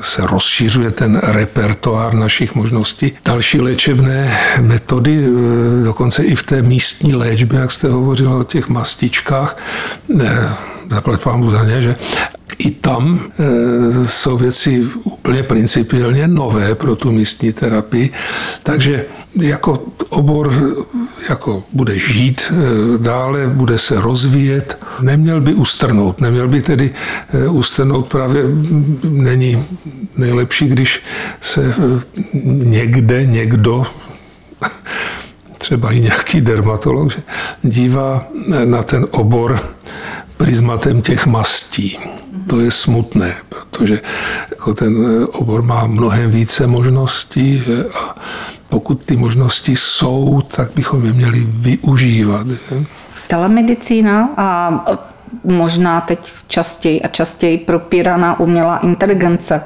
se 0.00 0.26
rozšiřuje 0.26 0.90
ten 0.90 1.20
repertoár 1.22 2.14
našich 2.14 2.54
možností. 2.54 3.12
Další 3.24 3.60
léčebné 3.60 4.38
metody, 4.60 5.24
eh, 5.24 5.84
dokonce 5.84 6.24
i 6.24 6.34
v 6.34 6.42
té 6.42 6.62
místní 6.62 7.14
léčbě, 7.14 7.60
jak 7.60 7.72
jste 7.72 7.88
hovořila 7.88 8.36
o 8.36 8.44
těch 8.44 8.68
mastičkách, 8.68 9.56
eh, 10.20 10.73
zaplať 10.90 11.22
pámu 11.22 11.50
za 11.50 11.64
ně, 11.64 11.82
že 11.82 11.96
i 12.58 12.70
tam 12.70 13.20
e, 13.38 14.06
jsou 14.06 14.36
věci 14.36 14.88
úplně 15.04 15.42
principiálně 15.42 16.28
nové 16.28 16.74
pro 16.74 16.96
tu 16.96 17.12
místní 17.12 17.52
terapii, 17.52 18.10
takže 18.62 19.04
jako 19.40 19.82
obor 20.08 20.52
jako 21.28 21.62
bude 21.72 21.98
žít 21.98 22.52
e, 22.52 22.98
dále, 22.98 23.46
bude 23.46 23.78
se 23.78 24.00
rozvíjet, 24.00 24.78
neměl 25.00 25.40
by 25.40 25.54
ustrnout, 25.54 26.20
neměl 26.20 26.48
by 26.48 26.62
tedy 26.62 26.90
e, 27.32 27.48
ustrnout 27.48 28.06
právě 28.06 28.44
není 29.02 29.64
nejlepší, 30.16 30.68
když 30.68 31.02
se 31.40 31.74
někde 32.44 33.26
někdo 33.26 33.86
třeba 35.58 35.92
i 35.92 36.00
nějaký 36.00 36.40
dermatolog, 36.40 37.12
že 37.12 37.22
dívá 37.62 38.26
na 38.64 38.82
ten 38.82 39.06
obor 39.10 39.60
prismatem 40.36 41.02
těch 41.02 41.26
mastí 41.26 41.98
to 42.46 42.60
je 42.60 42.70
smutné, 42.70 43.34
protože 43.48 44.00
jako 44.50 44.74
ten 44.74 44.96
obor 45.32 45.62
má 45.62 45.86
mnohem 45.86 46.30
více 46.30 46.66
možností 46.66 47.58
že? 47.58 47.84
a 47.84 48.14
pokud 48.68 49.04
ty 49.04 49.16
možnosti 49.16 49.76
jsou, 49.76 50.42
tak 50.56 50.70
bychom 50.74 51.06
je 51.06 51.12
měli 51.12 51.40
využívat. 51.40 52.46
Že? 52.46 52.84
Telemedicína 53.28 54.28
a 54.36 54.80
možná 55.44 56.00
teď 56.00 56.32
častěji 56.48 57.02
a 57.02 57.08
častěji 57.08 57.58
propíraná 57.58 58.40
umělá 58.40 58.78
inteligence. 58.78 59.62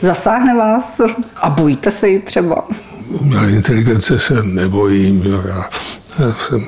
Zasáhne 0.00 0.56
vás 0.56 1.00
a 1.36 1.50
bojíte 1.50 1.90
se 1.90 2.08
ji 2.08 2.20
třeba? 2.20 2.64
Umělé 3.08 3.50
inteligence 3.50 4.18
se 4.18 4.42
nebojím. 4.42 5.22
Já 5.48 5.68
jsem 6.46 6.66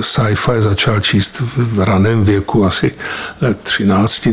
sci-fi 0.00 0.52
začal 0.58 1.00
číst 1.00 1.42
v 1.56 1.80
raném 1.80 2.24
věku, 2.24 2.64
asi 2.64 2.94
13, 3.62 4.28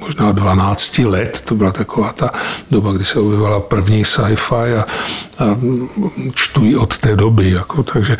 možná 0.00 0.32
12 0.32 0.98
let, 0.98 1.42
to 1.44 1.54
byla 1.54 1.72
taková 1.72 2.12
ta 2.12 2.30
doba, 2.70 2.92
kdy 2.92 3.04
se 3.04 3.18
objevila 3.18 3.60
první 3.60 4.04
sci-fi 4.04 4.76
a, 4.76 4.84
a 5.38 5.44
čtu 6.34 6.64
ji 6.64 6.76
od 6.76 6.98
té 6.98 7.16
doby, 7.16 7.50
jako, 7.50 7.82
takže 7.82 8.16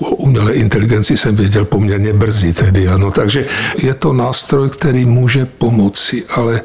o 0.00 0.08
umělé 0.08 0.52
inteligenci 0.52 1.16
jsem 1.16 1.36
věděl 1.36 1.64
poměrně 1.64 2.12
brzy 2.12 2.52
tedy, 2.52 2.88
ano, 2.88 3.10
takže 3.10 3.46
je 3.78 3.94
to 3.94 4.12
nástroj, 4.12 4.70
který 4.70 5.04
může 5.04 5.46
pomoci, 5.46 6.24
ale 6.34 6.60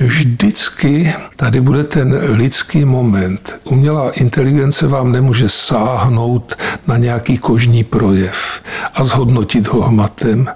Vždycky 0.00 1.14
tady 1.36 1.60
bude 1.60 1.84
ten 1.84 2.18
lidský 2.22 2.84
moment. 2.84 3.60
Umělá 3.64 4.10
inteligence 4.10 4.86
vám 4.86 5.12
nemůže 5.12 5.48
sáhnout 5.48 6.56
na 6.86 6.96
nějaký 6.96 7.38
kožní 7.38 7.84
projev 7.84 8.62
a 8.94 9.04
zhodnotit 9.04 9.66
ho 9.68 9.82
hmatem. 9.82 10.48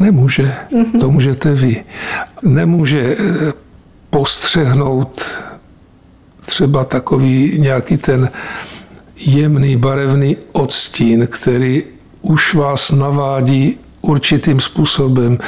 Nemůže. 0.00 0.54
Mm-hmm. 0.72 1.00
To 1.00 1.10
můžete 1.10 1.54
vy. 1.54 1.84
Nemůže 2.42 3.16
eh, 3.18 3.52
postřehnout 4.10 5.22
třeba 6.46 6.84
takový 6.84 7.58
nějaký 7.58 7.96
ten 7.96 8.30
jemný 9.16 9.76
barevný 9.76 10.36
odstín, 10.52 11.26
který 11.26 11.84
už 12.22 12.54
vás 12.54 12.90
navádí 12.90 13.78
určitým 14.02 14.60
způsobem 14.60 15.38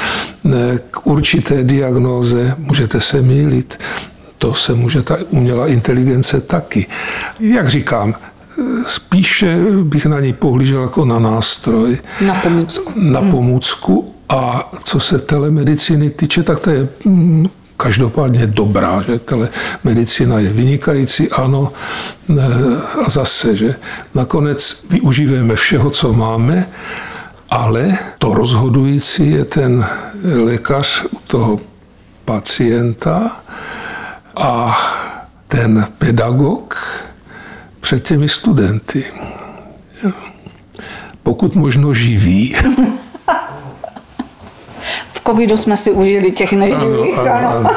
eh, 0.46 0.78
k 0.90 1.06
určité 1.06 1.64
diagnóze. 1.64 2.54
Můžete 2.58 3.00
se 3.00 3.22
mýlit. 3.22 3.78
To 4.38 4.54
se 4.54 4.74
může 4.74 5.02
ta 5.02 5.16
umělá 5.30 5.66
inteligence 5.66 6.40
taky. 6.40 6.86
Jak 7.40 7.68
říkám, 7.68 8.14
eh, 8.14 8.62
spíše 8.86 9.58
bych 9.82 10.06
na 10.06 10.20
ní 10.20 10.32
pohlížel 10.32 10.82
jako 10.82 11.04
na 11.04 11.18
nástroj. 11.18 11.98
Na 12.26 12.34
pomůcku. 12.34 12.92
Na 12.96 13.20
pomůcku 13.20 14.14
a 14.28 14.72
co 14.84 15.00
se 15.00 15.18
telemedicíny 15.18 16.10
týče, 16.10 16.42
tak 16.42 16.60
to 16.60 16.70
je 16.70 16.88
mm, 17.04 17.48
každopádně 17.76 18.46
dobrá, 18.46 19.02
že 19.02 19.18
telemedicina 19.18 20.38
je 20.38 20.52
vynikající, 20.52 21.30
ano, 21.30 21.72
e, 22.38 22.42
a 23.06 23.10
zase, 23.10 23.56
že 23.56 23.74
nakonec 24.14 24.86
využíváme 24.90 25.56
všeho, 25.56 25.90
co 25.90 26.12
máme, 26.12 26.68
ale 27.50 27.98
to 28.18 28.34
rozhodující 28.34 29.30
je 29.30 29.44
ten 29.44 29.86
lékař 30.44 31.04
u 31.10 31.18
toho 31.26 31.60
pacienta 32.24 33.36
a 34.36 34.78
ten 35.48 35.86
pedagog 35.98 36.76
před 37.80 38.08
těmi 38.08 38.28
studenty. 38.28 39.04
Pokud 41.22 41.54
možno 41.54 41.94
živý, 41.94 42.56
covidu 45.26 45.56
jsme 45.56 45.76
si 45.76 45.92
užili 45.92 46.32
těch 46.32 46.52
neživých. 46.52 47.18
Ano, 47.18 47.30
ano, 47.30 47.48
ano. 47.48 47.70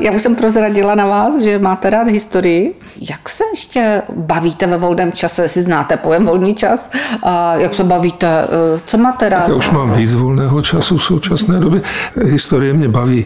Já 0.00 0.12
už 0.12 0.22
jsem 0.22 0.36
prozradila 0.36 0.94
na 0.94 1.06
vás, 1.06 1.42
že 1.42 1.58
máte 1.58 1.90
rád 1.90 2.08
historii. 2.08 2.78
Jak 3.10 3.28
se 3.28 3.44
ještě 3.52 4.02
bavíte 4.12 4.66
ve 4.66 4.76
volném 4.76 5.12
čase, 5.12 5.42
jestli 5.42 5.62
znáte 5.62 5.96
pojem 5.96 6.26
volný 6.26 6.54
čas? 6.54 6.90
A 7.22 7.54
jak 7.54 7.74
se 7.74 7.84
bavíte? 7.84 8.28
Eh, 8.28 8.80
co 8.84 8.98
máte 8.98 9.28
rád? 9.28 9.48
Já 9.48 9.54
už 9.54 9.70
mám 9.70 9.92
víc 9.92 10.14
volného 10.14 10.62
času 10.62 10.96
v 10.96 11.02
současné 11.02 11.58
době. 11.60 11.80
Historie 12.24 12.72
mě 12.72 12.88
baví 12.88 13.24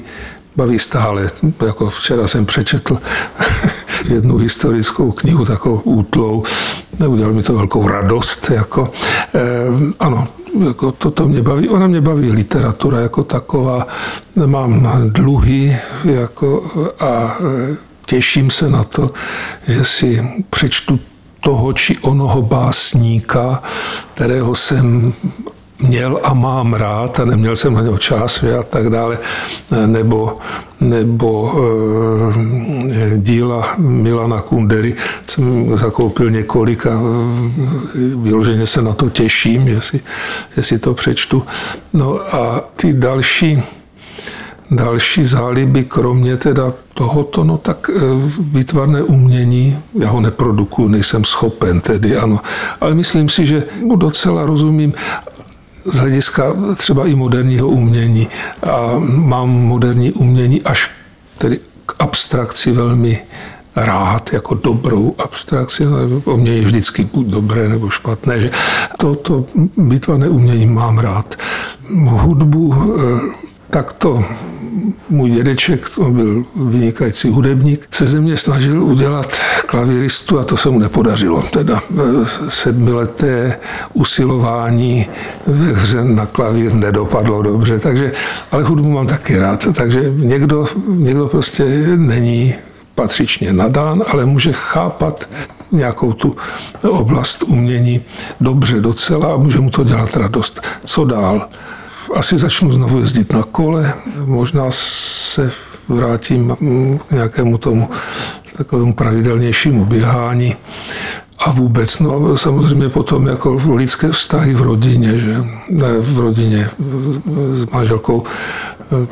baví 0.56 0.78
stále. 0.78 1.28
Jako 1.66 1.90
včera 1.90 2.26
jsem 2.26 2.46
přečetl 2.46 2.98
jednu 4.08 4.36
historickou 4.36 5.12
knihu, 5.12 5.44
takovou 5.44 5.80
útlou. 5.84 6.42
Udělal 7.06 7.32
mi 7.32 7.42
to 7.42 7.54
velkou 7.54 7.88
radost. 7.88 8.50
Jako, 8.50 8.92
eh, 9.34 9.40
ano, 9.98 10.28
jako 10.58 10.92
toto 10.92 11.28
mě 11.28 11.42
baví. 11.42 11.68
Ona 11.68 11.86
mě 11.86 12.00
baví 12.00 12.32
literatura 12.32 13.00
jako 13.00 13.24
taková. 13.24 13.86
Mám 14.46 15.10
dluhy 15.10 15.78
jako, 16.04 16.64
a 17.00 17.38
eh, 17.40 17.76
těším 18.06 18.50
se 18.50 18.70
na 18.70 18.84
to, 18.84 19.10
že 19.68 19.84
si 19.84 20.28
přečtu 20.50 21.00
toho 21.40 21.72
či 21.72 21.98
onoho 21.98 22.42
básníka, 22.42 23.62
kterého 24.14 24.54
jsem 24.54 25.12
měl 25.80 26.20
a 26.22 26.34
mám 26.34 26.74
rád 26.74 27.20
a 27.20 27.24
neměl 27.24 27.56
jsem 27.56 27.74
na 27.74 27.82
něho 27.82 27.98
čas 27.98 28.44
a 28.60 28.62
tak 28.62 28.90
dále, 28.90 29.18
nebo, 29.86 30.38
nebo 30.80 31.54
e, 32.90 33.18
díla 33.18 33.74
Milana 33.78 34.40
Kundery 34.40 34.94
jsem 35.26 35.76
zakoupil 35.76 36.30
několik 36.30 36.86
a 36.86 36.90
e, 36.90 36.96
vyloženě 38.16 38.66
se 38.66 38.82
na 38.82 38.92
to 38.92 39.10
těším, 39.10 39.68
že 39.68 39.80
si, 39.80 40.00
že 40.56 40.62
si 40.62 40.78
to 40.78 40.94
přečtu. 40.94 41.42
No 41.92 42.34
a 42.34 42.64
ty 42.76 42.92
další 42.92 43.62
další 44.70 45.24
záliby, 45.24 45.84
kromě 45.84 46.36
teda 46.36 46.72
tohoto, 46.94 47.44
no 47.44 47.58
tak 47.58 47.90
e, 47.90 47.92
výtvarné 48.40 49.02
umění, 49.02 49.78
já 49.98 50.10
ho 50.10 50.20
neprodukuju, 50.20 50.88
nejsem 50.88 51.24
schopen 51.24 51.80
tedy, 51.80 52.16
ano. 52.16 52.40
Ale 52.80 52.94
myslím 52.94 53.28
si, 53.28 53.46
že 53.46 53.64
mu 53.82 53.96
docela 53.96 54.46
rozumím 54.46 54.94
z 55.84 55.96
hlediska 55.96 56.56
třeba 56.76 57.06
i 57.06 57.14
moderního 57.14 57.68
umění. 57.68 58.28
A 58.62 58.98
mám 58.98 59.48
moderní 59.48 60.12
umění 60.12 60.62
až 60.62 60.90
tedy 61.38 61.58
k 61.86 61.94
abstrakci 61.98 62.72
velmi 62.72 63.22
rád 63.76 64.32
jako 64.32 64.54
dobrou 64.54 65.14
abstrakci. 65.18 65.84
O 66.24 66.36
mě 66.36 66.52
je 66.52 66.64
vždycky 66.64 67.04
buď 67.04 67.26
dobré 67.26 67.68
nebo 67.68 67.90
špatné, 67.90 68.40
že 68.40 68.50
to, 68.98 69.14
to 69.14 69.46
bitva 69.76 70.18
neuměním 70.18 70.74
mám 70.74 70.98
rád. 70.98 71.34
Hudbu 72.06 72.74
eh, 72.74 73.20
tak 73.70 73.92
to 73.92 74.24
můj 75.10 75.30
dědeček, 75.30 75.88
to 75.94 76.04
byl 76.04 76.44
vynikající 76.56 77.28
hudebník, 77.28 77.86
se 77.90 78.06
ze 78.06 78.20
mě 78.20 78.36
snažil 78.36 78.82
udělat 78.82 79.34
klavíristu 79.66 80.38
a 80.38 80.44
to 80.44 80.56
se 80.56 80.70
mu 80.70 80.78
nepodařilo. 80.78 81.42
Teda 81.42 81.82
eh, 81.90 82.02
sedmileté 82.48 83.58
usilování 83.92 85.06
ve 85.46 85.72
hře 85.72 86.04
na 86.04 86.26
klavír 86.26 86.74
nedopadlo 86.74 87.42
dobře, 87.42 87.78
takže, 87.78 88.12
ale 88.50 88.62
hudbu 88.62 88.90
mám 88.90 89.06
taky 89.06 89.38
rád, 89.38 89.68
takže 89.74 90.12
někdo, 90.16 90.64
někdo 90.86 91.28
prostě 91.28 91.64
není 91.96 92.54
patřičně 92.94 93.52
nadán, 93.52 94.04
ale 94.06 94.24
může 94.24 94.52
chápat 94.52 95.28
nějakou 95.72 96.12
tu 96.12 96.36
oblast 96.88 97.42
umění 97.42 98.00
dobře 98.40 98.80
docela 98.80 99.34
a 99.34 99.36
může 99.36 99.60
mu 99.60 99.70
to 99.70 99.84
dělat 99.84 100.16
radost. 100.16 100.60
Co 100.84 101.04
dál? 101.04 101.48
Asi 102.14 102.38
začnu 102.38 102.70
znovu 102.70 102.98
jezdit 102.98 103.32
na 103.32 103.42
kole, 103.42 103.94
možná 104.24 104.64
se 104.70 105.50
vrátím 105.88 106.56
k 107.08 107.10
nějakému 107.10 107.58
tomu 107.58 107.90
takovému 108.56 108.94
pravidelnějšímu 108.94 109.84
běhání. 109.84 110.56
A 111.38 111.50
vůbec, 111.50 111.98
no 111.98 112.36
samozřejmě 112.36 112.88
potom 112.88 113.26
jako 113.26 113.58
lidské 113.74 114.12
vztahy 114.12 114.54
v 114.54 114.62
rodině, 114.62 115.18
že 115.18 115.36
ne, 115.70 115.98
v 115.98 116.18
rodině 116.18 116.70
s 117.50 117.66
manželkou, 117.66 118.22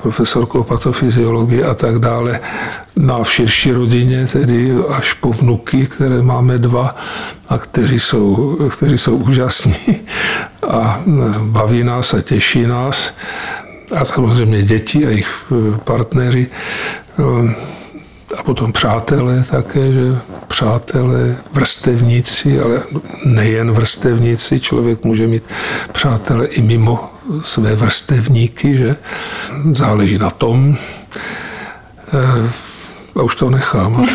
profesorkou 0.03 0.63
patofyziologie 0.63 1.65
a 1.65 1.75
tak 1.75 1.99
dále. 1.99 2.41
No 2.97 3.21
a 3.21 3.25
v 3.25 3.33
širší 3.33 3.73
rodině, 3.73 4.27
tedy 4.27 4.73
až 4.89 5.13
po 5.13 5.33
vnuky, 5.33 5.87
které 5.87 6.23
máme 6.23 6.59
dva 6.59 6.97
a 7.49 7.59
kteří 7.59 8.01
jsou, 8.01 8.57
kteří 8.71 8.99
jsou 8.99 9.17
úžasní 9.17 9.75
a 10.69 11.03
baví 11.39 11.85
nás 11.85 12.15
a 12.15 12.23
těší 12.23 12.67
nás. 12.67 13.15
A 13.97 14.05
samozřejmě 14.05 14.63
děti 14.63 15.07
a 15.07 15.11
jejich 15.11 15.53
partneři 15.85 16.47
a 18.39 18.43
potom 18.43 18.73
přátelé 18.73 19.45
také, 19.51 19.93
že 19.93 20.19
přátelé, 20.49 21.37
vrstevníci, 21.53 22.61
ale 22.61 22.83
nejen 23.25 23.73
vrstevníci, 23.73 24.61
člověk 24.61 25.05
může 25.05 25.27
mít 25.27 25.43
přátelé 25.93 26.47
i 26.47 26.63
mimo 26.63 27.11
své 27.43 27.75
vrstevníky, 27.75 28.77
že 28.77 28.97
záleží 29.71 30.19
na 30.19 30.31
tom. 30.31 30.77
Eh, 32.15 32.51
a 33.17 33.23
už 33.23 33.37
to 33.37 33.51
nechám. 33.51 34.07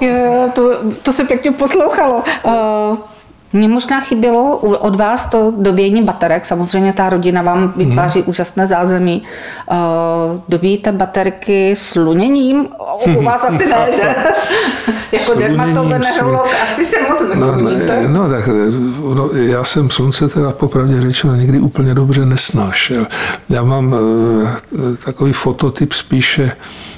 to, 0.54 0.70
to 1.02 1.12
se 1.12 1.24
pěkně 1.24 1.52
poslouchalo. 1.52 2.22
Mně 3.52 3.68
možná 3.68 4.00
chybělo 4.00 4.56
od 4.56 4.96
vás 4.96 5.26
to 5.26 5.52
dobíjení 5.56 6.02
baterek. 6.02 6.44
Samozřejmě 6.44 6.92
ta 6.92 7.08
rodina 7.08 7.42
vám 7.42 7.72
vytváří 7.76 8.20
hmm. 8.20 8.28
úžasné 8.28 8.66
zázemí. 8.66 9.22
Uh, 9.70 9.76
dobíjíte 10.48 10.92
baterky 10.92 11.76
sluněním? 11.76 12.68
U 13.16 13.22
vás 13.22 13.44
asi 13.44 13.68
ne, 13.68 13.86
že? 13.96 14.14
jako 15.12 15.34
dermatovenerolog 15.34 16.48
asi 16.62 16.84
se 16.84 16.96
moc 17.10 17.28
nesluníte. 17.28 18.08
No, 18.08 18.22
no, 18.22 18.28
tak 18.28 18.48
no, 19.14 19.30
já 19.32 19.64
jsem 19.64 19.90
slunce 19.90 20.28
teda 20.28 20.50
popravdě 20.50 21.00
řečeno 21.00 21.34
nikdy 21.34 21.58
úplně 21.58 21.94
dobře 21.94 22.26
nesnášel. 22.26 23.06
Já 23.48 23.62
mám 23.62 23.92
uh, 23.92 24.48
takový 25.04 25.32
fototyp 25.32 25.92
spíše 25.92 26.52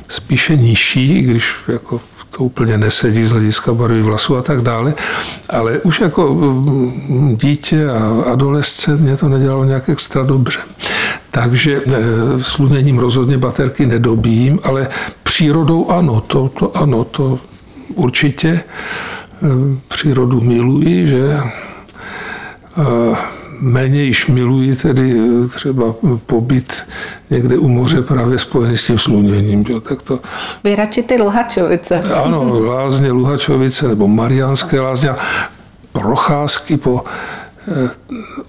spíše 0.09 0.57
nižší, 0.57 1.19
i 1.19 1.23
když 1.23 1.55
jako 1.69 2.01
to 2.37 2.45
úplně 2.45 2.79
nesedí 2.79 3.25
z 3.25 3.31
hlediska 3.31 3.75
barvy 3.75 4.03
vlasů 4.03 4.37
a 4.37 4.43
tak 4.43 4.61
dále, 4.61 4.95
ale 5.51 5.79
už 5.79 6.01
jako 6.01 6.35
mm, 6.35 7.37
dítě 7.37 7.89
a 7.89 8.31
adolescent 8.33 9.01
mě 9.01 9.17
to 9.17 9.29
nedělalo 9.29 9.65
nějak 9.65 9.89
extra 9.89 10.23
dobře. 10.23 10.59
Takže 11.31 11.83
e, 11.87 11.93
sluněním 12.41 12.99
rozhodně 12.99 13.39
baterky 13.39 13.87
nedobím, 13.87 14.59
ale 14.63 14.89
přírodou 15.23 15.91
ano, 15.91 16.21
to, 16.21 16.49
to 16.59 16.77
ano, 16.77 17.05
to 17.05 17.39
určitě 17.95 18.49
e, 18.49 18.63
přírodu 19.89 20.41
miluji, 20.41 21.07
že 21.07 21.21
e, 21.21 21.43
méně 23.61 24.03
již 24.03 24.27
miluji 24.27 24.77
tedy 24.77 25.21
eh, 25.45 25.49
třeba 25.49 25.95
pobyt 26.27 26.83
někde 27.31 27.59
u 27.59 27.69
moře 27.69 28.03
právě 28.03 28.39
spojený 28.39 28.77
s 28.77 28.87
tím 28.87 28.99
sluněním. 28.99 29.65
Jo, 29.69 29.81
tak 29.81 30.03
to... 30.03 30.21
Vy 30.65 30.75
radši 30.75 31.03
ty 31.03 31.17
Luhačovice. 31.17 32.01
Ano, 32.25 32.61
lázně 32.65 33.11
Luhačovice 33.11 33.89
nebo 33.89 34.09
Mariánské 34.09 34.81
lázně 34.81 35.11
procházky 35.93 36.77
po 36.77 37.05
eh, 37.69 37.91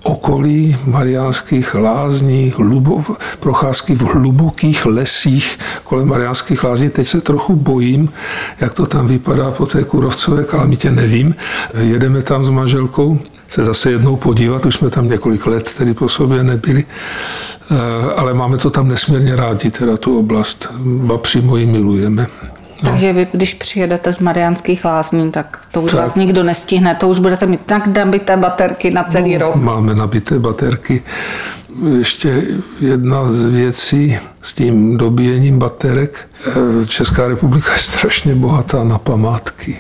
okolí 0.04 0.78
Mariánských 0.86 1.76
lázní, 1.76 2.54
hlubov, 2.58 3.12
procházky 3.40 3.96
v 3.96 4.02
hlubokých 4.02 4.86
lesích 4.86 5.60
kolem 5.84 6.08
Mariánských 6.08 6.64
lázní. 6.64 6.90
Teď 6.90 7.08
se 7.08 7.22
trochu 7.22 7.56
bojím, 7.56 8.10
jak 8.60 8.74
to 8.74 8.86
tam 8.86 9.08
vypadá 9.08 9.52
po 9.52 9.66
té 9.66 9.84
kurovcové 9.84 10.44
kalamitě, 10.44 10.92
nevím. 10.92 11.36
Jedeme 11.74 12.22
tam 12.22 12.44
s 12.44 12.50
manželkou 12.50 13.20
se 13.48 13.64
zase 13.64 13.92
jednou 13.92 14.16
podívat, 14.16 14.66
už 14.66 14.76
jsme 14.76 14.90
tam 14.90 15.10
několik 15.10 15.46
let 15.46 15.74
tedy 15.78 15.94
po 15.94 16.10
sobě 16.10 16.44
nebyli, 16.44 16.86
eh, 17.72 17.76
ale 18.16 18.34
máme 18.34 18.58
to 18.58 18.70
tam 18.70 18.88
nesmírně 18.88 19.36
rádi, 19.36 19.72
teda 19.72 19.98
tu 19.98 20.20
oblast, 20.20 20.70
ba 20.82 21.18
přímo 21.18 21.58
ji 21.58 21.66
milujeme. 21.66 22.28
No. 22.84 22.90
Takže 22.90 23.14
vy, 23.14 23.28
když 23.32 23.54
přijedete 23.54 24.14
z 24.14 24.20
Mariánských 24.20 24.86
lázní, 24.86 25.32
tak 25.32 25.62
to 25.72 25.82
už 25.82 25.92
tak. 25.92 26.00
vás 26.00 26.16
nikdo 26.16 26.44
nestihne, 26.44 26.96
to 26.96 27.10
už 27.10 27.20
budete 27.20 27.46
mít 27.46 27.62
tak 27.66 27.88
nabité 27.88 28.38
baterky 28.38 28.92
na 28.92 29.04
celý 29.04 29.34
no, 29.34 29.40
rok. 29.40 29.56
Máme 29.56 29.96
nabité 29.96 30.40
baterky. 30.40 31.04
Ještě 31.98 32.44
jedna 32.80 33.28
z 33.28 33.46
věcí 33.46 34.18
s 34.42 34.54
tím 34.54 34.98
dobíjením 34.98 35.60
baterek. 35.60 36.28
Eh, 36.48 36.86
Česká 36.86 37.28
republika 37.28 37.74
je 37.74 37.80
strašně 37.80 38.36
bohatá 38.36 38.84
na 38.84 38.98
památky 38.98 39.78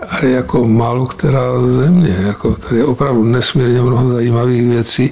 a 0.00 0.24
jako 0.24 0.64
málo 0.64 1.06
která 1.06 1.40
země. 1.66 2.16
Jako 2.20 2.54
tady 2.54 2.76
je 2.76 2.84
opravdu 2.84 3.24
nesmírně 3.24 3.82
mnoho 3.82 4.08
zajímavých 4.08 4.68
věcí 4.68 5.10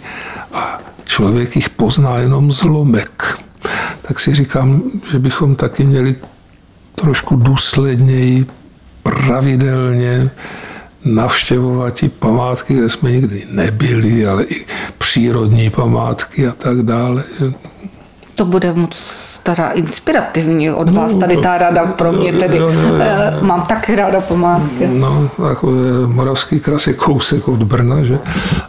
a 0.52 0.80
člověk 1.04 1.56
jich 1.56 1.70
pozná 1.70 2.18
jenom 2.18 2.52
zlomek. 2.52 3.38
Tak 4.02 4.20
si 4.20 4.34
říkám, 4.34 4.82
že 5.10 5.18
bychom 5.18 5.56
taky 5.56 5.84
měli 5.84 6.16
trošku 6.94 7.36
důsledněji, 7.36 8.46
pravidelně 9.02 10.30
navštěvovat 11.04 12.02
i 12.02 12.08
památky, 12.08 12.74
kde 12.74 12.90
jsme 12.90 13.10
nikdy 13.10 13.46
nebyli, 13.50 14.26
ale 14.26 14.44
i 14.44 14.66
přírodní 14.98 15.70
památky 15.70 16.46
a 16.46 16.52
tak 16.52 16.82
dále. 16.82 17.24
To 18.34 18.44
bude 18.44 18.72
moc 18.72 19.31
teda 19.42 19.70
inspirativní 19.70 20.70
od 20.70 20.88
vás, 20.88 21.16
tady 21.16 21.36
ta 21.36 21.58
rada 21.58 21.86
pro 21.86 22.12
mě 22.12 22.32
tedy. 22.32 22.58
Jo, 22.58 22.68
jo, 22.68 22.80
jo. 22.80 22.94
Eh, 23.00 23.36
mám 23.40 23.62
taky 23.62 23.96
ráda 23.96 24.20
památky. 24.20 24.86
No, 24.86 25.30
jako 25.48 25.72
Moravský 26.06 26.60
kras 26.60 26.86
je 26.86 26.94
kousek 26.94 27.48
od 27.48 27.62
Brna, 27.62 28.02
že? 28.02 28.18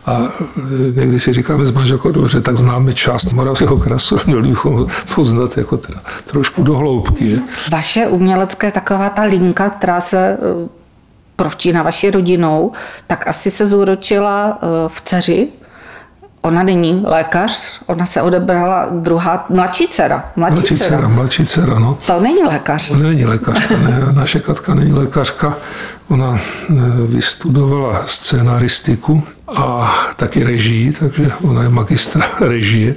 A 0.05 0.29
eh, 0.39 1.01
někdy 1.01 1.19
si 1.19 1.33
říkáme 1.33 1.65
s 1.65 1.71
manželkou, 1.71 2.11
dobře, 2.11 2.41
tak 2.41 2.57
známe 2.57 2.93
část 2.93 3.33
Moravského 3.33 3.77
krasu, 3.77 4.17
měli 4.25 4.47
bychom 4.47 4.87
poznat 5.15 5.57
jako 5.57 5.77
teda 5.77 5.99
trošku 6.31 6.63
do 6.63 6.75
hloubky, 6.75 7.29
že? 7.29 7.37
Vaše 7.71 8.07
umělecké 8.07 8.71
taková 8.71 9.09
ta 9.09 9.23
linka, 9.23 9.69
která 9.69 10.01
se 10.01 10.17
eh, 10.17 10.69
pročíná 11.35 11.83
vaší 11.83 12.11
rodinou, 12.11 12.71
tak 13.07 13.27
asi 13.27 13.51
se 13.51 13.67
zúročila 13.67 14.59
v 14.87 15.01
dceři, 15.01 15.47
Ona 16.45 16.63
není 16.63 17.03
lékař, 17.05 17.79
ona 17.85 18.05
se 18.05 18.21
odebrala 18.21 18.87
druhá, 18.91 19.45
mladší 19.49 19.87
dcera. 19.87 20.31
Mladší, 20.35 20.53
mladší 20.53 20.75
dcera, 20.75 20.97
dcera, 20.97 21.07
mladší 21.07 21.45
dcera, 21.45 21.79
no. 21.79 21.97
To 22.07 22.19
není 22.19 22.43
lékař. 22.43 22.91
Ona 22.91 23.03
není 23.03 23.25
lékařka, 23.25 23.77
ne, 23.77 24.01
naše 24.11 24.39
Katka 24.39 24.75
není 24.75 24.93
lékařka. 24.93 25.57
Ona 26.09 26.35
e, 26.35 26.73
vystudovala 27.07 28.03
scénaristiku 28.05 29.23
a 29.47 29.93
taky 30.15 30.43
režii, 30.43 30.91
takže 30.91 31.31
ona 31.41 31.63
je 31.63 31.69
magistra 31.69 32.25
režie 32.41 32.95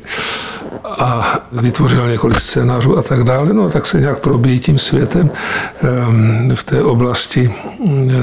a 0.85 1.39
vytvořila 1.53 2.09
několik 2.09 2.41
scénářů 2.41 2.99
a 2.99 3.03
tak 3.03 3.25
dále. 3.25 3.53
No 3.53 3.65
a 3.65 3.69
tak 3.69 3.87
se 3.87 4.01
nějak 4.01 4.19
probíjí 4.19 4.59
tím 4.59 4.79
světem 4.79 5.31
v 6.55 6.63
té 6.65 6.83
oblasti 6.83 7.55
e, 7.87 8.17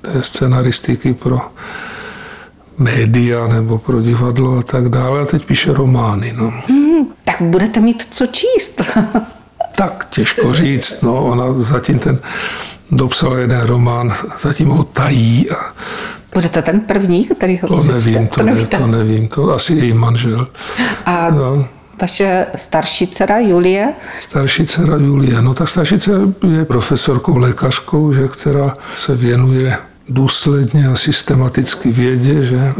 té 0.00 0.22
scénaristiky 0.22 1.14
pro 1.14 1.40
média 2.80 3.46
nebo 3.46 3.78
pro 3.78 4.02
divadlo 4.02 4.58
a 4.58 4.62
tak 4.62 4.88
dále. 4.88 5.20
A 5.20 5.24
teď 5.24 5.46
píše 5.46 5.72
romány. 5.72 6.34
No. 6.36 6.52
Hmm, 6.68 7.06
tak 7.24 7.36
budete 7.40 7.80
mít 7.80 8.06
co 8.10 8.26
číst. 8.26 8.82
tak 9.76 10.06
těžko 10.10 10.54
říct. 10.54 11.02
No, 11.02 11.24
ona 11.24 11.44
zatím 11.56 11.98
ten 11.98 12.18
dopsala 12.90 13.38
jeden 13.38 13.60
román, 13.60 14.12
zatím 14.40 14.68
ho 14.68 14.84
tají. 14.84 15.50
A 15.50 15.56
Budete 16.34 16.62
ten 16.62 16.80
první, 16.80 17.24
který 17.24 17.58
ho 17.62 17.68
To 17.68 17.92
nevím, 17.92 18.28
to, 18.28 18.40
to, 18.40 18.46
ne, 18.46 18.66
to 18.66 18.86
nevím, 18.86 19.28
to 19.28 19.50
asi 19.54 19.72
její 19.72 19.92
manžel. 19.92 20.46
A 21.06 21.30
no. 21.30 21.66
Vaše 22.00 22.46
starší 22.56 23.06
dcera 23.06 23.38
Julie? 23.38 23.92
Starší 24.20 24.66
dcera 24.66 24.96
Julie. 24.96 25.42
No 25.42 25.54
tak 25.54 25.68
starší 25.68 25.98
dcera 25.98 26.18
je 26.56 26.64
profesorkou, 26.64 27.36
lékařkou, 27.36 28.12
že, 28.12 28.28
která 28.28 28.74
se 28.96 29.14
věnuje 29.14 29.76
důsledně 30.10 30.88
a 30.88 30.96
systematicky 30.96 31.90
vědě, 31.90 32.42
že 32.42 32.74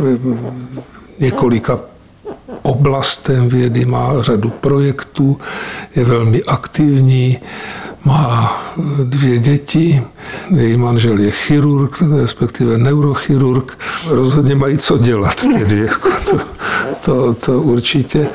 několika 1.18 1.78
oblastem 2.62 3.48
vědy, 3.48 3.84
má 3.84 4.22
řadu 4.22 4.50
projektů, 4.50 5.38
je 5.96 6.04
velmi 6.04 6.42
aktivní, 6.42 7.38
má 8.04 8.60
dvě 9.04 9.38
děti, 9.38 10.02
její 10.56 10.76
manžel 10.76 11.18
je 11.18 11.30
chirurg, 11.30 12.02
respektive 12.20 12.78
neurochirurg. 12.78 13.78
Rozhodně 14.08 14.54
mají 14.54 14.78
co 14.78 14.98
dělat 14.98 15.34
tedy, 15.58 15.78
jako 15.78 16.08
to, 16.30 16.38
to, 17.04 17.34
to 17.34 17.62
určitě. 17.62 18.28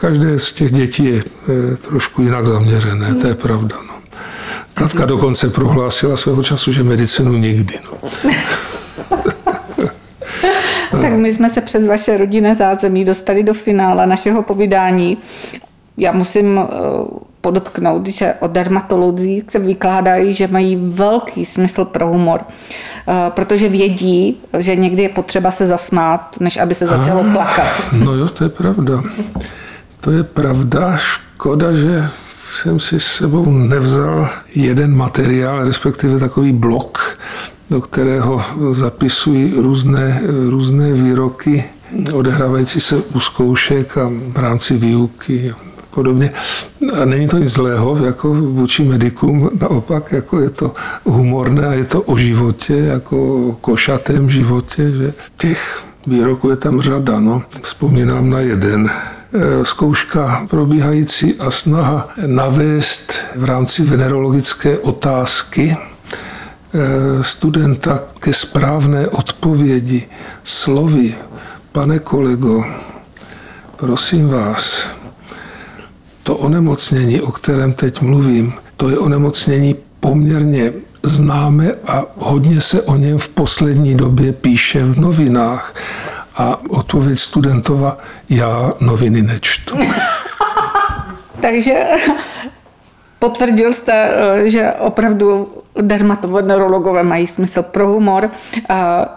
Každé 0.00 0.38
z 0.38 0.52
těch 0.52 0.72
dětí 0.72 1.04
je 1.04 1.24
trošku 1.76 2.22
jinak 2.22 2.46
zaměřené, 2.46 3.14
to 3.14 3.26
je 3.26 3.34
pravda. 3.34 3.76
No. 3.88 3.95
Katka 4.76 5.04
dokonce 5.04 5.48
prohlásila 5.48 6.16
svého 6.16 6.42
času, 6.42 6.72
že 6.72 6.82
medicinu 6.82 7.32
nikdy. 7.32 7.74
No. 7.92 8.10
tak 11.00 11.12
my 11.12 11.32
jsme 11.32 11.48
se 11.48 11.60
přes 11.60 11.86
vaše 11.86 12.16
rodinné 12.16 12.54
zázemí 12.54 13.04
dostali 13.04 13.42
do 13.42 13.54
finále 13.54 14.06
našeho 14.06 14.42
povídání. 14.42 15.18
Já 15.96 16.12
musím 16.12 16.58
eh, 16.58 16.66
podotknout, 17.40 18.06
že 18.06 18.34
o 18.40 18.46
dermatologii 18.46 19.44
se 19.48 19.58
vykládají, 19.58 20.34
že 20.34 20.48
mají 20.48 20.76
velký 20.76 21.44
smysl 21.44 21.84
pro 21.84 22.08
humor, 22.08 22.40
eh, 22.44 23.12
protože 23.28 23.68
vědí, 23.68 24.36
že 24.58 24.76
někdy 24.76 25.02
je 25.02 25.08
potřeba 25.08 25.50
se 25.50 25.66
zasmát, 25.66 26.36
než 26.40 26.56
aby 26.56 26.74
se 26.74 26.86
začalo 26.86 27.20
ah, 27.20 27.32
plakat. 27.32 27.86
No 27.92 28.12
jo, 28.12 28.28
to 28.28 28.44
je 28.44 28.50
pravda. 28.50 29.02
To 30.00 30.10
je 30.10 30.24
pravda. 30.24 30.96
Škoda, 30.96 31.72
že 31.72 32.08
jsem 32.50 32.80
si 32.80 33.00
s 33.00 33.06
sebou 33.06 33.50
nevzal 33.50 34.28
jeden 34.54 34.96
materiál, 34.96 35.64
respektive 35.64 36.18
takový 36.18 36.52
blok, 36.52 37.18
do 37.70 37.80
kterého 37.80 38.42
zapisují 38.70 39.54
různé, 39.56 40.22
různé 40.48 40.92
výroky 40.92 41.64
odehrávající 42.12 42.80
se 42.80 42.96
u 42.96 43.20
zkoušek 43.20 43.98
a 43.98 44.10
v 44.32 44.36
rámci 44.36 44.76
výuky 44.76 45.54
podobně. 45.90 46.32
A 47.00 47.04
není 47.04 47.28
to 47.28 47.38
nic 47.38 47.50
zlého, 47.50 47.96
jako 48.04 48.34
vůči 48.34 48.84
medikům, 48.84 49.50
naopak 49.60 50.12
jako 50.12 50.40
je 50.40 50.50
to 50.50 50.74
humorné 51.04 51.66
a 51.66 51.72
je 51.72 51.84
to 51.84 52.02
o 52.02 52.16
životě, 52.16 52.76
jako 52.76 53.52
košatém 53.60 54.30
životě, 54.30 54.90
že 54.90 55.12
těch 55.36 55.84
výroků 56.06 56.50
je 56.50 56.56
tam 56.56 56.80
řada. 56.80 57.20
No. 57.20 57.42
Vzpomínám 57.62 58.30
na 58.30 58.40
jeden. 58.40 58.90
E, 59.36 59.64
zkouška 59.64 60.46
probíhající 60.50 61.34
a 61.34 61.50
snaha 61.50 62.08
navést 62.26 63.12
v 63.36 63.44
rámci 63.44 63.82
venerologické 63.82 64.78
otázky 64.78 65.76
e, 65.76 65.76
studenta 67.24 68.02
ke 68.18 68.32
správné 68.32 69.08
odpovědi 69.08 70.08
slovy. 70.42 71.14
Pane 71.72 71.98
kolego, 71.98 72.64
prosím 73.76 74.28
vás, 74.28 74.88
to 76.22 76.36
onemocnění, 76.36 77.20
o 77.20 77.32
kterém 77.32 77.72
teď 77.72 78.00
mluvím, 78.00 78.52
to 78.76 78.88
je 78.88 78.98
onemocnění 78.98 79.76
poměrně 80.00 80.72
známe 81.02 81.72
a 81.86 82.04
hodně 82.18 82.60
se 82.60 82.82
o 82.82 82.96
něm 82.96 83.18
v 83.18 83.28
poslední 83.28 83.94
době 83.94 84.32
píše 84.32 84.84
v 84.84 84.98
novinách. 84.98 85.74
A 86.36 86.60
odpověď 86.68 87.18
studentova, 87.18 87.98
já 88.28 88.72
noviny 88.80 89.22
nečtu. 89.22 89.78
Takže 91.40 91.84
potvrdil 93.18 93.72
jste, 93.72 94.12
že 94.44 94.72
opravdu 94.72 95.52
dermatovenerologové 95.80 97.02
mají 97.02 97.26
smysl 97.26 97.62
pro 97.62 97.88
humor. 97.88 98.30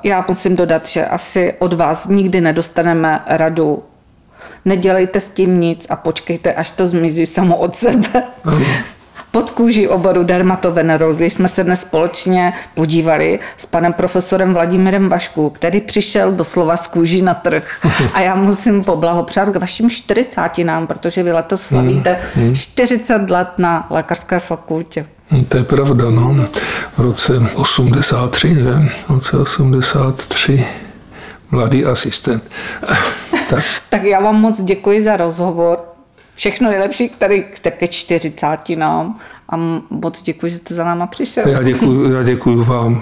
Já 0.04 0.26
musím 0.28 0.56
dodat, 0.56 0.88
že 0.88 1.06
asi 1.06 1.54
od 1.60 1.74
vás 1.74 2.08
nikdy 2.08 2.42
nedostaneme 2.42 3.24
radu 3.28 3.84
nedělejte 4.66 5.20
s 5.20 5.30
tím 5.30 5.60
nic 5.60 5.88
a 5.90 5.96
počkejte, 5.96 6.54
až 6.54 6.72
to 6.72 6.88
zmizí 6.88 7.26
samo 7.26 7.58
od 7.58 7.76
sebe. 7.76 8.24
Pod 9.32 9.50
kůží 9.50 9.88
oboru 9.88 10.24
dermatovenerologie 10.24 11.30
jsme 11.30 11.48
se 11.48 11.64
dnes 11.64 11.82
společně 11.82 12.54
podívali 12.74 13.40
s 13.58 13.66
panem 13.66 13.94
profesorem 13.94 14.54
Vladimírem 14.54 15.10
Vašku, 15.10 15.50
který 15.50 15.82
přišel 15.82 16.32
doslova 16.32 16.78
z 16.78 16.88
kůží 16.88 17.22
na 17.22 17.34
trh. 17.34 17.86
A 18.14 18.22
já 18.22 18.36
musím 18.36 18.84
poblahopřát 18.84 19.50
k 19.50 19.56
vašim 19.56 19.90
40 19.90 20.58
nám, 20.64 20.88
protože 20.88 21.24
vy 21.24 21.32
letos 21.32 21.62
slavíte 21.62 22.20
40 22.54 23.14
hmm, 23.14 23.26
hmm. 23.26 23.32
let 23.32 23.48
na 23.58 23.88
lékařské 23.90 24.40
fakultě. 24.40 25.06
Hmm, 25.30 25.46
to 25.46 25.58
je 25.58 25.64
pravda, 25.64 26.10
no. 26.10 26.36
V 26.98 27.00
roce 27.00 27.34
83, 27.56 28.56
že? 28.56 28.74
V 29.08 29.10
roce 29.10 29.38
83 29.38 30.66
mladý 31.52 31.86
asistent. 31.86 32.44
tak. 33.50 33.64
tak 33.90 34.04
já 34.04 34.20
vám 34.20 34.36
moc 34.36 34.62
děkuji 34.62 35.02
za 35.02 35.18
rozhovor. 35.18 35.78
Všechno 36.40 36.70
nejlepší 36.70 37.10
který 37.10 37.44
ke 37.78 37.88
40 37.88 38.70
nám 38.76 39.20
a 39.50 39.58
moc 39.90 40.22
děkuji, 40.22 40.52
že 40.52 40.58
jste 40.58 40.74
za 40.74 40.84
náma 40.84 41.08
přišel. 41.08 41.48
Já 41.48 41.64
děkuji, 41.64 42.14
já 42.14 42.24
děkuji 42.24 42.64
vám. 42.64 43.02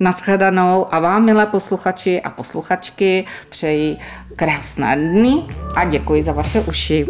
Naschledanou 0.00 0.94
a 0.94 1.00
vám, 1.00 1.24
milé 1.24 1.46
posluchači 1.46 2.22
a 2.22 2.30
posluchačky, 2.30 3.24
přeji 3.48 3.96
krásné 4.36 4.96
dny 4.96 5.44
a 5.76 5.84
děkuji 5.84 6.22
za 6.22 6.32
vaše 6.32 6.60
uši. 6.60 7.06